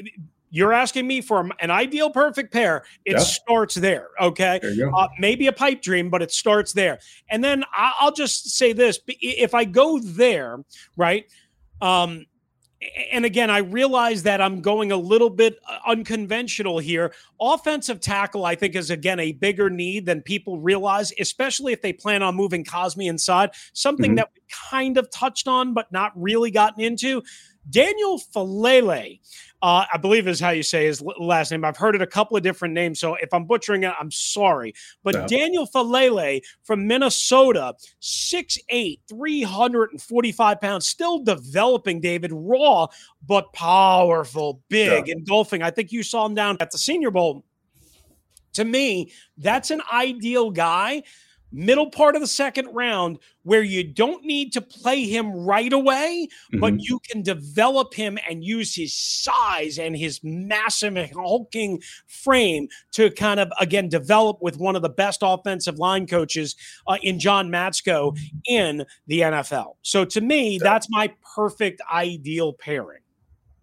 you're 0.49 0.73
asking 0.73 1.07
me 1.07 1.21
for 1.21 1.49
an 1.59 1.71
ideal 1.71 2.09
perfect 2.09 2.53
pair. 2.53 2.85
It 3.05 3.13
yeah. 3.13 3.19
starts 3.19 3.75
there. 3.75 4.09
Okay. 4.19 4.59
There 4.61 4.95
uh, 4.95 5.07
maybe 5.19 5.47
a 5.47 5.51
pipe 5.51 5.81
dream, 5.81 6.09
but 6.09 6.21
it 6.21 6.31
starts 6.31 6.73
there. 6.73 6.99
And 7.29 7.43
then 7.43 7.63
I'll 7.73 8.13
just 8.13 8.57
say 8.57 8.73
this 8.73 8.99
if 9.07 9.53
I 9.53 9.65
go 9.65 9.99
there, 9.99 10.63
right? 10.95 11.25
Um, 11.81 12.25
and 13.11 13.25
again, 13.25 13.49
I 13.49 13.59
realize 13.59 14.23
that 14.23 14.39
I'm 14.39 14.61
going 14.61 14.91
a 14.91 14.97
little 14.97 15.31
bit 15.31 15.57
uh, 15.67 15.79
unconventional 15.87 16.77
here. 16.77 17.11
Offensive 17.41 17.99
tackle, 17.99 18.45
I 18.45 18.53
think, 18.53 18.75
is 18.75 18.91
again 18.91 19.19
a 19.19 19.31
bigger 19.31 19.69
need 19.69 20.05
than 20.05 20.21
people 20.21 20.59
realize, 20.59 21.11
especially 21.19 21.73
if 21.73 21.81
they 21.81 21.91
plan 21.91 22.21
on 22.21 22.35
moving 22.35 22.63
Cosmi 22.63 23.09
inside. 23.09 23.51
Something 23.73 24.11
mm-hmm. 24.11 24.17
that 24.17 24.29
we 24.35 24.41
kind 24.69 24.97
of 24.97 25.09
touched 25.09 25.47
on, 25.47 25.73
but 25.73 25.91
not 25.91 26.11
really 26.15 26.51
gotten 26.51 26.83
into. 26.83 27.23
Daniel 27.69 28.19
Faalele, 28.19 29.19
uh, 29.61 29.85
I 29.91 29.97
believe 29.97 30.27
is 30.27 30.39
how 30.39 30.51
you 30.51 30.63
say 30.63 30.85
his 30.85 31.01
last 31.19 31.51
name. 31.51 31.65
I've 31.65 31.77
heard 31.77 31.95
it 31.95 32.01
a 32.01 32.07
couple 32.07 32.37
of 32.37 32.43
different 32.43 32.73
names, 32.73 32.99
so 32.99 33.15
if 33.15 33.33
I'm 33.33 33.45
butchering 33.45 33.83
it, 33.83 33.93
I'm 33.99 34.11
sorry. 34.11 34.73
But 35.03 35.15
yeah. 35.15 35.27
Daniel 35.27 35.67
Faalele 35.67 36.41
from 36.63 36.87
Minnesota, 36.87 37.75
6'8", 38.01 38.99
345 39.09 40.61
pounds, 40.61 40.87
still 40.87 41.19
developing, 41.19 41.99
David, 41.99 42.31
raw, 42.33 42.87
but 43.25 43.51
powerful, 43.53 44.61
big, 44.69 45.07
yeah. 45.07 45.13
engulfing. 45.15 45.63
I 45.63 45.71
think 45.71 45.91
you 45.91 46.03
saw 46.03 46.25
him 46.25 46.35
down 46.35 46.57
at 46.59 46.71
the 46.71 46.77
Senior 46.77 47.11
Bowl. 47.11 47.43
To 48.53 48.65
me, 48.65 49.11
that's 49.37 49.69
an 49.69 49.81
ideal 49.91 50.49
guy 50.49 51.03
middle 51.51 51.89
part 51.89 52.15
of 52.15 52.21
the 52.21 52.27
second 52.27 52.67
round 52.73 53.19
where 53.43 53.63
you 53.63 53.83
don't 53.83 54.25
need 54.25 54.51
to 54.53 54.61
play 54.61 55.05
him 55.05 55.31
right 55.31 55.71
away, 55.71 56.27
mm-hmm. 56.51 56.59
but 56.59 56.73
you 56.77 56.99
can 57.09 57.21
develop 57.21 57.93
him 57.93 58.17
and 58.29 58.43
use 58.43 58.75
his 58.75 58.93
size 58.93 59.79
and 59.79 59.95
his 59.95 60.19
massive 60.23 60.97
hulking 61.11 61.81
frame 62.07 62.67
to 62.91 63.09
kind 63.11 63.39
of 63.39 63.51
again 63.59 63.87
develop 63.87 64.37
with 64.41 64.57
one 64.57 64.75
of 64.75 64.81
the 64.81 64.89
best 64.89 65.19
offensive 65.21 65.79
line 65.79 66.07
coaches 66.07 66.55
uh, 66.87 66.97
in 67.01 67.19
John 67.19 67.49
Matsko 67.49 68.17
in 68.45 68.85
the 69.07 69.21
NFL. 69.21 69.75
So 69.81 70.05
to 70.05 70.21
me, 70.21 70.59
that's 70.61 70.87
my 70.89 71.13
perfect 71.35 71.81
ideal 71.91 72.53
pairing. 72.53 73.01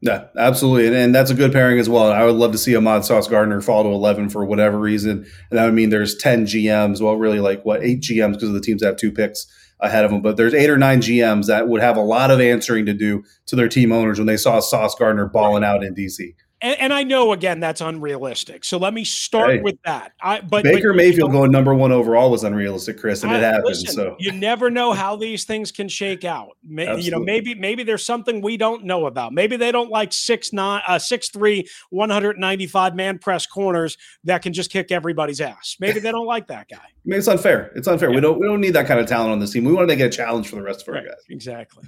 Yeah, 0.04 0.26
absolutely. 0.36 0.86
And, 0.88 0.94
and, 0.94 1.14
that's 1.14 1.30
a 1.30 1.34
good 1.34 1.50
pairing 1.50 1.78
as 1.78 1.88
well. 1.88 2.12
I 2.12 2.24
would 2.24 2.34
love 2.34 2.52
to 2.52 2.58
see 2.58 2.76
Ahmad 2.76 3.06
Sauce 3.06 3.26
Gardner 3.26 3.62
fall 3.62 3.84
to 3.84 3.88
11 3.88 4.28
for 4.28 4.44
whatever 4.44 4.78
reason. 4.78 5.26
And 5.50 5.58
that 5.58 5.64
would 5.64 5.72
mean 5.72 5.88
there's 5.88 6.14
10 6.16 6.44
GMs. 6.44 7.00
Well, 7.00 7.16
really, 7.16 7.40
like 7.40 7.64
what, 7.64 7.82
eight 7.82 8.02
GMs 8.02 8.34
because 8.34 8.52
the 8.52 8.60
teams 8.60 8.84
have 8.84 8.96
two 8.96 9.10
picks 9.10 9.46
ahead 9.80 10.04
of 10.04 10.10
them. 10.10 10.20
But 10.20 10.36
there's 10.36 10.52
eight 10.52 10.68
or 10.68 10.76
nine 10.76 11.00
GMs 11.00 11.46
that 11.46 11.68
would 11.68 11.80
have 11.80 11.96
a 11.96 12.02
lot 12.02 12.30
of 12.30 12.38
answering 12.38 12.84
to 12.84 12.92
do 12.92 13.24
to 13.46 13.56
their 13.56 13.68
team 13.68 13.92
owners 13.92 14.18
when 14.18 14.26
they 14.26 14.36
saw 14.36 14.60
Sauce 14.60 14.94
Gardner 14.94 15.26
balling 15.26 15.64
out 15.64 15.82
in 15.82 15.94
DC 15.94 16.34
and, 16.60 16.80
and, 16.80 16.92
I 16.92 17.02
know 17.02 17.32
again 17.32 17.60
that's 17.60 17.80
unrealistic. 17.80 18.64
So 18.64 18.78
let 18.78 18.94
me 18.94 19.04
start 19.04 19.50
hey, 19.50 19.60
with 19.60 19.76
that. 19.84 20.12
I, 20.20 20.40
but 20.40 20.64
Baker 20.64 20.92
but, 20.92 20.96
Mayfield 20.96 21.32
going 21.32 21.50
number 21.50 21.74
one 21.74 21.92
overall 21.92 22.30
was 22.30 22.44
unrealistic, 22.44 22.98
Chris, 22.98 23.22
and 23.22 23.32
I, 23.32 23.38
it 23.38 23.42
happened. 23.42 23.64
Listen, 23.66 23.94
so 23.94 24.16
you 24.18 24.32
never 24.32 24.70
know 24.70 24.92
how 24.92 25.16
these 25.16 25.44
things 25.44 25.70
can 25.70 25.88
shake 25.88 26.24
out. 26.24 26.56
May, 26.64 27.00
you 27.00 27.10
know, 27.10 27.18
maybe 27.18 27.54
maybe 27.54 27.82
there's 27.82 28.04
something 28.04 28.40
we 28.40 28.56
don't 28.56 28.84
know 28.84 29.06
about. 29.06 29.32
Maybe 29.32 29.56
they 29.56 29.72
don't 29.72 29.90
like 29.90 30.12
six 30.12 30.52
nine, 30.52 30.82
uh, 30.86 30.98
six 30.98 31.28
three, 31.28 31.68
195 31.90 32.94
man 32.94 33.18
press 33.18 33.46
corners 33.46 33.96
that 34.24 34.42
can 34.42 34.52
just 34.52 34.70
kick 34.70 34.92
everybody's 34.92 35.40
ass. 35.40 35.76
Maybe 35.80 36.00
they 36.00 36.12
don't 36.12 36.26
like 36.26 36.48
that 36.48 36.68
guy. 36.68 36.76
I 36.76 36.90
mean, 37.04 37.18
it's 37.18 37.28
unfair. 37.28 37.70
It's 37.74 37.88
unfair. 37.88 38.08
Yeah. 38.10 38.16
We 38.16 38.20
don't 38.20 38.38
we 38.38 38.46
don't 38.46 38.60
need 38.60 38.74
that 38.74 38.86
kind 38.86 39.00
of 39.00 39.06
talent 39.06 39.32
on 39.32 39.38
this 39.40 39.52
team. 39.52 39.64
We 39.64 39.72
want 39.72 39.88
to 39.88 39.94
make 39.94 40.00
it 40.00 40.06
a 40.06 40.16
challenge 40.16 40.48
for 40.48 40.56
the 40.56 40.62
rest 40.62 40.82
of 40.82 40.88
our 40.88 40.94
right. 40.94 41.06
guys. 41.06 41.22
Exactly. 41.28 41.84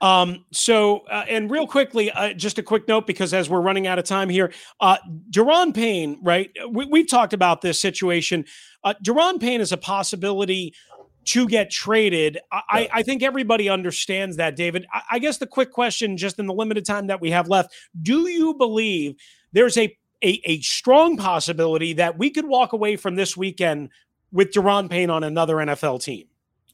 Um, 0.00 0.44
so, 0.50 1.00
uh, 1.10 1.24
and 1.28 1.50
real 1.50 1.66
quickly, 1.66 2.10
uh, 2.10 2.32
just 2.32 2.58
a 2.58 2.62
quick 2.62 2.88
note 2.88 3.06
because 3.06 3.34
as 3.34 3.50
we're 3.50 3.60
running 3.60 3.86
out 3.86 3.98
of 3.98 4.04
time 4.04 4.28
here, 4.28 4.52
uh, 4.80 4.96
Daron 5.30 5.74
Payne, 5.74 6.18
right? 6.22 6.50
We, 6.70 7.00
have 7.00 7.08
talked 7.08 7.32
about 7.32 7.60
this 7.60 7.80
situation. 7.80 8.46
Uh, 8.82 8.94
Daron 9.04 9.40
Payne 9.40 9.60
is 9.60 9.72
a 9.72 9.76
possibility 9.76 10.74
to 11.26 11.46
get 11.46 11.70
traded. 11.70 12.38
I, 12.50 12.88
I, 12.90 13.02
think 13.02 13.22
everybody 13.22 13.68
understands 13.68 14.38
that, 14.38 14.56
David. 14.56 14.86
I, 14.90 15.02
I 15.12 15.18
guess 15.18 15.36
the 15.36 15.46
quick 15.46 15.70
question, 15.70 16.16
just 16.16 16.38
in 16.38 16.46
the 16.46 16.54
limited 16.54 16.86
time 16.86 17.08
that 17.08 17.20
we 17.20 17.30
have 17.30 17.48
left, 17.48 17.74
do 18.00 18.26
you 18.28 18.54
believe 18.54 19.16
there's 19.52 19.76
a 19.76 19.94
a, 20.22 20.40
a 20.44 20.60
strong 20.60 21.16
possibility 21.16 21.94
that 21.94 22.18
we 22.18 22.30
could 22.30 22.46
walk 22.46 22.72
away 22.72 22.96
from 22.96 23.14
this 23.16 23.36
weekend 23.36 23.90
with 24.32 24.52
Daron 24.52 24.90
Payne 24.90 25.10
on 25.10 25.24
another 25.24 25.56
NFL 25.56 26.02
team? 26.02 26.26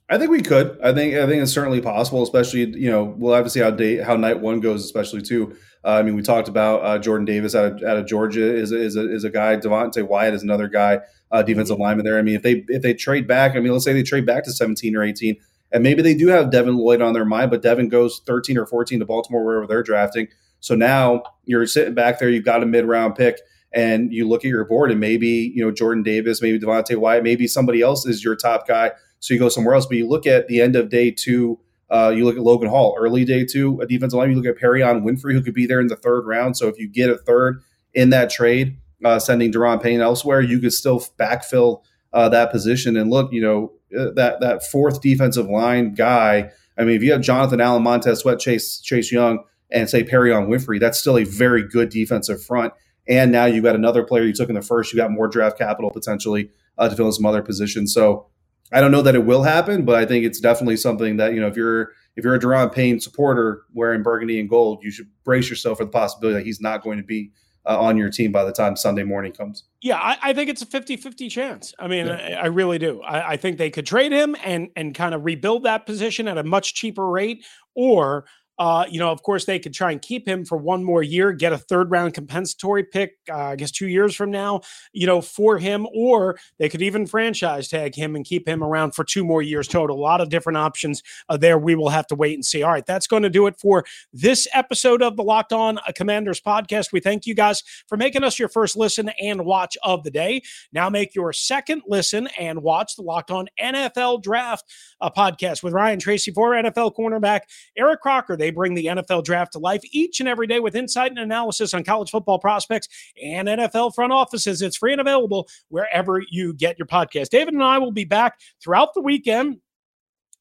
I 0.08 0.18
think 0.18 0.30
we 0.30 0.40
could. 0.40 0.78
I 0.82 0.92
think 0.92 1.14
I 1.14 1.26
think 1.26 1.42
it's 1.42 1.52
certainly 1.52 1.80
possible. 1.80 2.22
Especially, 2.22 2.60
you 2.78 2.90
know, 2.90 3.04
we'll 3.04 3.34
have 3.34 3.44
to 3.44 3.50
see 3.50 3.60
how 3.60 3.70
day 3.70 3.96
how 3.96 4.16
night 4.16 4.40
one 4.40 4.60
goes. 4.60 4.84
Especially 4.84 5.20
too. 5.20 5.56
Uh, 5.84 5.98
I 5.98 6.02
mean, 6.02 6.14
we 6.14 6.22
talked 6.22 6.48
about 6.48 6.84
uh, 6.84 6.98
Jordan 6.98 7.24
Davis 7.24 7.54
out 7.54 7.72
of, 7.72 7.82
out 7.82 7.96
of 7.96 8.06
Georgia 8.06 8.42
is 8.42 8.72
a, 8.72 8.76
is 8.80 8.96
a, 8.96 9.12
is 9.12 9.24
a 9.24 9.30
guy. 9.30 9.56
Devonte 9.56 10.06
Wyatt 10.06 10.34
is 10.34 10.42
another 10.42 10.66
guy, 10.68 11.00
uh, 11.30 11.42
defensive 11.42 11.74
mm-hmm. 11.74 11.82
lineman 11.82 12.04
there. 12.04 12.18
I 12.18 12.22
mean, 12.22 12.36
if 12.36 12.42
they 12.42 12.64
if 12.68 12.82
they 12.82 12.94
trade 12.94 13.26
back, 13.26 13.56
I 13.56 13.60
mean, 13.60 13.72
let's 13.72 13.84
say 13.84 13.92
they 13.92 14.04
trade 14.04 14.26
back 14.26 14.44
to 14.44 14.52
seventeen 14.52 14.94
or 14.94 15.02
eighteen, 15.02 15.36
and 15.72 15.82
maybe 15.82 16.02
they 16.02 16.14
do 16.14 16.28
have 16.28 16.50
Devin 16.52 16.76
Lloyd 16.76 17.02
on 17.02 17.12
their 17.12 17.24
mind, 17.24 17.50
but 17.50 17.62
Devin 17.62 17.88
goes 17.88 18.22
thirteen 18.26 18.58
or 18.58 18.66
fourteen 18.66 19.00
to 19.00 19.06
Baltimore 19.06 19.44
wherever 19.44 19.66
they're 19.66 19.82
drafting. 19.82 20.28
So 20.60 20.76
now 20.76 21.22
you're 21.44 21.66
sitting 21.66 21.94
back 21.94 22.20
there. 22.20 22.28
You've 22.28 22.44
got 22.44 22.62
a 22.62 22.66
mid 22.66 22.84
round 22.84 23.16
pick 23.16 23.40
and 23.72 24.12
you 24.12 24.26
look 24.26 24.44
at 24.44 24.48
your 24.48 24.64
board 24.64 24.90
and 24.90 25.00
maybe 25.00 25.52
you 25.54 25.64
know 25.64 25.70
Jordan 25.72 26.02
Davis, 26.02 26.40
maybe 26.40 26.58
Devonte 26.58 26.96
Wyatt, 26.96 27.22
maybe 27.22 27.46
somebody 27.46 27.82
else 27.82 28.06
is 28.06 28.24
your 28.24 28.36
top 28.36 28.66
guy 28.66 28.92
so 29.26 29.34
you 29.34 29.40
go 29.40 29.48
somewhere 29.48 29.74
else. 29.74 29.86
But 29.86 29.96
you 29.96 30.08
look 30.08 30.26
at 30.26 30.46
the 30.46 30.60
end 30.60 30.76
of 30.76 30.88
day 30.88 31.10
two, 31.10 31.58
uh, 31.90 32.12
you 32.14 32.24
look 32.24 32.36
at 32.36 32.42
Logan 32.42 32.68
Hall, 32.68 32.96
early 32.98 33.24
day 33.24 33.44
two, 33.44 33.80
a 33.80 33.86
defensive 33.86 34.16
line. 34.16 34.30
You 34.30 34.36
look 34.36 34.46
at 34.46 34.62
Perrion 34.62 35.02
Winfrey, 35.02 35.32
who 35.32 35.42
could 35.42 35.54
be 35.54 35.66
there 35.66 35.80
in 35.80 35.88
the 35.88 35.96
third 35.96 36.26
round. 36.26 36.56
So 36.56 36.68
if 36.68 36.78
you 36.78 36.88
get 36.88 37.10
a 37.10 37.18
third 37.18 37.60
in 37.92 38.10
that 38.10 38.30
trade, 38.30 38.78
uh, 39.04 39.18
sending 39.18 39.52
Da'Ron 39.52 39.82
Payne 39.82 40.00
elsewhere, 40.00 40.40
you 40.40 40.60
could 40.60 40.72
still 40.72 41.00
backfill 41.18 41.82
uh, 42.12 42.28
that 42.28 42.52
position. 42.52 42.96
And 42.96 43.10
look, 43.10 43.32
you 43.32 43.42
know 43.42 43.72
uh, 43.98 44.12
that 44.12 44.40
that 44.40 44.64
fourth 44.64 45.00
defensive 45.00 45.48
line 45.48 45.94
guy. 45.94 46.50
I 46.78 46.84
mean, 46.84 46.96
if 46.96 47.02
you 47.02 47.12
have 47.12 47.20
Jonathan 47.20 47.60
Allen, 47.60 47.82
Montez 47.82 48.20
Sweat, 48.20 48.38
Chase 48.38 48.80
Chase 48.80 49.10
Young, 49.10 49.44
and 49.70 49.90
say 49.90 50.04
Perrion 50.04 50.46
Winfrey, 50.48 50.78
that's 50.78 50.98
still 50.98 51.18
a 51.18 51.24
very 51.24 51.66
good 51.66 51.88
defensive 51.88 52.42
front. 52.42 52.72
And 53.08 53.32
now 53.32 53.44
you've 53.46 53.64
got 53.64 53.74
another 53.74 54.04
player 54.04 54.24
you 54.24 54.32
took 54.32 54.48
in 54.48 54.54
the 54.54 54.62
first. 54.62 54.92
You 54.92 54.96
got 54.96 55.10
more 55.10 55.28
draft 55.28 55.58
capital 55.58 55.90
potentially 55.90 56.50
uh, 56.78 56.88
to 56.88 56.96
fill 56.96 57.06
in 57.06 57.12
some 57.12 57.26
other 57.26 57.42
positions. 57.42 57.92
So 57.94 58.26
I 58.72 58.80
don't 58.80 58.90
know 58.90 59.02
that 59.02 59.14
it 59.14 59.24
will 59.24 59.42
happen, 59.42 59.84
but 59.84 59.96
I 59.96 60.04
think 60.04 60.24
it's 60.24 60.40
definitely 60.40 60.76
something 60.76 61.16
that 61.18 61.34
you 61.34 61.40
know 61.40 61.46
if 61.46 61.56
you're 61.56 61.92
if 62.16 62.24
you're 62.24 62.34
a 62.34 62.40
Da'Ron 62.40 62.72
Payne 62.72 63.00
supporter 63.00 63.62
wearing 63.74 64.02
burgundy 64.02 64.40
and 64.40 64.48
gold, 64.48 64.82
you 64.82 64.90
should 64.90 65.08
brace 65.24 65.50
yourself 65.50 65.78
for 65.78 65.84
the 65.84 65.90
possibility 65.90 66.38
that 66.38 66.46
he's 66.46 66.60
not 66.60 66.82
going 66.82 66.98
to 66.98 67.04
be 67.04 67.30
uh, 67.66 67.78
on 67.78 67.96
your 67.96 68.10
team 68.10 68.32
by 68.32 68.44
the 68.44 68.52
time 68.52 68.76
Sunday 68.76 69.02
morning 69.02 69.32
comes. 69.32 69.64
Yeah, 69.82 69.98
I, 69.98 70.16
I 70.22 70.32
think 70.32 70.48
it's 70.48 70.62
a 70.62 70.66
50-50 70.66 71.30
chance. 71.30 71.74
I 71.78 71.88
mean, 71.88 72.06
yeah. 72.06 72.38
I, 72.40 72.44
I, 72.44 72.46
really 72.46 72.78
do. 72.78 73.02
I, 73.02 73.32
I 73.32 73.36
think 73.36 73.58
they 73.58 73.70
could 73.70 73.86
trade 73.86 74.12
him 74.12 74.36
and 74.44 74.68
and 74.76 74.94
kind 74.94 75.14
of 75.14 75.24
rebuild 75.24 75.64
that 75.64 75.84
position 75.84 76.28
at 76.28 76.38
a 76.38 76.44
much 76.44 76.74
cheaper 76.74 77.06
rate, 77.06 77.44
or 77.74 78.24
uh, 78.58 78.84
you 78.88 78.98
know, 78.98 79.10
of 79.10 79.22
course, 79.22 79.44
they 79.44 79.58
could 79.58 79.74
try 79.74 79.92
and 79.92 80.00
keep 80.00 80.26
him 80.26 80.44
for 80.44 80.56
one 80.56 80.82
more 80.82 81.02
year, 81.02 81.32
get 81.32 81.52
a 81.52 81.58
third 81.58 81.90
round 81.90 82.14
compensatory 82.14 82.84
pick, 82.84 83.16
uh, 83.30 83.36
I 83.36 83.56
guess 83.56 83.70
two 83.70 83.88
years 83.88 84.14
from 84.14 84.30
now, 84.30 84.62
you 84.92 85.06
know, 85.06 85.20
for 85.20 85.58
him, 85.58 85.86
or 85.94 86.38
they 86.58 86.68
could 86.68 86.82
even 86.82 87.06
franchise 87.06 87.68
tag 87.68 87.94
him 87.94 88.16
and 88.16 88.24
keep 88.24 88.48
him 88.48 88.62
around 88.62 88.92
for 88.92 89.04
two 89.04 89.24
more 89.24 89.42
years 89.42 89.68
total. 89.68 89.96
A 89.96 90.00
lot 90.00 90.20
of 90.20 90.30
different 90.30 90.56
options 90.56 91.02
uh, 91.28 91.36
there. 91.36 91.58
We 91.58 91.74
will 91.74 91.90
have 91.90 92.06
to 92.08 92.14
wait 92.14 92.34
and 92.34 92.44
see. 92.44 92.62
All 92.62 92.72
right, 92.72 92.86
that's 92.86 93.06
going 93.06 93.22
to 93.24 93.30
do 93.30 93.46
it 93.46 93.58
for 93.58 93.84
this 94.12 94.48
episode 94.54 95.02
of 95.02 95.16
the 95.16 95.22
Locked 95.22 95.52
On 95.52 95.78
Commanders 95.94 96.40
podcast. 96.40 96.92
We 96.92 97.00
thank 97.00 97.26
you 97.26 97.34
guys 97.34 97.62
for 97.86 97.96
making 97.96 98.24
us 98.24 98.38
your 98.38 98.48
first 98.48 98.76
listen 98.76 99.10
and 99.20 99.44
watch 99.44 99.76
of 99.82 100.02
the 100.02 100.10
day. 100.10 100.42
Now 100.72 100.88
make 100.88 101.14
your 101.14 101.32
second 101.32 101.82
listen 101.86 102.28
and 102.38 102.62
watch 102.62 102.96
the 102.96 103.02
Locked 103.02 103.30
On 103.30 103.48
NFL 103.60 104.22
Draft 104.22 104.64
uh, 105.00 105.10
podcast 105.10 105.62
with 105.62 105.74
Ryan 105.74 105.98
Tracy 105.98 106.30
for 106.30 106.52
NFL 106.52 106.96
cornerback 106.96 107.40
Eric 107.76 108.00
Crocker. 108.00 108.36
They 108.36 108.45
they 108.46 108.52
bring 108.52 108.74
the 108.74 108.86
NFL 108.86 109.24
draft 109.24 109.54
to 109.54 109.58
life 109.58 109.80
each 109.90 110.20
and 110.20 110.28
every 110.28 110.46
day 110.46 110.60
with 110.60 110.76
insight 110.76 111.10
and 111.10 111.18
analysis 111.18 111.74
on 111.74 111.82
college 111.82 112.10
football 112.10 112.38
prospects 112.38 112.86
and 113.20 113.48
NFL 113.48 113.92
front 113.92 114.12
offices. 114.12 114.62
It's 114.62 114.76
free 114.76 114.92
and 114.92 115.00
available 115.00 115.48
wherever 115.68 116.22
you 116.30 116.54
get 116.54 116.78
your 116.78 116.86
podcast. 116.86 117.30
David 117.30 117.54
and 117.54 117.62
I 117.64 117.78
will 117.78 117.90
be 117.90 118.04
back 118.04 118.38
throughout 118.62 118.94
the 118.94 119.00
weekend 119.00 119.56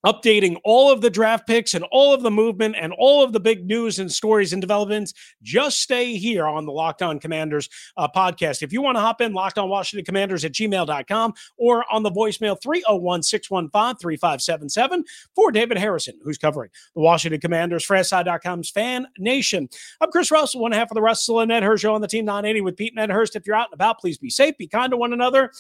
updating 0.06 0.58
all 0.64 0.92
of 0.92 1.02
the 1.02 1.10
draft 1.10 1.48
picks 1.48 1.74
and 1.74 1.84
all 1.92 2.14
of 2.14 2.22
the 2.22 2.32
movement 2.32 2.76
and 2.80 2.94
all 2.94 3.24
of 3.24 3.34
the 3.34 3.40
big 3.40 3.66
news 3.66 4.00
and 4.00 4.12
stories 4.12 4.54
and 4.54 4.62
developments. 4.62 5.14
Just 5.42 5.82
stay 5.82 6.16
here 6.16 6.46
on 6.46 6.66
the 6.66 6.72
Locked 6.72 7.02
On 7.02 7.20
Commanders 7.20 7.70
uh, 7.98 8.08
podcast. 8.08 8.62
If 8.62 8.72
you 8.72 8.82
want 8.82 8.98
to 8.98 9.02
hop 9.02 9.22
in, 9.22 9.34
locked 9.34 9.58
on 9.58 9.70
Washington 9.70 10.06
Commanders 10.06 10.46
at 10.46 10.52
gmail.com 10.52 11.34
or 11.58 11.86
on 11.92 12.04
the 12.04 12.12
voicemail 12.12 12.62
301 12.62 13.24
615 13.24 13.98
3577 13.98 15.04
for 15.36 15.52
David 15.52 15.78
Harrison, 15.78 16.20
who's 16.24 16.38
covering 16.38 16.70
the 16.94 17.02
Washington 17.02 17.42
Commanders 17.42 17.84
for 17.84 18.02
SI.com's 18.02 18.70
Fan 18.70 19.08
Nation. 19.18 19.68
I'm 20.02 20.12
Chris 20.12 20.32
Russell, 20.32 20.62
one 20.62 20.72
half 20.72 20.92
of 20.92 20.96
the 20.96 21.02
Russell 21.02 21.40
and 21.40 21.52
Ed 21.52 21.66
Show 21.80 21.96
on 21.96 22.02
the 22.02 22.08
Team 22.08 22.26
980 22.26 22.62
with 22.62 22.78
Pete 22.78 22.96
Medhurst. 22.96 23.36
If 23.36 23.48
you're 23.48 23.56
out 23.56 23.68
and 23.68 23.74
about, 23.74 24.00
please 24.00 24.18
be 24.18 24.30
safe, 24.30 24.58
be 24.58 24.68
kind 24.68 24.92
to 24.92 24.98
one 24.98 25.14
another. 25.14 25.52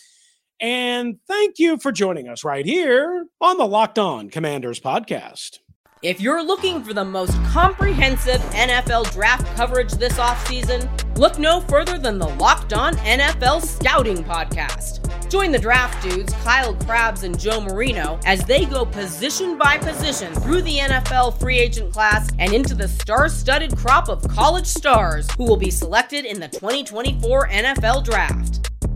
And 0.59 1.17
thank 1.27 1.59
you 1.59 1.77
for 1.77 1.91
joining 1.91 2.27
us 2.27 2.43
right 2.43 2.65
here 2.65 3.25
on 3.41 3.57
the 3.57 3.67
Locked 3.67 3.99
On 3.99 4.29
Commanders 4.29 4.79
podcast. 4.79 5.59
If 6.01 6.21
you're 6.21 6.43
looking 6.43 6.83
for 6.83 6.93
the 6.93 7.03
most 7.03 7.33
comprehensive 7.45 8.39
NFL 8.51 9.11
draft 9.11 9.47
coverage 9.55 9.91
this 9.93 10.13
offseason, 10.19 10.87
look 11.17 11.39
no 11.39 11.61
further 11.61 11.97
than 11.97 12.19
the 12.19 12.27
Locked 12.27 12.73
On 12.73 12.93
NFL 12.97 13.65
Scouting 13.65 14.23
Podcast. 14.23 15.01
Join 15.31 15.51
the 15.51 15.59
draft 15.59 16.03
dudes, 16.03 16.31
Kyle 16.43 16.75
Crabbs 16.75 17.23
and 17.23 17.39
Joe 17.39 17.59
Marino, 17.59 18.19
as 18.25 18.43
they 18.45 18.65
go 18.65 18.85
position 18.85 19.57
by 19.57 19.77
position 19.77 20.33
through 20.35 20.61
the 20.61 20.77
NFL 20.77 21.39
free 21.39 21.57
agent 21.57 21.91
class 21.91 22.29
and 22.37 22.53
into 22.53 22.75
the 22.75 22.87
star 22.87 23.27
studded 23.27 23.75
crop 23.75 24.07
of 24.07 24.27
college 24.27 24.67
stars 24.67 25.27
who 25.31 25.45
will 25.45 25.57
be 25.57 25.71
selected 25.71 26.23
in 26.25 26.39
the 26.39 26.47
2024 26.49 27.49
NFL 27.49 28.03
Draft. 28.03 28.74